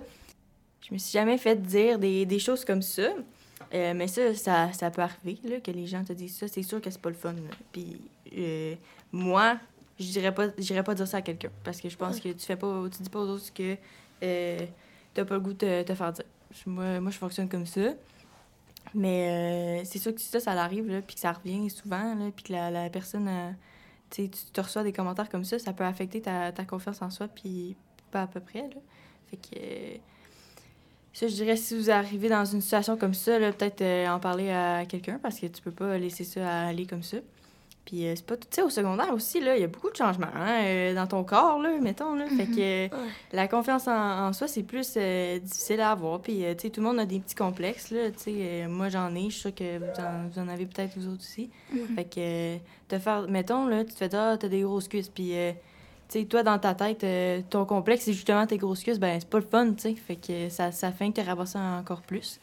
Je 0.88 0.94
me 0.94 0.98
suis 1.00 1.12
jamais 1.12 1.38
fait 1.38 1.62
dire 1.62 2.00
des, 2.00 2.26
des 2.26 2.40
choses 2.40 2.66
comme 2.66 2.82
ça. 2.82 3.10
Euh, 3.74 3.94
mais 3.96 4.08
ça, 4.08 4.34
ça, 4.36 4.74
ça 4.74 4.92
peut 4.92 5.02
arriver, 5.02 5.38
là, 5.48 5.60
que 5.60 5.72
les 5.72 5.88
gens 5.88 6.04
te 6.04 6.14
disent 6.14 6.38
ça. 6.38 6.48
C'est 6.48 6.64
sûr 6.64 6.82
que 6.82 6.90
c'est 6.90 7.02
pas 7.02 7.10
le 7.10 7.16
fun. 7.16 7.34
là. 7.34 7.40
Puis 7.72 8.02
euh, 8.38 8.76
moi, 9.12 9.58
je 10.00 10.06
dirais 10.08 10.34
pas, 10.34 10.48
j'irais 10.58 10.84
pas 10.84 10.94
dire 10.94 11.08
ça 11.08 11.18
à 11.18 11.22
quelqu'un. 11.22 11.52
Parce 11.64 11.80
que 11.80 11.90
je 11.90 11.98
pense 11.98 12.20
que 12.20 12.30
tu 12.30 12.46
fais 12.46 12.56
pas, 12.56 12.84
tu 12.90 13.02
dis 13.02 13.10
pas 13.10 13.20
aux 13.20 13.30
autres 13.30 13.46
ce 13.46 13.52
que 13.52 13.78
euh, 14.24 14.66
t'as 15.14 15.26
pas 15.26 15.36
le 15.36 15.40
goût 15.42 15.54
de 15.54 15.84
te, 15.84 15.96
faire 15.96 16.12
dire. 16.12 16.26
Moi, 16.66 17.00
moi, 17.00 17.12
je 17.12 17.18
fonctionne 17.18 17.48
comme 17.48 17.66
ça. 17.66 17.94
Mais 18.94 19.84
c'est 19.86 20.00
sûr 20.00 20.14
que 20.14 20.20
ça, 20.20 20.40
ça 20.40 20.52
arrive, 20.52 20.90
là, 20.90 21.02
puis 21.02 21.16
que 21.16 21.22
ça 21.22 21.32
revient 21.32 21.70
souvent, 21.70 22.16
là, 22.16 22.30
puis 22.36 22.44
que 22.46 22.52
la, 22.52 22.72
la 22.72 22.90
personne, 22.90 23.30
tu 24.10 24.28
te 24.30 24.60
reçois 24.60 24.84
des 24.84 24.92
commentaires 24.92 25.30
comme 25.30 25.46
ça, 25.46 25.60
ça 25.60 25.72
peut 25.72 25.86
affecter 25.86 26.20
ta, 26.20 26.52
ta 26.52 26.66
confiance 26.66 27.02
en 27.02 27.10
soi, 27.10 27.28
puis 27.30 27.78
pas 28.10 28.24
à 28.24 28.28
peu 28.28 28.42
près, 28.42 28.64
là. 28.64 28.82
Fait 29.30 29.38
que... 29.38 30.00
ça, 31.13 31.28
je 31.28 31.34
dirais, 31.34 31.58
si 31.58 31.78
vous 31.78 31.89
arrivez 31.91 32.30
dans 32.30 32.45
une 32.45 32.62
situation 32.62 32.97
comme 32.97 33.13
ça, 33.13 33.38
là, 33.38 33.52
peut-être 33.52 33.82
euh, 33.82 34.08
en 34.08 34.19
parler 34.19 34.50
à 34.50 34.86
quelqu'un, 34.86 35.19
parce 35.21 35.39
que 35.39 35.47
tu 35.47 35.62
peux 35.62 35.71
pas 35.71 35.97
laisser 35.97 36.24
ça 36.24 36.67
aller 36.67 36.86
comme 36.86 37.04
ça. 37.04 37.17
Puis 37.84 38.06
euh, 38.06 38.13
c'est 38.15 38.26
pas 38.26 38.38
tout... 38.38 38.47
Tu 38.50 38.58
sais, 38.58 38.62
au 38.62 38.69
secondaire 38.69 39.12
aussi, 39.12 39.41
là, 39.41 39.56
il 39.58 39.62
y 39.62 39.63
a 39.63 39.67
beaucoup 39.67 39.89
de 39.89 39.95
changements 39.95 40.28
hein, 40.36 40.63
euh, 40.63 40.93
dans 40.93 41.08
ton 41.08 41.24
corps, 41.24 41.60
là, 41.60 41.80
mettons, 41.82 42.15
là. 42.15 42.28
Fait 42.28 42.45
que... 42.45 42.86
euh, 42.86 42.88
la 43.34 43.47
confiance 43.47 43.88
en, 43.88 44.28
en 44.28 44.34
soi, 44.34 44.47
c'est 44.47 44.62
plus 44.62 44.95
difficile 45.41 45.82
à 45.82 45.91
avoir. 45.91 46.21
Puis, 46.21 46.43
tu 46.58 46.62
sais, 46.62 46.69
tout 46.69 46.80
le 46.80 46.88
monde 46.88 47.00
a 47.00 47.06
des 47.06 47.19
petits 47.19 47.34
complexes, 47.36 47.89
là. 47.89 48.12
Tu 48.12 48.19
sais, 48.19 48.67
moi, 48.69 48.89
j'en 48.89 49.13
ai. 49.15 49.24
Je 49.24 49.30
suis 49.30 49.39
sûre 49.41 49.56
que 49.56 49.80
vous 49.80 50.00
en, 50.00 50.28
vous 50.30 50.39
en 50.39 50.47
avez 50.47 50.67
peut-être 50.67 50.95
vous 50.95 51.08
autres 51.08 51.24
aussi. 51.24 51.50
Fait 51.95 52.06
que, 52.06 52.58
te 52.88 53.00
faire... 53.00 53.28
Mettons, 53.28 53.65
là, 53.65 53.84
tu 53.84 53.93
te 53.93 53.97
fais 53.97 54.10
dire, 54.10 54.19
ah, 54.19 54.38
t'as 54.38 54.47
des 54.47 54.62
grosses 54.62 54.88
cuisses. 54.88 55.10
Puis, 55.10 55.32
euh, 55.34 55.52
sais, 56.19 56.26
toi, 56.26 56.43
dans 56.43 56.60
ta 56.60 56.74
tête, 56.76 57.04
euh, 57.04 57.41
ton 57.50 57.65
complexe, 57.65 58.06
c'est 58.06 58.13
justement 58.13 58.45
tes 58.45 58.58
grosses 58.58 58.84
cuisses. 58.84 59.00
Ben, 59.00 59.19
c'est 59.19 59.30
pas 59.30 59.39
le 59.39 59.45
fun, 59.45 59.71
tu 59.74 59.82
sais. 59.82 59.95
Fait 59.95 60.15
que 60.15 60.50
ça, 60.50 60.71
ça 60.71 60.91
fait 60.91 61.10
que 61.12 61.21
te 61.21 61.26
rabasser 61.26 61.58
encore 61.58 62.02
plus. 62.02 62.39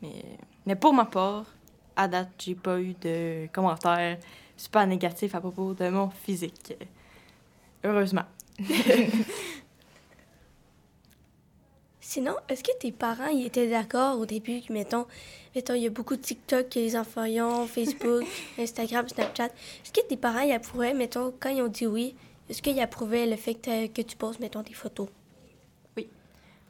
Mais, 0.00 0.24
mais 0.66 0.76
pour 0.76 0.92
ma 0.92 1.04
part, 1.04 1.46
à 1.96 2.08
date, 2.08 2.30
j'ai 2.38 2.54
pas 2.54 2.80
eu 2.80 2.94
de 3.00 3.46
commentaires 3.52 4.18
super 4.56 4.86
négatifs 4.86 5.34
à 5.34 5.40
propos 5.40 5.74
de 5.74 5.88
mon 5.88 6.10
physique. 6.10 6.74
Heureusement. 7.84 8.24
Sinon, 12.00 12.34
est-ce 12.48 12.62
que 12.62 12.76
tes 12.78 12.92
parents 12.92 13.28
ils 13.28 13.46
étaient 13.46 13.70
d'accord 13.70 14.18
au 14.20 14.26
début 14.26 14.60
mettons, 14.68 15.06
mettons, 15.54 15.72
il 15.72 15.82
y 15.82 15.86
a 15.86 15.90
beaucoup 15.90 16.14
de 16.14 16.20
TikTok 16.20 16.68
que 16.68 16.78
les 16.78 16.94
enfants 16.94 17.24
y 17.24 17.40
ont, 17.40 17.66
Facebook, 17.66 18.24
Instagram, 18.58 19.08
Snapchat. 19.08 19.46
Est-ce 19.46 19.92
que 19.92 20.06
tes 20.06 20.18
parents 20.18 20.40
ils 20.40 20.52
approuvaient, 20.52 20.92
mettons, 20.92 21.32
quand 21.40 21.48
ils 21.48 21.62
ont 21.62 21.68
dit 21.68 21.86
oui, 21.86 22.14
est-ce 22.52 22.60
qu'ils 22.62 22.78
approuvaient 22.80 23.26
le 23.26 23.36
fait 23.36 23.54
que, 23.54 23.86
que 23.86 24.02
tu 24.02 24.14
poses, 24.16 24.38
mettons, 24.38 24.60
des 24.62 24.74
photos? 24.74 25.08
Ouais, 25.96 26.06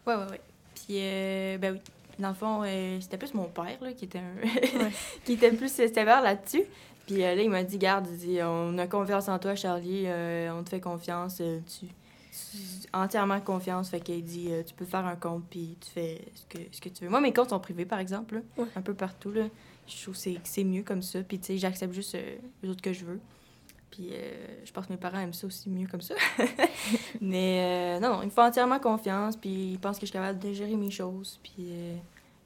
ouais, 0.07 0.15
ouais. 0.31 0.41
Puis, 0.75 0.97
euh, 0.99 1.59
ben 1.59 1.75
oui. 1.75 1.81
Dans 2.19 2.29
le 2.29 2.35
fond, 2.35 2.63
euh, 2.65 3.01
c'était 3.01 3.19
plus 3.19 3.35
mon 3.35 3.45
père 3.47 3.79
là, 3.81 3.93
qui 3.93 4.05
était 4.05 4.19
un... 4.19 4.35
qui 5.25 5.33
était 5.35 5.51
plus 5.53 5.73
sévère 5.73 6.23
là-dessus. 6.23 6.63
Puis 7.07 7.23
euh, 7.25 7.35
là, 7.35 7.43
il 7.43 7.51
m'a 7.51 7.63
dit, 7.65 7.79
garde, 7.79 8.07
il 8.11 8.17
dit, 8.17 8.39
on 8.43 8.77
a 8.79 8.87
confiance 8.87 9.29
en 9.29 9.39
toi, 9.39 9.55
Charlie, 9.55 10.07
on 10.51 10.63
te 10.63 10.71
fait 10.71 10.81
confiance, 10.81 11.37
tu, 11.81 11.87
entièrement 12.93 13.41
confiance. 13.41 13.91
Fait 13.91 14.01
qu'il 14.01 14.23
dit, 14.25 14.49
euh, 14.51 14.63
tu 14.63 14.75
peux 14.75 14.85
faire 14.85 15.05
un 15.07 15.17
compte, 15.17 15.45
puis 15.51 15.77
tu 15.81 15.91
fais 15.91 16.21
ce 16.35 16.45
que, 16.57 16.63
ce 16.71 16.81
que 16.81 16.89
tu 16.91 17.05
veux. 17.05 17.11
Moi, 17.11 17.21
mes 17.21 17.33
comptes 17.33 17.51
sont 17.51 17.61
privés, 17.61 17.87
par 17.87 17.99
exemple, 17.99 18.37
là, 18.37 18.41
Ouais. 18.59 18.69
un 18.77 18.83
peu 18.83 18.95
partout. 18.95 19.31
Là. 19.33 19.45
Je 19.89 20.03
trouve 20.03 20.15
que 20.15 20.21
c'est- 20.21 20.35
que 20.35 20.41
c'est 20.45 20.65
mieux 20.65 20.83
comme 20.83 21.03
ça. 21.03 21.21
Puis, 21.23 21.39
tu 21.39 21.47
sais, 21.47 21.59
j'accepte 21.59 21.93
juste 21.95 22.15
euh, 22.15 22.37
les 22.63 22.69
autres 22.69 22.83
que 22.83 22.93
je 22.93 23.05
veux. 23.05 23.21
Puis, 23.93 24.09
euh, 24.13 24.33
je 24.65 24.73
pense 24.73 24.87
que 24.87 24.93
mes 24.93 24.99
parents 24.99 25.19
aiment 25.21 25.35
ça 25.35 25.47
aussi 25.47 25.69
mieux 25.69 25.87
comme 25.87 26.01
ça. 26.01 26.15
Mais 27.21 27.99
euh, 27.99 28.01
non, 28.01 28.15
non, 28.17 28.23
il 28.23 28.27
me 28.27 28.31
fait 28.31 28.41
entièrement 28.41 28.79
confiance, 28.79 29.37
puis 29.37 29.73
ils 29.73 29.79
pensent 29.79 29.99
que 29.99 30.07
je 30.07 30.11
suis 30.11 30.19
capable 30.19 30.39
de 30.39 30.53
gérer 30.55 30.75
mes 30.77 30.91
choses, 30.91 31.39
puis 31.43 31.53
euh, 31.69 31.97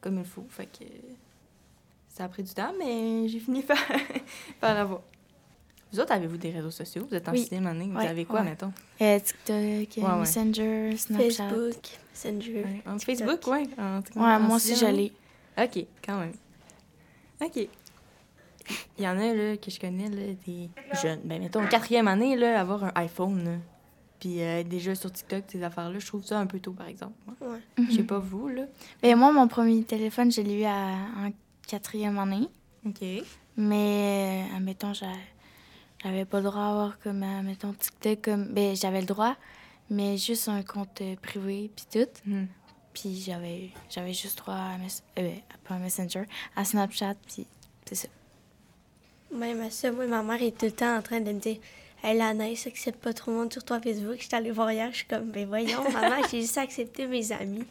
comme 0.00 0.18
il 0.18 0.24
faut. 0.24 0.44
Fait 0.50 0.66
que 0.66 0.85
ça 2.09 2.24
a 2.24 2.28
pris 2.28 2.42
du 2.42 2.52
temps, 2.52 2.72
mais 2.78 3.28
j'ai 3.28 3.38
fini 3.38 3.62
par, 3.62 3.78
par 4.61 4.74
l'avoir. 4.74 5.00
Vous 5.92 6.00
autres, 6.00 6.12
avez-vous 6.12 6.37
des 6.37 6.50
réseaux 6.50 6.72
sociaux? 6.72 7.06
Vous 7.09 7.14
êtes 7.14 7.28
en 7.28 7.32
Oui. 7.32 7.38
sixième 7.38 7.66
année. 7.68 7.87
Vous 7.87 7.96
Ouais, 7.96 8.09
avez 8.09 8.24
quoi, 8.24 8.40
ouais. 8.40 8.46
mettons? 8.50 8.72
Euh, 9.00 9.18
TikTok, 9.20 9.54
Ouais, 9.54 10.02
ouais. 10.12 10.18
Messenger, 10.18 10.96
Snapchat. 10.96 11.48
Facebook, 11.48 11.82
Messenger. 12.12 12.64
Ouais, 12.64 12.82
en 12.87 12.96
TikTok. 12.96 13.16
Facebook, 13.18 13.40
oui. 13.46 13.70
Ouais, 14.16 14.38
moi 14.40 14.56
aussi, 14.56 14.74
je 14.74 14.87
l'ai. 14.87 15.12
OK, 15.56 15.87
quand 16.04 16.18
même. 16.18 16.32
OK. 17.40 17.68
Il 18.98 19.05
y 19.05 19.09
en 19.09 19.18
a 19.18 19.33
là, 19.35 19.57
que 19.57 19.70
je 19.70 19.79
connais, 19.81 20.09
là, 20.09 20.33
des 20.46 20.70
jeunes. 21.02 21.20
Ben, 21.24 21.40
mettons, 21.40 21.62
en 21.64 21.68
quatrième 21.68 22.09
année, 22.09 22.37
là, 22.37 22.61
avoir 22.61 22.85
un 22.85 22.92
iPhone, 22.96 23.44
là. 23.44 23.57
Puis 24.18 24.40
euh, 24.40 24.61
être 24.61 24.68
déjà 24.68 24.94
sur 24.94 25.12
TikTok, 25.12 25.44
ces 25.48 25.62
affaires-là, 25.62 25.98
je 25.98 26.07
trouve 26.07 26.24
ça 26.24 26.38
un 26.40 26.46
peu 26.46 26.59
tôt, 26.59 26.72
par 26.72 26.87
exemple. 26.88 27.14
Ouais. 27.40 27.59
Mhm. 27.79 27.87
Je 27.90 27.96
sais 27.96 28.02
pas 28.02 28.18
vous, 28.18 28.48
là. 28.48 28.62
Ben, 29.02 29.14
moi, 29.16 29.31
mon 29.33 29.46
premier 29.46 29.83
téléphone, 29.85 30.33
je 30.33 30.40
l'ai 30.40 30.61
eu 30.61 30.64
à- 30.64 30.94
en 31.18 31.31
quatrième 31.68 32.18
année. 32.18 32.48
OK. 32.87 33.02
Mais, 33.57 34.46
euh, 34.52 34.57
admettons, 34.57 34.92
j'a- 34.94 35.07
j'avais 36.02 36.24
pas 36.24 36.38
le 36.38 36.44
droit 36.44 36.62
d'avoir 36.66 36.98
comme, 36.98 37.22
admettons, 37.22 37.72
TikTok. 37.74 38.22
Comme, 38.22 38.46
ben, 38.55 38.74
j'avais 38.74 39.00
le 39.00 39.07
droit, 39.07 39.37
mais 39.90 40.16
juste 40.16 40.48
un 40.48 40.62
compte 40.62 41.00
euh, 41.02 41.14
privé, 41.20 41.70
puis 41.76 41.85
tout. 41.92 42.09
Mhm. 42.24 42.48
Puis 42.94 43.20
j'avais 43.20 43.70
j'avais 43.90 44.14
juste 44.14 44.38
droit 44.38 44.55
à, 44.55 44.79
Mes- 44.79 45.22
euh, 45.22 45.35
pas 45.68 45.74
à 45.74 45.79
Messenger, 45.79 46.24
à 46.57 46.64
Snapchat, 46.64 47.14
puis 47.26 47.46
c'est 47.85 47.94
ça. 47.94 48.09
Même 49.33 49.61
à 49.61 49.71
ça, 49.71 49.91
moi, 49.91 50.07
ma 50.07 50.23
mère 50.23 50.43
est 50.43 50.57
tout 50.57 50.67
le 50.67 50.73
temps 50.73 50.97
en 50.97 51.03
train 51.03 51.21
de 51.21 51.33
me 51.33 51.41
dire 51.41 51.59
Hey, 52.03 52.17
neige, 52.35 52.67
accepte 52.67 53.03
pas 53.03 53.12
trop 53.12 53.33
de 53.33 53.37
monde 53.37 53.53
sur 53.53 53.65
ton 53.65 53.81
Facebook. 53.81 54.17
Je 54.19 54.27
suis 54.27 54.35
allée 54.35 54.51
voir 54.51 54.71
hier, 54.71 54.89
je 54.93 54.99
suis 54.99 55.07
comme 55.07 55.31
Ben 55.31 55.47
voyons, 55.47 55.83
maman, 55.93 56.17
j'ai 56.31 56.43
juste 56.43 56.59
accepté 56.59 57.07
mes 57.07 57.33
amis. 57.33 57.65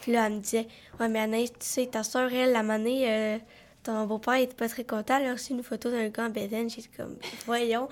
Puis 0.00 0.12
là, 0.12 0.26
elle 0.26 0.34
me 0.34 0.40
disait 0.40 0.66
Ouais, 0.98 1.08
mais 1.08 1.20
Anaïs, 1.20 1.52
tu 1.52 1.58
sais, 1.60 1.86
ta 1.86 2.02
soeur, 2.02 2.32
elle, 2.32 2.52
la 2.52 2.62
manée, 2.62 3.04
euh, 3.08 3.38
ton 3.84 4.06
beau-père 4.06 4.34
était 4.34 4.54
pas 4.54 4.68
très 4.68 4.84
content. 4.84 5.18
Elle 5.18 5.28
a 5.28 5.32
reçu 5.32 5.52
une 5.52 5.62
photo 5.62 5.90
d'un 5.90 6.08
gars 6.08 6.24
en 6.24 6.30
bédaine. 6.30 6.68
J'étais 6.68 6.90
comme 6.96 7.14
Ben 7.14 7.28
Voyons, 7.46 7.88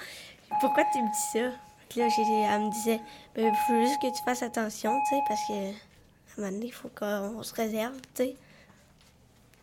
pourquoi 0.61 0.85
tu 0.93 0.99
me 0.99 1.07
dis 1.07 1.39
ça 1.39 1.57
Puis 1.89 2.01
là, 2.01 2.09
elle 2.19 2.63
me 2.63 2.73
disait 2.73 3.01
Ben, 3.35 3.53
il 3.53 3.67
faut 3.67 3.81
juste 3.81 4.03
que 4.03 4.09
tu 4.09 4.25
fasses 4.25 4.43
attention, 4.43 4.99
tu 5.09 5.15
sais, 5.15 5.23
parce 5.29 5.41
que 5.47 5.53
à 5.53 6.39
un 6.39 6.43
moment 6.43 6.53
donné, 6.53 6.67
il 6.67 6.73
faut 6.73 6.91
qu'on 6.95 7.43
se 7.43 7.55
réserve, 7.55 7.97
tu 8.15 8.25
sais. 8.25 8.37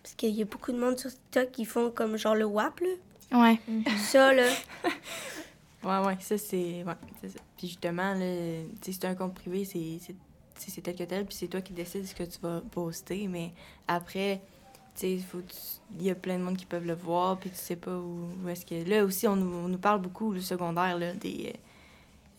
Parce 0.01 0.15
qu'il 0.15 0.31
y 0.31 0.41
a 0.41 0.45
beaucoup 0.45 0.71
de 0.71 0.77
monde 0.77 0.97
sur 0.97 1.11
TikTok 1.11 1.51
qui 1.51 1.65
font 1.65 1.91
comme 1.91 2.17
genre 2.17 2.35
le 2.35 2.45
WAP, 2.45 2.79
là. 2.79 2.87
Ouais. 3.33 3.59
Ça, 3.97 4.33
là. 4.33 4.47
Ouais, 5.83 5.99
ouais, 6.05 6.17
ça, 6.21 6.37
c'est. 6.37 6.83
Ouais, 6.83 6.93
c'est 7.21 7.29
ça. 7.29 7.39
Puis 7.57 7.67
justement, 7.67 8.13
là, 8.13 8.25
tu 8.81 8.93
sais, 8.93 8.99
c'est 8.99 9.05
un 9.05 9.15
compte 9.15 9.33
privé, 9.33 9.65
c'est. 9.65 10.81
tel 10.81 10.95
que 10.95 11.03
tel, 11.03 11.25
puis 11.25 11.35
c'est 11.35 11.47
toi 11.47 11.61
qui 11.61 11.73
décides 11.73 12.05
ce 12.05 12.15
que 12.15 12.23
tu 12.23 12.39
vas 12.41 12.61
poster, 12.71 13.27
mais 13.27 13.51
après, 13.87 14.41
tu 14.95 15.19
sais, 15.19 15.25
il 15.99 16.05
y 16.05 16.09
a 16.09 16.15
plein 16.15 16.37
de 16.37 16.43
monde 16.43 16.55
qui 16.55 16.65
peuvent 16.65 16.85
le 16.85 16.93
voir, 16.93 17.37
puis 17.37 17.49
tu 17.49 17.57
sais 17.57 17.75
pas 17.75 17.91
où, 17.91 18.29
où 18.43 18.47
est-ce 18.47 18.65
que... 18.65 18.87
Là 18.87 19.03
aussi, 19.03 19.27
on 19.27 19.35
nous, 19.35 19.53
on 19.53 19.67
nous 19.67 19.77
parle 19.77 20.01
beaucoup, 20.01 20.31
le 20.31 20.39
secondaire, 20.39 20.97
là, 20.97 21.13
des 21.13 21.53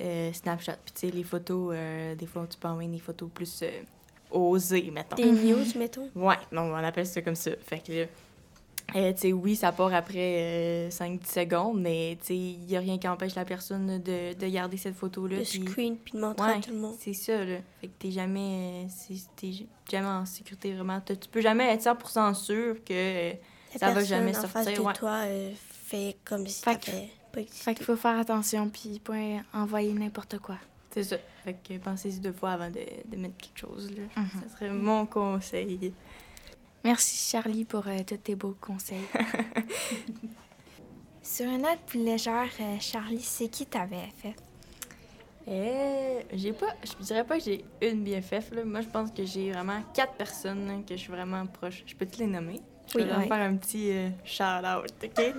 euh, 0.00 0.04
euh, 0.04 0.32
Snapchat, 0.32 0.78
puis 0.84 0.94
tu 0.94 1.00
sais, 1.00 1.10
les 1.10 1.24
photos, 1.24 1.74
euh, 1.76 2.14
des 2.14 2.26
fois, 2.26 2.46
tu 2.48 2.56
peux 2.58 2.68
envoyer 2.68 2.88
des 2.88 2.98
photos 2.98 3.28
plus 3.32 3.60
euh, 3.62 3.82
osées, 4.30 4.90
mettons. 4.90 5.16
Des 5.16 5.30
news, 5.30 5.66
mettons? 5.76 6.08
Ouais, 6.14 6.38
non, 6.50 6.72
on 6.72 6.74
appelle 6.76 7.06
ça 7.06 7.20
comme 7.20 7.34
ça. 7.34 7.50
Fait 7.60 7.80
que, 7.80 7.92
là, 7.92 8.06
euh, 8.96 9.12
tu 9.12 9.18
sais, 9.20 9.32
oui, 9.32 9.56
ça 9.56 9.72
part 9.72 9.92
après 9.94 10.88
5-10 10.90 11.26
secondes, 11.26 11.80
mais 11.80 12.12
il 12.30 12.58
n'y 12.66 12.76
a 12.76 12.80
rien 12.80 12.98
qui 12.98 13.08
empêche 13.08 13.34
la 13.34 13.44
personne 13.44 14.00
de, 14.02 14.34
de 14.34 14.46
garder 14.48 14.76
cette 14.76 14.94
photo-là. 14.94 15.38
Le 15.38 15.42
puis- 15.42 15.64
screen, 15.66 15.96
puis 15.96 16.12
de 16.14 16.20
montrer 16.20 16.46
Ouais, 16.46 16.54
à 16.58 16.60
tout 16.60 16.70
le 16.70 16.76
monde. 16.78 16.94
c'est 17.00 17.12
ça, 17.14 17.44
là. 17.44 17.56
Fait 17.80 17.88
que 17.88 17.92
t'es 17.98 18.10
jamais, 18.10 18.86
euh, 18.86 19.14
jamais 19.90 20.06
en 20.06 20.26
sécurité, 20.26 20.72
vraiment. 20.74 21.00
Tu 21.00 21.16
peux 21.30 21.40
jamais 21.40 21.72
être 21.72 21.82
100% 21.82 22.34
sûr 22.34 22.76
que... 22.84 22.92
euh, 22.92 23.32
La 23.74 23.78
ça 23.80 23.90
va 23.92 24.04
jamais 24.04 24.30
en 24.30 24.34
sortir, 24.34 24.50
face 24.50 24.66
de 24.66 24.80
ouais. 24.80 24.92
toi 24.92 25.22
euh, 25.24 25.50
fait 25.56 26.16
comme 26.24 26.46
si 26.46 26.62
Fait 26.62 26.76
t'avais 26.78 27.08
pas 27.32 27.40
existé. 27.40 27.64
Fait 27.64 27.74
qu'il 27.74 27.84
faut 27.84 27.96
faire 27.96 28.18
attention, 28.18 28.68
puis 28.68 29.00
pas 29.00 29.14
envoyer 29.52 29.92
n'importe 29.92 30.38
quoi. 30.38 30.56
C'est 30.92 31.02
ça. 31.02 31.16
Fait 31.44 31.54
que 31.54 31.76
pensez-y 31.78 32.20
deux 32.20 32.32
fois 32.32 32.52
avant 32.52 32.70
de, 32.70 32.78
de 33.10 33.16
mettre 33.16 33.36
quelque 33.38 33.58
chose, 33.58 33.90
là. 33.90 34.04
Mhm. 34.22 34.28
Ça 34.42 34.54
serait 34.56 34.70
mon 34.70 35.04
conseil. 35.06 35.92
Merci, 36.84 37.30
Charlie, 37.30 37.64
pour 37.64 37.86
euh, 37.88 37.98
tous 38.06 38.16
tes 38.18 38.34
beaux 38.34 38.56
conseils. 38.60 38.98
Sur 41.22 41.46
une 41.46 41.62
note 41.62 41.78
plus 41.86 42.04
légère, 42.04 42.48
euh, 42.60 42.76
Charlie, 42.80 43.22
c'est 43.22 43.48
qui 43.48 43.64
t'avais 43.66 44.10
fait? 44.18 44.34
Euh, 45.48 46.20
j'ai 46.32 46.52
pas, 46.52 46.74
je 46.82 47.04
dirais 47.04 47.24
pas 47.24 47.38
que 47.38 47.44
j'ai 47.44 47.64
une 47.82 48.04
BFF, 48.04 48.50
là. 48.52 48.64
Moi, 48.64 48.80
je 48.82 48.88
pense 48.88 49.10
que 49.10 49.24
j'ai 49.24 49.52
vraiment 49.52 49.82
quatre 49.94 50.14
personnes 50.14 50.66
là, 50.66 50.74
que 50.86 50.94
je 50.96 51.00
suis 51.00 51.12
vraiment 51.12 51.46
proche. 51.46 51.82
Je 51.86 51.94
peux 51.94 52.06
te 52.06 52.18
les 52.18 52.26
nommer? 52.26 52.60
Je 52.92 52.98
vais 52.98 53.04
Oui, 53.04 53.08
leur 53.08 53.18
ouais. 53.18 53.28
faire 53.28 53.40
un 53.40 53.56
petit 53.56 53.90
euh, 53.90 54.10
shout-out, 54.24 54.92
OK? 55.02 55.34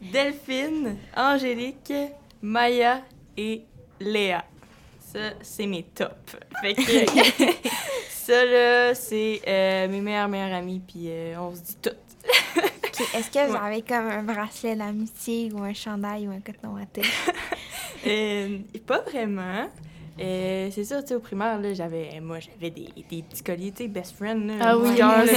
Delphine, 0.12 0.96
Angélique, 1.16 1.92
Maya 2.40 3.02
et 3.36 3.64
Léa. 4.00 4.44
Ça, 5.00 5.30
c'est 5.42 5.66
mes 5.66 5.82
tops. 5.84 6.36
Fait 6.60 6.74
que 6.74 6.82
ça, 8.28 8.44
là, 8.44 8.94
c'est 8.94 9.40
euh, 9.48 9.88
mes 9.88 10.00
meilleures, 10.02 10.28
meilleures 10.28 10.54
amies, 10.58 10.80
puis 10.86 11.04
euh, 11.08 11.34
on 11.40 11.54
se 11.54 11.60
dit 11.62 11.76
tout. 11.80 11.90
Ok, 12.56 13.00
Est-ce 13.14 13.30
que 13.30 13.46
vous 13.46 13.54
Ouais. 13.54 13.58
avez 13.62 13.82
comme 13.82 14.06
un 14.06 14.22
bracelet 14.22 14.76
d'amitié 14.76 15.50
ou 15.52 15.62
un 15.62 15.72
chandail 15.72 16.28
ou 16.28 16.30
un 16.32 16.40
coton 16.40 16.74
watté? 16.74 17.02
Euh, 18.06 18.58
pas 18.86 19.00
vraiment. 19.00 19.68
Euh, 20.20 20.68
c'est 20.70 20.84
sûr, 20.84 21.00
tu 21.02 21.08
sais, 21.08 21.14
au 21.16 21.20
primaire, 21.20 21.58
là, 21.60 21.74
j'avais, 21.74 22.20
moi, 22.20 22.38
j'avais 22.38 22.70
des, 22.70 22.88
des 23.10 23.22
petits 23.24 23.42
colliers, 23.42 23.72
tu 23.72 23.82
sais, 23.82 23.88
best 23.88 24.16
friend, 24.16 24.46
là, 24.46 24.54
Ah 24.60 24.78
oui, 24.78 24.94
cœur, 24.96 25.24
là, 25.24 25.32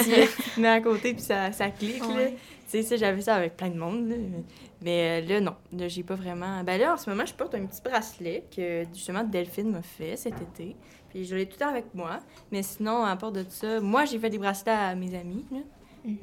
mets 0.58 0.68
à 0.68 0.80
côté, 0.80 1.14
puis 1.16 1.24
ça, 1.24 1.52
ça 1.52 1.70
clique, 1.72 2.00
là. 2.02 2.08
Ouais. 2.16 2.36
Tu 2.72 2.84
sais, 2.84 2.98
j'avais 2.98 3.22
ça 3.22 3.36
avec 3.36 3.58
plein 3.58 3.70
de 3.70 3.78
monde, 3.80 4.08
là. 4.10 4.16
Mais 4.84 5.22
là, 5.22 5.42
non, 5.42 5.56
là, 5.76 5.88
j'ai 5.88 6.04
pas 6.04 6.14
vraiment... 6.16 6.64
Ben 6.64 6.80
là, 6.80 6.94
en 6.94 6.98
ce 6.98 7.10
moment, 7.10 7.26
je 7.26 7.34
porte 7.34 7.56
un 7.56 7.66
petit 7.66 7.82
bracelet 7.84 8.44
que, 8.56 8.84
justement, 8.94 9.24
Delphine 9.24 9.72
m'a 9.72 9.82
fait 9.82 10.16
cet 10.16 10.36
été. 10.40 10.76
Puis 11.12 11.26
je 11.26 11.36
l'ai 11.36 11.46
tout 11.46 11.58
le 11.60 11.66
temps 11.66 11.70
avec 11.70 11.94
moi. 11.94 12.20
Mais 12.52 12.64
sinon, 12.64 13.04
à 13.04 13.16
part 13.16 13.32
de 13.32 13.46
ça, 13.48 13.80
moi, 13.80 14.06
j'ai 14.06 14.18
fait 14.18 14.30
des 14.30 14.40
bracelets 14.40 14.72
à 14.72 14.96
mes 14.96 15.16
amis, 15.16 15.46
là. 15.52 15.60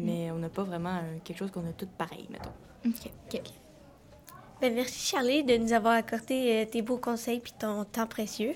Mais 0.00 0.32
on 0.32 0.38
n'a 0.38 0.48
pas 0.48 0.64
vraiment 0.64 0.96
euh, 0.96 1.18
quelque 1.22 1.38
chose 1.38 1.52
qu'on 1.52 1.64
a 1.68 1.72
toutes 1.72 1.90
pareil, 1.90 2.26
mettons. 2.30 2.50
OK. 2.84 3.40
Ben, 4.60 4.74
merci 4.74 4.98
Charlie 4.98 5.44
de 5.44 5.56
nous 5.56 5.72
avoir 5.72 5.94
accordé 5.94 6.64
euh, 6.66 6.68
tes 6.68 6.82
beaux 6.82 6.96
conseils 6.96 7.38
puis 7.38 7.52
ton 7.56 7.84
temps 7.84 8.08
précieux. 8.08 8.54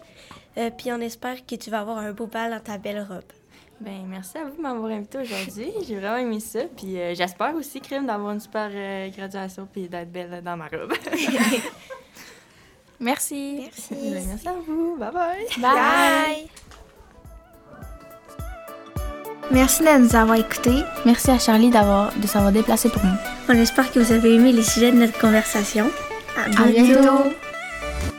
Euh, 0.59 0.71
puis 0.77 0.91
on 0.91 1.01
espère 1.01 1.47
que 1.47 1.55
tu 1.55 1.71
vas 1.71 1.81
avoir 1.81 1.99
un 1.99 2.13
beau 2.13 2.27
bal 2.27 2.51
dans 2.51 2.59
ta 2.61 2.77
belle 2.77 3.07
robe. 3.09 3.23
Ben, 3.81 4.05
merci 4.09 4.37
à 4.37 4.45
vous 4.45 4.57
de 4.57 4.61
m'avoir 4.61 4.91
invité 4.91 5.19
aujourd'hui. 5.19 5.71
J'ai 5.87 5.97
vraiment 6.01 6.17
aimé 6.17 6.41
ça. 6.41 6.61
Puis 6.77 6.99
euh, 6.99 7.15
j'espère 7.15 7.55
aussi, 7.55 7.81
Crime, 7.81 8.07
d'avoir 8.07 8.33
une 8.33 8.41
super 8.41 8.71
graduation 9.13 9.69
puis 9.73 9.89
d'être 9.89 10.11
belle 10.11 10.43
dans 10.43 10.57
ma 10.57 10.67
robe. 10.67 10.93
Merci. 13.03 13.63
Merci. 13.63 13.95
Ben, 14.01 14.25
merci 14.29 14.49
à 14.49 14.55
vous. 14.67 14.97
Bye 14.97 15.11
bye. 15.13 15.47
Bye! 15.59 16.49
Merci 19.51 19.83
de 19.83 19.99
nous 19.99 20.17
avoir 20.17 20.39
écoutés. 20.39 20.83
Merci 21.05 21.31
à 21.31 21.39
Charlie 21.39 21.69
d'avoir 21.69 22.17
de 22.17 22.27
s'avoir 22.27 22.53
déplacé 22.53 22.89
pour 22.89 23.05
nous. 23.05 23.17
On 23.49 23.55
espère 23.55 23.91
que 23.93 23.99
vous 23.99 24.13
avez 24.13 24.35
aimé 24.35 24.53
les 24.53 24.63
sujets 24.63 24.93
de 24.93 24.97
notre 24.97 25.19
conversation. 25.19 25.91
À 26.37 26.49
bientôt. 26.49 27.33